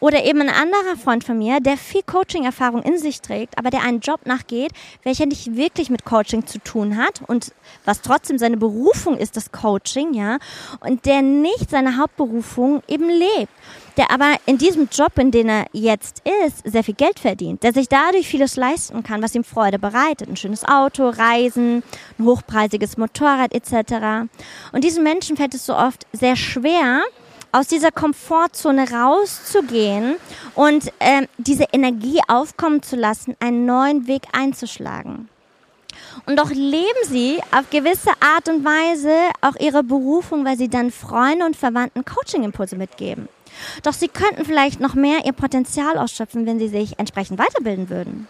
Oder 0.00 0.24
eben 0.24 0.40
ein 0.40 0.48
anderer 0.48 0.96
Freund 0.96 1.24
von 1.24 1.38
mir, 1.38 1.60
der 1.60 1.76
viel 1.76 2.02
Coaching-Erfahrung 2.02 2.82
in 2.82 2.98
sich 2.98 3.20
trägt, 3.20 3.58
aber 3.58 3.70
der 3.70 3.82
einen 3.82 4.00
Job 4.00 4.26
nachgeht, 4.26 4.72
welcher 5.02 5.26
nicht 5.26 5.56
wirklich 5.56 5.90
mit 5.90 6.04
Coaching 6.04 6.46
zu 6.46 6.58
tun 6.58 6.96
hat 6.96 7.22
und 7.26 7.52
was 7.84 8.02
trotzdem 8.02 8.38
seine 8.38 8.56
Berufung 8.56 9.16
ist, 9.16 9.36
das 9.36 9.52
Coaching, 9.52 10.14
ja, 10.14 10.38
und 10.80 11.06
der 11.06 11.22
nicht 11.22 11.70
seine 11.70 11.96
Hauptberufung 11.96 12.82
eben 12.88 13.08
lebt 13.08 13.50
der 13.96 14.10
aber 14.10 14.36
in 14.46 14.58
diesem 14.58 14.88
Job, 14.90 15.18
in 15.18 15.30
dem 15.30 15.48
er 15.48 15.66
jetzt 15.72 16.22
ist, 16.44 16.62
sehr 16.64 16.84
viel 16.84 16.94
Geld 16.94 17.18
verdient, 17.18 17.62
der 17.62 17.72
sich 17.72 17.88
dadurch 17.88 18.26
vieles 18.26 18.56
leisten 18.56 19.02
kann, 19.02 19.22
was 19.22 19.34
ihm 19.34 19.44
Freude 19.44 19.78
bereitet. 19.78 20.28
Ein 20.28 20.36
schönes 20.36 20.64
Auto, 20.64 21.08
Reisen, 21.08 21.82
ein 22.18 22.24
hochpreisiges 22.24 22.96
Motorrad 22.96 23.54
etc. 23.54 24.28
Und 24.72 24.84
diesen 24.84 25.02
Menschen 25.04 25.36
fällt 25.36 25.54
es 25.54 25.66
so 25.66 25.76
oft 25.76 26.06
sehr 26.12 26.36
schwer, 26.36 27.02
aus 27.54 27.68
dieser 27.68 27.92
Komfortzone 27.92 28.90
rauszugehen 28.90 30.16
und 30.56 30.88
äh, 30.98 31.28
diese 31.38 31.66
Energie 31.72 32.20
aufkommen 32.26 32.82
zu 32.82 32.96
lassen, 32.96 33.36
einen 33.38 33.64
neuen 33.64 34.08
Weg 34.08 34.22
einzuschlagen. 34.32 35.28
Und 36.26 36.38
doch 36.38 36.50
leben 36.50 37.04
sie 37.04 37.40
auf 37.52 37.70
gewisse 37.70 38.10
Art 38.20 38.48
und 38.48 38.64
Weise 38.64 39.14
auch 39.40 39.54
ihre 39.60 39.84
Berufung, 39.84 40.44
weil 40.44 40.58
sie 40.58 40.68
dann 40.68 40.90
Freunde 40.90 41.46
und 41.46 41.56
Verwandten 41.56 42.04
Coaching-Impulse 42.04 42.74
mitgeben. 42.74 43.28
Doch 43.84 43.92
sie 43.92 44.08
könnten 44.08 44.44
vielleicht 44.44 44.80
noch 44.80 44.94
mehr 44.94 45.24
ihr 45.24 45.32
Potenzial 45.32 45.96
ausschöpfen, 45.96 46.46
wenn 46.46 46.58
sie 46.58 46.68
sich 46.68 46.98
entsprechend 46.98 47.38
weiterbilden 47.38 47.88
würden. 47.88 48.26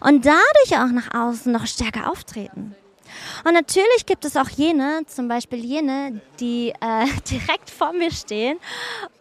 Und 0.00 0.24
dadurch 0.24 0.78
auch 0.78 0.92
nach 0.92 1.12
außen 1.14 1.52
noch 1.52 1.66
stärker 1.66 2.10
auftreten. 2.10 2.74
Und 3.44 3.54
natürlich 3.54 4.06
gibt 4.06 4.24
es 4.24 4.36
auch 4.36 4.48
jene, 4.48 5.02
zum 5.06 5.28
Beispiel 5.28 5.64
jene, 5.64 6.20
die 6.40 6.70
äh, 6.80 7.06
direkt 7.30 7.70
vor 7.70 7.92
mir 7.92 8.10
stehen 8.10 8.58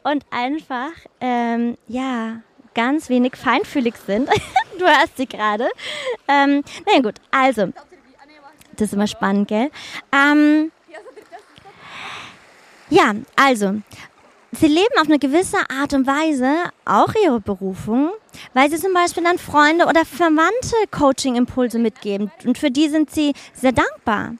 und 0.04 0.26
einfach, 0.30 0.92
ähm, 1.20 1.78
ja, 1.88 2.42
ganz 2.74 3.10
wenig 3.10 3.36
feinfühlig 3.36 3.96
sind. 4.06 4.30
du 4.80 4.86
hörst 4.86 5.18
sie 5.18 5.28
gerade. 5.28 5.70
Ähm, 6.28 6.64
na 6.86 6.94
ja, 6.96 7.02
gut, 7.02 7.16
also, 7.32 7.68
das 8.76 8.88
ist 8.88 8.94
immer 8.94 9.08
spannend, 9.08 9.48
gell? 9.48 9.70
Ähm, 10.12 10.72
ja, 12.89 13.14
also, 13.36 13.76
sie 14.52 14.68
leben 14.68 14.98
auf 15.00 15.08
eine 15.08 15.20
gewisse 15.20 15.58
Art 15.70 15.94
und 15.94 16.08
Weise 16.08 16.72
auch 16.86 17.14
ihre 17.24 17.39
Berufung, 17.39 18.12
weil 18.53 18.69
sie 18.69 18.77
zum 18.77 18.93
Beispiel 18.93 19.23
dann 19.23 19.38
Freunde 19.38 19.86
oder 19.86 20.05
Verwandte 20.05 20.75
Coaching-Impulse 20.91 21.79
mitgeben. 21.79 22.32
Und 22.45 22.57
für 22.57 22.71
die 22.71 22.89
sind 22.89 23.11
sie 23.11 23.34
sehr 23.53 23.71
dankbar. 23.71 24.36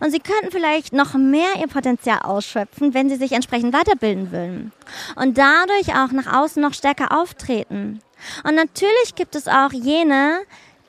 Und 0.00 0.10
sie 0.10 0.20
könnten 0.20 0.50
vielleicht 0.50 0.92
noch 0.92 1.14
mehr 1.14 1.56
ihr 1.60 1.68
Potenzial 1.68 2.20
ausschöpfen, 2.20 2.94
wenn 2.94 3.08
sie 3.08 3.16
sich 3.16 3.32
entsprechend 3.32 3.74
weiterbilden 3.74 4.32
würden. 4.32 4.72
Und 5.16 5.38
dadurch 5.38 5.94
auch 5.94 6.12
nach 6.12 6.32
außen 6.32 6.62
noch 6.62 6.74
stärker 6.74 7.16
auftreten. 7.16 8.00
Und 8.44 8.54
natürlich 8.54 9.14
gibt 9.14 9.34
es 9.34 9.48
auch 9.48 9.72
jene, 9.72 10.40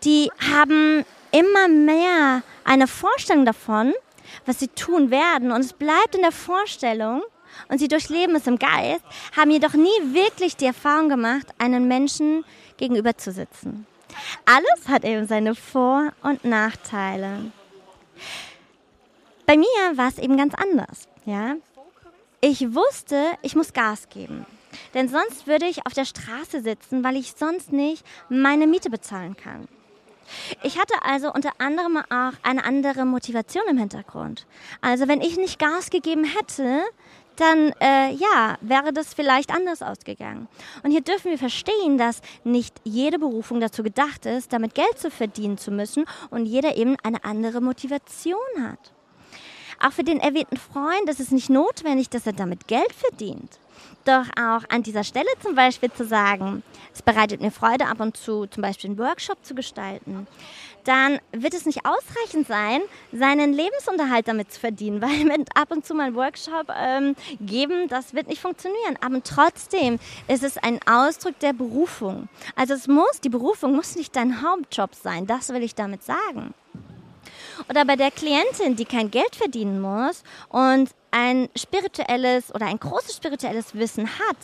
die 0.04 0.32
haben 0.52 1.06
immer 1.32 1.68
mehr 1.68 2.44
eine 2.64 2.88
Vorstellung 2.88 3.46
davon, 3.46 3.94
was 4.46 4.60
sie 4.60 4.68
tun 4.70 5.12
werden. 5.12 5.52
Und 5.52 5.62
es 5.62 5.74
bleibt 5.74 6.16
in 6.16 6.22
der 6.22 6.32
Vorstellung, 6.32 7.22
und 7.70 7.80
sie 7.80 7.88
durchleben 7.88 8.36
es 8.36 8.48
im 8.48 8.60
Geist, 8.60 9.04
haben 9.36 9.52
jedoch 9.52 9.74
nie 9.74 10.14
wirklich 10.14 10.56
die 10.56 10.66
Erfahrung 10.66 11.10
gemacht, 11.10 11.48
einen 11.58 11.88
Menschen 11.88 12.46
gegenüber 12.78 13.18
zu 13.18 13.32
sitzen. 13.32 13.86
Alles 14.46 14.88
hat 14.88 15.04
eben 15.04 15.28
seine 15.28 15.56
Vor- 15.56 16.14
und 16.24 16.44
Nachteile. 16.46 17.52
Bei 19.46 19.58
mir 19.58 19.66
war 19.96 20.10
es 20.10 20.18
eben 20.18 20.38
ganz 20.38 20.54
anders. 20.56 21.08
Ja? 21.26 21.56
Ich 22.42 22.74
wusste, 22.74 23.24
ich 23.42 23.56
muss 23.56 23.74
Gas 23.74 24.10
geben. 24.10 24.46
Denn 24.94 25.10
sonst 25.10 25.48
würde 25.48 25.66
ich 25.66 25.86
auf 25.86 25.94
der 25.94 26.06
Straße 26.06 26.62
sitzen, 26.62 27.04
weil 27.04 27.16
ich 27.16 27.34
sonst 27.38 27.72
nicht 27.72 28.06
meine 28.30 28.68
Miete 28.68 28.90
bezahlen 28.90 29.36
kann. 29.36 29.68
Ich 30.62 30.78
hatte 30.78 30.94
also 31.04 31.32
unter 31.32 31.52
anderem 31.58 31.98
auch 31.98 32.34
eine 32.44 32.64
andere 32.66 33.06
Motivation 33.06 33.64
im 33.70 33.78
Hintergrund. 33.78 34.46
Also 34.82 35.08
wenn 35.08 35.22
ich 35.22 35.38
nicht 35.38 35.60
Gas 35.60 35.90
gegeben 35.90 36.26
hätte, 36.26 36.84
dann 37.40 37.72
äh, 37.80 38.12
ja, 38.14 38.58
wäre 38.62 38.94
das 38.94 39.14
vielleicht 39.14 39.52
anders 39.52 39.82
ausgegangen. 39.82 40.48
Und 40.84 40.92
hier 40.92 41.02
dürfen 41.02 41.32
wir 41.32 41.38
verstehen, 41.38 41.98
dass 41.98 42.22
nicht 42.44 42.76
jede 42.84 43.20
Berufung 43.20 43.60
dazu 43.60 43.84
gedacht 43.84 44.26
ist, 44.26 44.54
damit 44.54 44.76
Geld 44.76 44.98
zu 44.98 45.10
verdienen 45.10 45.58
zu 45.58 45.72
müssen 45.72 46.06
und 46.30 46.46
jeder 46.46 46.76
eben 46.76 46.96
eine 47.04 47.24
andere 47.24 47.62
Motivation 47.62 48.38
hat. 48.62 48.92
Auch 49.80 49.92
für 49.92 50.04
den 50.04 50.20
erwähnten 50.20 50.58
Freund 50.58 51.08
ist 51.08 51.20
es 51.20 51.32
nicht 51.32 51.50
notwendig, 51.50 52.10
dass 52.10 52.26
er 52.26 52.34
damit 52.34 52.68
Geld 52.68 52.92
verdient. 52.94 53.60
Doch 54.06 54.26
auch 54.40 54.64
an 54.70 54.84
dieser 54.84 55.04
Stelle 55.04 55.28
zum 55.42 55.54
Beispiel 55.54 55.92
zu 55.92 56.06
sagen, 56.06 56.64
es 56.94 57.02
bereitet 57.02 57.42
mir 57.42 57.52
Freude, 57.52 57.88
ab 57.88 58.00
und 58.00 58.18
zu 58.18 58.48
zum 58.48 58.64
Beispiel 58.64 58.90
einen 58.90 59.00
Workshop 59.00 59.44
zu 59.46 59.54
gestalten 59.54 60.26
dann 60.88 61.20
wird 61.32 61.54
es 61.54 61.66
nicht 61.66 61.86
ausreichend 61.86 62.48
sein, 62.48 62.82
seinen 63.12 63.52
Lebensunterhalt 63.54 64.28
damit 64.28 64.52
zu 64.52 64.60
verdienen, 64.60 65.02
weil 65.02 65.26
mit 65.26 65.50
ab 65.56 65.72
und 65.72 65.86
zu 65.86 65.94
mal 65.94 66.08
einen 66.08 66.16
Workshop 66.16 66.72
ähm, 66.76 67.16
geben, 67.42 67.88
das 67.90 68.14
wird 68.14 68.28
nicht 68.28 68.42
funktionieren. 68.42 68.98
Aber 69.02 69.22
trotzdem 69.24 70.00
ist 70.28 70.44
es 70.44 70.58
ein 70.58 70.80
Ausdruck 70.88 71.38
der 71.40 71.54
Berufung. 71.54 72.30
Also 72.56 72.74
es 72.74 72.88
muss, 72.88 73.22
die 73.24 73.30
Berufung 73.30 73.76
muss 73.76 73.96
nicht 73.96 74.16
dein 74.16 74.42
Hauptjob 74.42 74.96
sein, 74.96 75.28
das 75.28 75.50
will 75.50 75.64
ich 75.64 75.76
damit 75.76 76.04
sagen. 76.04 76.54
Oder 77.70 77.86
bei 77.86 77.96
der 77.96 78.12
Klientin, 78.12 78.76
die 78.76 78.86
kein 78.86 79.10
Geld 79.12 79.36
verdienen 79.36 79.82
muss 79.82 80.24
und 80.50 80.92
ein 81.12 81.50
spirituelles 81.56 82.54
oder 82.54 82.68
ein 82.68 82.80
großes 82.80 83.16
spirituelles 83.16 83.74
Wissen 83.74 84.08
hat, 84.08 84.38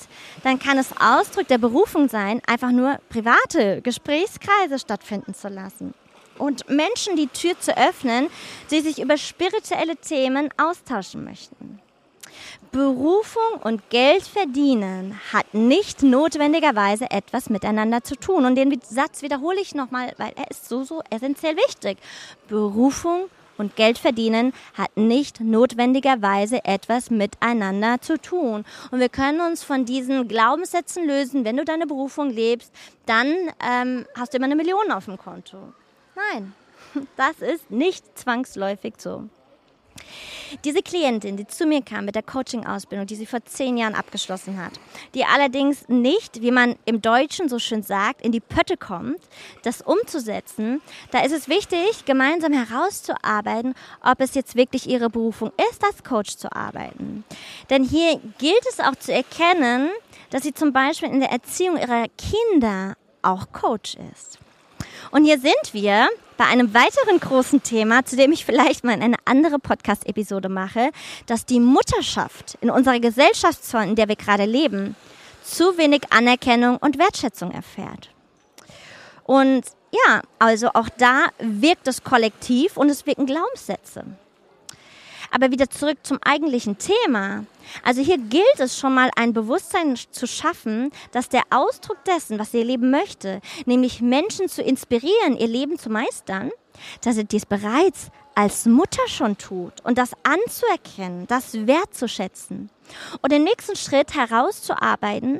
dann 0.43 0.57
kann 0.57 0.77
es 0.77 0.89
Ausdruck 0.99 1.47
der 1.47 1.59
Berufung 1.59 2.09
sein, 2.09 2.41
einfach 2.47 2.71
nur 2.71 2.99
private 3.09 3.81
Gesprächskreise 3.81 4.79
stattfinden 4.79 5.35
zu 5.35 5.47
lassen 5.47 5.93
und 6.37 6.69
Menschen 6.69 7.15
die 7.15 7.27
Tür 7.27 7.59
zu 7.59 7.77
öffnen, 7.77 8.29
die 8.71 8.81
sich 8.81 9.01
über 9.01 9.17
spirituelle 9.17 9.95
Themen 9.97 10.49
austauschen 10.57 11.23
möchten. 11.23 11.79
Berufung 12.71 13.59
und 13.63 13.87
Geld 13.91 14.23
verdienen 14.23 15.19
hat 15.31 15.53
nicht 15.53 16.01
notwendigerweise 16.01 17.11
etwas 17.11 17.51
miteinander 17.51 18.03
zu 18.03 18.15
tun. 18.15 18.45
Und 18.45 18.55
den 18.55 18.81
Satz 18.81 19.21
wiederhole 19.21 19.61
ich 19.61 19.75
nochmal, 19.75 20.13
weil 20.17 20.33
er 20.35 20.49
ist 20.49 20.67
so, 20.67 20.83
so 20.83 21.03
essentiell 21.11 21.55
wichtig. 21.55 21.99
Berufung 22.47 23.29
und 23.57 23.75
Geld 23.75 23.99
verdienen 23.99 24.53
hat 24.73 24.97
nicht 24.97 25.39
notwendigerweise 25.39 26.65
etwas 26.65 27.11
miteinander 27.11 28.01
zu 28.01 28.19
tun. 28.19 28.65
Und 28.89 28.99
wir 28.99 29.09
können 29.09 29.41
uns 29.41 29.63
von 29.63 29.85
diesen 29.85 30.27
Glaubenssätzen 30.27 31.05
lösen. 31.05 31.45
Wenn 31.45 31.57
du 31.57 31.65
deine 31.65 31.85
Berufung 31.85 32.31
lebst, 32.31 32.73
dann 33.05 33.27
ähm, 33.63 34.07
hast 34.17 34.33
du 34.33 34.37
immer 34.37 34.47
eine 34.47 34.55
Million 34.55 34.91
auf 34.91 35.05
dem 35.05 35.19
Konto. 35.19 35.73
Nein, 36.15 36.53
das 37.17 37.39
ist 37.39 37.71
nicht 37.71 38.17
zwangsläufig 38.17 38.95
so. 38.97 39.29
Diese 40.63 40.81
Klientin, 40.81 41.37
die 41.37 41.47
zu 41.47 41.65
mir 41.65 41.81
kam 41.81 42.05
mit 42.05 42.15
der 42.15 42.23
Coaching-Ausbildung, 42.23 43.07
die 43.07 43.15
sie 43.15 43.25
vor 43.25 43.43
zehn 43.45 43.77
Jahren 43.77 43.95
abgeschlossen 43.95 44.63
hat, 44.63 44.73
die 45.15 45.25
allerdings 45.25 45.87
nicht, 45.87 46.41
wie 46.41 46.51
man 46.51 46.75
im 46.85 47.01
Deutschen 47.01 47.49
so 47.49 47.59
schön 47.59 47.81
sagt, 47.81 48.21
in 48.21 48.31
die 48.31 48.39
Pötte 48.39 48.77
kommt, 48.77 49.19
das 49.63 49.81
umzusetzen, 49.81 50.81
da 51.11 51.23
ist 51.23 51.31
es 51.31 51.49
wichtig, 51.49 52.05
gemeinsam 52.05 52.53
herauszuarbeiten, 52.53 53.73
ob 54.03 54.21
es 54.21 54.35
jetzt 54.35 54.55
wirklich 54.55 54.87
ihre 54.87 55.09
Berufung 55.09 55.51
ist, 55.71 55.83
als 55.83 56.03
Coach 56.03 56.37
zu 56.37 56.51
arbeiten. 56.55 57.23
Denn 57.69 57.83
hier 57.83 58.19
gilt 58.37 58.65
es 58.69 58.79
auch 58.79 58.95
zu 58.95 59.11
erkennen, 59.11 59.89
dass 60.29 60.43
sie 60.43 60.53
zum 60.53 60.71
Beispiel 60.71 61.09
in 61.09 61.19
der 61.19 61.31
Erziehung 61.31 61.77
ihrer 61.77 62.05
Kinder 62.17 62.95
auch 63.21 63.51
Coach 63.51 63.95
ist. 64.11 64.39
Und 65.11 65.25
hier 65.25 65.39
sind 65.39 65.73
wir 65.73 66.09
bei 66.37 66.45
einem 66.45 66.73
weiteren 66.73 67.19
großen 67.19 67.63
Thema, 67.63 68.05
zu 68.05 68.15
dem 68.15 68.31
ich 68.31 68.45
vielleicht 68.45 68.83
mal 68.83 68.99
eine 68.99 69.17
andere 69.25 69.59
Podcast-Episode 69.59 70.49
mache, 70.49 70.91
dass 71.25 71.45
die 71.45 71.59
Mutterschaft 71.59 72.57
in 72.61 72.69
unserer 72.69 72.99
Gesellschaftsform, 72.99 73.89
in 73.89 73.95
der 73.95 74.07
wir 74.07 74.15
gerade 74.15 74.45
leben, 74.45 74.95
zu 75.43 75.77
wenig 75.77 76.01
Anerkennung 76.09 76.77
und 76.77 76.97
Wertschätzung 76.97 77.51
erfährt. 77.51 78.09
Und 79.23 79.65
ja, 79.91 80.21
also 80.39 80.69
auch 80.73 80.89
da 80.97 81.27
wirkt 81.39 81.87
das 81.87 82.03
Kollektiv 82.03 82.77
und 82.77 82.89
es 82.89 83.05
wirken 83.05 83.25
Glaubenssätze. 83.25 84.05
Aber 85.35 85.49
wieder 85.49 85.67
zurück 85.67 85.97
zum 86.03 86.19
eigentlichen 86.23 86.77
Thema. 86.77 87.45
Also 87.83 88.01
hier 88.01 88.19
gilt 88.19 88.59
es 88.59 88.77
schon 88.77 88.93
mal 88.93 89.09
ein 89.15 89.33
Bewusstsein 89.33 89.97
zu 90.11 90.27
schaffen, 90.27 90.91
dass 91.11 91.27
der 91.27 91.41
Ausdruck 91.49 91.97
dessen, 92.05 92.37
was 92.37 92.53
ihr 92.53 92.63
Leben 92.63 92.91
möchte, 92.91 93.41
nämlich 93.65 93.99
Menschen 93.99 94.47
zu 94.47 94.61
inspirieren, 94.61 95.35
ihr 95.37 95.47
Leben 95.47 95.79
zu 95.79 95.89
meistern, 95.89 96.51
dass 97.01 97.17
er 97.17 97.23
dies 97.23 97.47
bereits 97.47 98.11
als 98.35 98.65
Mutter 98.65 99.07
schon 99.07 99.35
tut 99.39 99.73
und 99.83 99.97
das 99.97 100.11
anzuerkennen, 100.21 101.25
das 101.25 101.53
wertzuschätzen 101.65 102.69
und 103.21 103.31
den 103.31 103.43
nächsten 103.43 103.75
Schritt 103.75 104.13
herauszuarbeiten, 104.13 105.39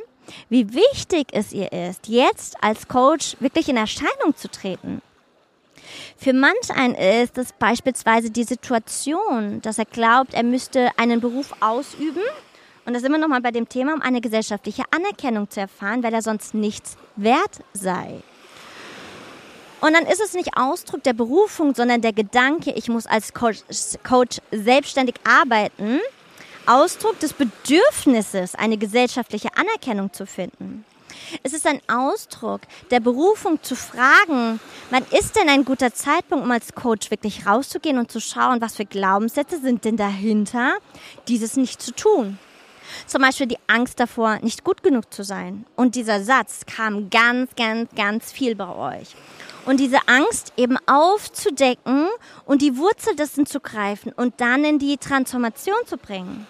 wie 0.50 0.74
wichtig 0.74 1.28
es 1.34 1.54
ihr 1.54 1.72
ist, 1.72 2.08
jetzt 2.08 2.64
als 2.64 2.88
Coach 2.88 3.38
wirklich 3.40 3.70
in 3.70 3.78
Erscheinung 3.78 4.36
zu 4.36 4.50
treten. 4.50 5.04
Für 6.18 6.34
manch 6.34 6.72
einen 6.76 6.96
ist 6.96 7.38
es 7.38 7.54
beispielsweise 7.54 8.30
die 8.30 8.44
Situation, 8.44 9.62
dass 9.62 9.78
er 9.78 9.86
glaubt, 9.86 10.34
er 10.34 10.44
müsste 10.44 10.90
einen 10.98 11.22
Beruf 11.22 11.54
ausüben. 11.60 12.24
Und 12.86 12.94
da 12.94 13.00
sind 13.00 13.12
wir 13.12 13.18
nochmal 13.18 13.42
bei 13.42 13.52
dem 13.52 13.70
Thema, 13.70 13.94
um 13.94 14.02
eine 14.02 14.22
gesellschaftliche 14.22 14.84
Anerkennung 14.92 15.50
zu 15.50 15.62
erfahren, 15.62 16.04
weil 16.04 16.14
er 16.14 16.22
sonst 16.22 16.54
nichts 16.54 16.98
wert 17.16 17.60
sei. 17.74 18.22
Und 19.80 19.94
dann 19.94 20.06
ist 20.06 20.22
es 20.22 20.34
nicht 20.34 20.56
Ausdruck 20.56 21.04
der 21.04 21.14
Berufung, 21.14 21.76
sondern 21.76 22.02
der 22.02 22.14
Gedanke, 22.14 22.72
ich 22.72 22.88
muss 22.88 23.06
als 23.06 23.34
Coach, 23.34 23.60
Coach 24.04 24.38
selbstständig 24.52 25.16
arbeiten, 25.26 26.00
Ausdruck 26.66 27.20
des 27.20 27.34
Bedürfnisses, 27.34 28.56
eine 28.56 28.78
gesellschaftliche 28.78 29.50
Anerkennung 29.58 30.14
zu 30.14 30.26
finden. 30.26 30.86
Es 31.44 31.54
ist 31.54 31.68
ein 31.68 31.82
Ausdruck 31.88 32.62
der 32.92 33.00
Berufung 33.00 33.62
zu 33.62 33.76
fragen, 33.76 34.60
wann 34.90 35.06
ist 35.12 35.36
denn 35.36 35.50
ein 35.50 35.66
guter 35.66 35.94
Zeitpunkt, 35.94 36.46
um 36.46 36.52
als 36.52 36.74
Coach 36.74 37.12
wirklich 37.12 37.46
rauszugehen 37.46 37.98
und 37.98 38.12
zu 38.12 38.20
schauen, 38.20 38.62
was 38.62 38.76
für 38.76 38.86
Glaubenssätze 38.86 39.60
sind 39.60 39.86
denn 39.86 39.98
dahinter, 39.98 40.74
dieses 41.28 41.58
nicht 41.58 41.82
zu 41.82 41.92
tun. 41.94 42.38
Zum 43.08 43.22
Beispiel 43.22 43.48
die 43.48 43.58
Angst 43.68 44.00
davor, 44.00 44.40
nicht 44.42 44.64
gut 44.64 44.84
genug 44.84 45.14
zu 45.14 45.24
sein. 45.24 45.66
Und 45.76 45.96
dieser 45.96 46.24
Satz 46.24 46.66
kam 46.66 47.10
ganz, 47.10 47.56
ganz, 47.56 47.90
ganz 47.96 48.32
viel 48.32 48.56
bei 48.56 49.00
euch. 49.00 49.16
Und 49.66 49.80
diese 49.80 50.00
Angst 50.08 50.54
eben 50.58 50.78
aufzudecken 50.88 52.08
und 52.46 52.62
die 52.62 52.78
Wurzel 52.78 53.16
dessen 53.16 53.46
zu 53.46 53.60
greifen 53.60 54.12
und 54.12 54.42
dann 54.42 54.66
in 54.66 54.80
die 54.80 54.98
Transformation 54.98 55.78
zu 55.86 55.98
bringen. 55.98 56.46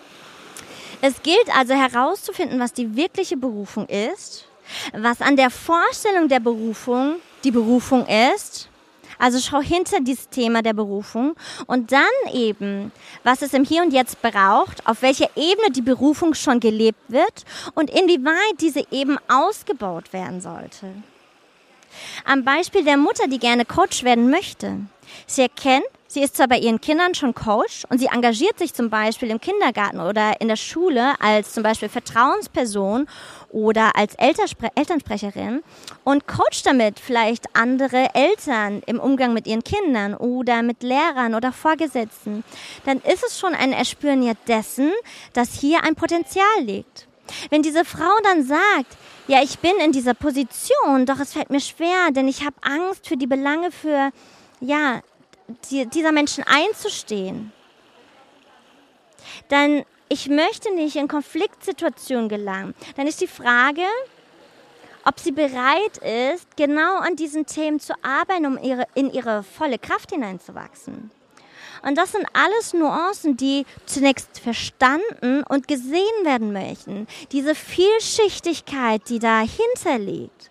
Es 1.02 1.22
gilt 1.22 1.56
also 1.56 1.74
herauszufinden, 1.74 2.60
was 2.60 2.74
die 2.74 2.96
wirkliche 2.96 3.38
Berufung 3.38 3.88
ist 3.88 4.48
was 4.94 5.22
an 5.22 5.36
der 5.36 5.50
Vorstellung 5.50 6.28
der 6.28 6.40
Berufung 6.40 7.16
die 7.44 7.52
Berufung 7.52 8.06
ist. 8.08 8.70
Also 9.20 9.40
schau 9.40 9.62
hinter 9.62 10.02
dieses 10.02 10.28
Thema 10.30 10.62
der 10.62 10.74
Berufung 10.74 11.36
und 11.68 11.92
dann 11.92 12.34
eben, 12.34 12.92
was 13.24 13.42
es 13.42 13.54
im 13.54 13.64
Hier 13.64 13.84
und 13.84 13.94
Jetzt 13.94 14.22
braucht, 14.22 14.86
auf 14.88 15.02
welcher 15.02 15.30
Ebene 15.36 15.72
die 15.72 15.82
Berufung 15.82 16.34
schon 16.34 16.60
gelebt 16.60 17.00
wird 17.08 17.46
und 17.76 17.90
inwieweit 17.90 18.60
diese 18.60 18.86
eben 18.92 19.18
ausgebaut 19.30 20.12
werden 20.14 20.42
sollte. 20.42 20.88
Am 22.26 22.44
Beispiel 22.44 22.84
der 22.84 22.98
Mutter, 22.98 23.28
die 23.28 23.40
gerne 23.40 23.66
Coach 23.66 24.04
werden 24.04 24.30
möchte. 24.30 24.80
Sie 25.28 25.44
erkennt, 25.44 25.86
Sie 26.14 26.22
ist 26.22 26.38
zwar 26.38 26.48
bei 26.48 26.60
ihren 26.60 26.80
Kindern 26.80 27.16
schon 27.16 27.34
Coach 27.34 27.86
und 27.90 27.98
sie 27.98 28.06
engagiert 28.06 28.60
sich 28.60 28.72
zum 28.72 28.92
Beispiel 28.92 29.32
im 29.32 29.42
Kindergarten 29.42 30.00
oder 30.00 30.40
in 30.42 30.48
der 30.48 30.58
Schule 30.58 31.20
als 31.20 31.54
zum 31.54 31.64
Beispiel 31.64 31.90
Vertrauensperson 31.90 33.08
oder 33.54 33.96
als 33.96 34.16
Elternspre 34.16 34.70
Elternsprecherin 34.76 35.64
und 36.04 36.28
coacht 36.28 36.66
damit 36.66 37.00
vielleicht 37.00 37.56
andere 37.56 38.14
Eltern 38.14 38.82
im 38.86 39.00
Umgang 39.00 39.34
mit 39.34 39.48
ihren 39.48 39.64
Kindern 39.64 40.16
oder 40.16 40.64
mit 40.64 40.84
Lehrern 40.84 41.36
oder 41.36 41.54
Vorgesetzten, 41.54 42.44
dann 42.86 42.98
ist 43.00 43.24
es 43.24 43.40
schon 43.40 43.54
ein 43.54 43.72
Erspüren 43.72 44.24
ja 44.24 44.34
dessen, 44.48 44.92
dass 45.34 45.54
hier 45.54 45.84
ein 45.84 45.96
Potenzial 45.96 46.62
liegt. 46.62 47.08
Wenn 47.50 47.62
diese 47.62 47.86
Frau 47.86 48.12
dann 48.24 48.44
sagt, 48.44 48.98
ja, 49.28 49.42
ich 49.42 49.60
bin 49.60 49.78
in 49.78 49.94
dieser 49.94 50.14
Position, 50.14 51.06
doch 51.06 51.20
es 51.20 51.34
fällt 51.34 51.50
mir 51.50 51.62
schwer, 51.62 52.12
denn 52.12 52.28
ich 52.28 52.44
habe 52.44 52.56
Angst 52.62 53.08
für 53.08 53.16
die 53.16 53.28
Belange 53.28 53.72
für 53.72 54.12
ja, 54.60 55.02
die, 55.70 55.86
dieser 55.86 56.12
Menschen 56.12 56.44
einzustehen, 56.44 57.54
dann 59.50 59.84
ich 60.10 60.30
möchte 60.30 60.74
nicht 60.74 60.96
in 60.96 61.08
Konfliktsituationen 61.08 62.30
gelangen, 62.30 62.76
dann 62.96 63.08
ist 63.08 63.22
die 63.22 63.28
Frage, 63.28 63.84
ob 65.06 65.20
sie 65.20 65.32
bereit 65.32 65.98
ist, 65.98 66.56
genau 66.56 66.98
an 66.98 67.16
diesen 67.16 67.46
Themen 67.46 67.80
zu 67.80 67.94
arbeiten, 68.04 68.46
um 68.46 68.58
ihre, 68.58 68.86
in 68.96 69.12
ihre 69.12 69.44
volle 69.44 69.78
Kraft 69.78 70.12
hineinzuwachsen. 70.12 71.12
Und 71.86 71.98
das 71.98 72.14
sind 72.14 72.26
alles 72.32 72.74
Nuancen, 72.74 73.36
die 73.36 73.66
zunächst 73.86 74.40
verstanden 74.40 75.44
und 75.44 75.68
gesehen 75.68 76.24
werden 76.24 76.54
möchten. 76.54 77.08
Diese 77.34 77.56
Vielschichtigkeit, 77.56 79.02
die 79.10 79.20
dahinter 79.20 80.00
liegt. 80.00 80.50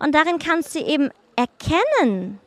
Und 0.00 0.14
darin 0.14 0.38
kannst 0.38 0.74
du 0.74 0.80
eben 0.80 1.10
erkennen, 1.36 2.40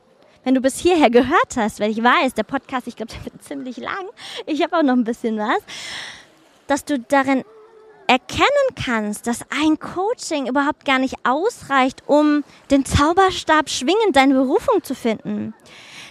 wenn 0.43 0.55
du 0.55 0.61
bis 0.61 0.77
hierher 0.79 1.09
gehört 1.09 1.55
hast, 1.55 1.79
weil 1.79 1.91
ich 1.91 2.03
weiß, 2.03 2.33
der 2.33 2.43
Podcast, 2.43 2.87
ich 2.87 2.97
glaube, 2.97 3.13
der 3.13 3.23
wird 3.23 3.41
ziemlich 3.43 3.77
lang. 3.77 4.07
Ich 4.45 4.61
habe 4.63 4.77
auch 4.77 4.83
noch 4.83 4.93
ein 4.93 5.03
bisschen 5.05 5.37
was, 5.37 5.61
dass 6.69 6.85
du 6.85 6.99
darin 6.99 7.43
erkennen 8.07 8.47
kannst, 8.83 9.27
dass 9.27 9.41
ein 9.49 9.77
Coaching 9.79 10.47
überhaupt 10.47 10.85
gar 10.85 10.99
nicht 10.99 11.15
ausreicht, 11.23 12.03
um 12.07 12.43
den 12.71 12.85
Zauberstab 12.85 13.69
schwingend 13.69 14.15
deine 14.15 14.33
Berufung 14.33 14.83
zu 14.83 14.95
finden. 14.95 15.53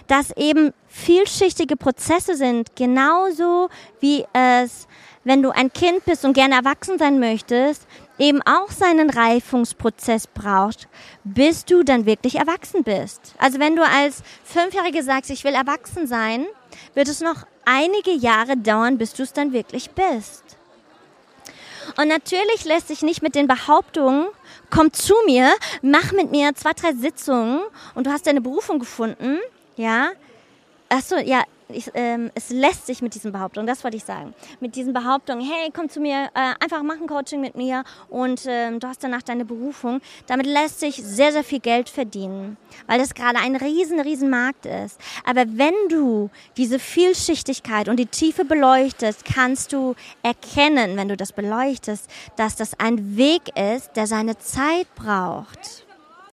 Dass 0.07 0.35
eben 0.37 0.73
vielschichtige 0.87 1.75
Prozesse 1.75 2.35
sind, 2.35 2.75
genauso 2.75 3.69
wie 3.99 4.25
es, 4.33 4.87
wenn 5.23 5.43
du 5.43 5.51
ein 5.51 5.71
Kind 5.71 6.05
bist 6.05 6.25
und 6.25 6.33
gerne 6.33 6.55
erwachsen 6.55 6.97
sein 6.97 7.19
möchtest, 7.19 7.85
eben 8.17 8.41
auch 8.43 8.71
seinen 8.71 9.09
Reifungsprozess 9.09 10.27
braucht, 10.27 10.87
bis 11.23 11.65
du 11.65 11.83
dann 11.83 12.05
wirklich 12.05 12.35
erwachsen 12.35 12.83
bist. 12.83 13.35
Also 13.37 13.59
wenn 13.59 13.75
du 13.75 13.83
als 13.83 14.23
Fünfjährige 14.43 15.03
sagst, 15.03 15.29
ich 15.31 15.43
will 15.43 15.53
erwachsen 15.53 16.07
sein, 16.07 16.47
wird 16.93 17.07
es 17.07 17.21
noch 17.21 17.45
einige 17.69 18.11
Jahre 18.11 18.57
dauern, 18.57 18.97
bis 18.97 19.13
du 19.13 19.23
es 19.23 19.33
dann 19.33 19.53
wirklich 19.53 19.91
bist. 19.91 20.43
Und 21.97 22.07
natürlich 22.07 22.65
lässt 22.65 22.87
sich 22.87 23.01
nicht 23.01 23.21
mit 23.21 23.35
den 23.35 23.47
Behauptungen, 23.47 24.27
komm 24.69 24.93
zu 24.93 25.13
mir, 25.25 25.51
mach 25.81 26.11
mit 26.11 26.31
mir 26.31 26.53
zwei, 26.55 26.73
drei 26.73 26.93
Sitzungen 26.93 27.61
und 27.95 28.07
du 28.07 28.11
hast 28.11 28.27
deine 28.27 28.41
Berufung 28.41 28.79
gefunden, 28.79 29.39
ja. 29.75 30.09
Achso, 30.89 31.17
ja, 31.17 31.43
ich, 31.71 31.91
ähm, 31.93 32.31
es 32.35 32.49
lässt 32.49 32.87
sich 32.87 33.01
mit 33.01 33.13
diesen 33.13 33.31
Behauptungen, 33.31 33.67
das 33.67 33.83
wollte 33.83 33.97
ich 33.97 34.03
sagen, 34.03 34.33
mit 34.59 34.75
diesen 34.75 34.93
Behauptungen, 34.93 35.45
hey, 35.45 35.71
komm 35.73 35.89
zu 35.89 35.99
mir, 35.99 36.29
äh, 36.33 36.53
einfach 36.59 36.81
mach 36.83 36.99
ein 36.99 37.07
Coaching 37.07 37.41
mit 37.41 37.55
mir 37.55 37.83
und 38.09 38.43
ähm, 38.47 38.79
du 38.79 38.87
hast 38.87 39.03
danach 39.03 39.21
deine 39.21 39.45
Berufung, 39.45 40.01
damit 40.27 40.47
lässt 40.47 40.79
sich 40.79 40.95
sehr, 40.95 41.31
sehr 41.31 41.43
viel 41.43 41.59
Geld 41.59 41.89
verdienen, 41.89 42.57
weil 42.87 42.99
das 42.99 43.13
gerade 43.13 43.39
ein 43.39 43.55
riesen, 43.55 43.99
riesen 43.99 44.29
Markt 44.29 44.65
ist. 44.65 44.99
Aber 45.25 45.45
wenn 45.47 45.75
du 45.89 46.29
diese 46.57 46.79
Vielschichtigkeit 46.79 47.87
und 47.87 47.97
die 47.97 48.07
Tiefe 48.07 48.45
beleuchtest, 48.45 49.25
kannst 49.25 49.73
du 49.73 49.95
erkennen, 50.23 50.97
wenn 50.97 51.07
du 51.07 51.17
das 51.17 51.33
beleuchtest, 51.33 52.09
dass 52.35 52.55
das 52.55 52.79
ein 52.79 53.15
Weg 53.15 53.57
ist, 53.57 53.95
der 53.95 54.07
seine 54.07 54.37
Zeit 54.37 54.87
braucht. 54.95 55.85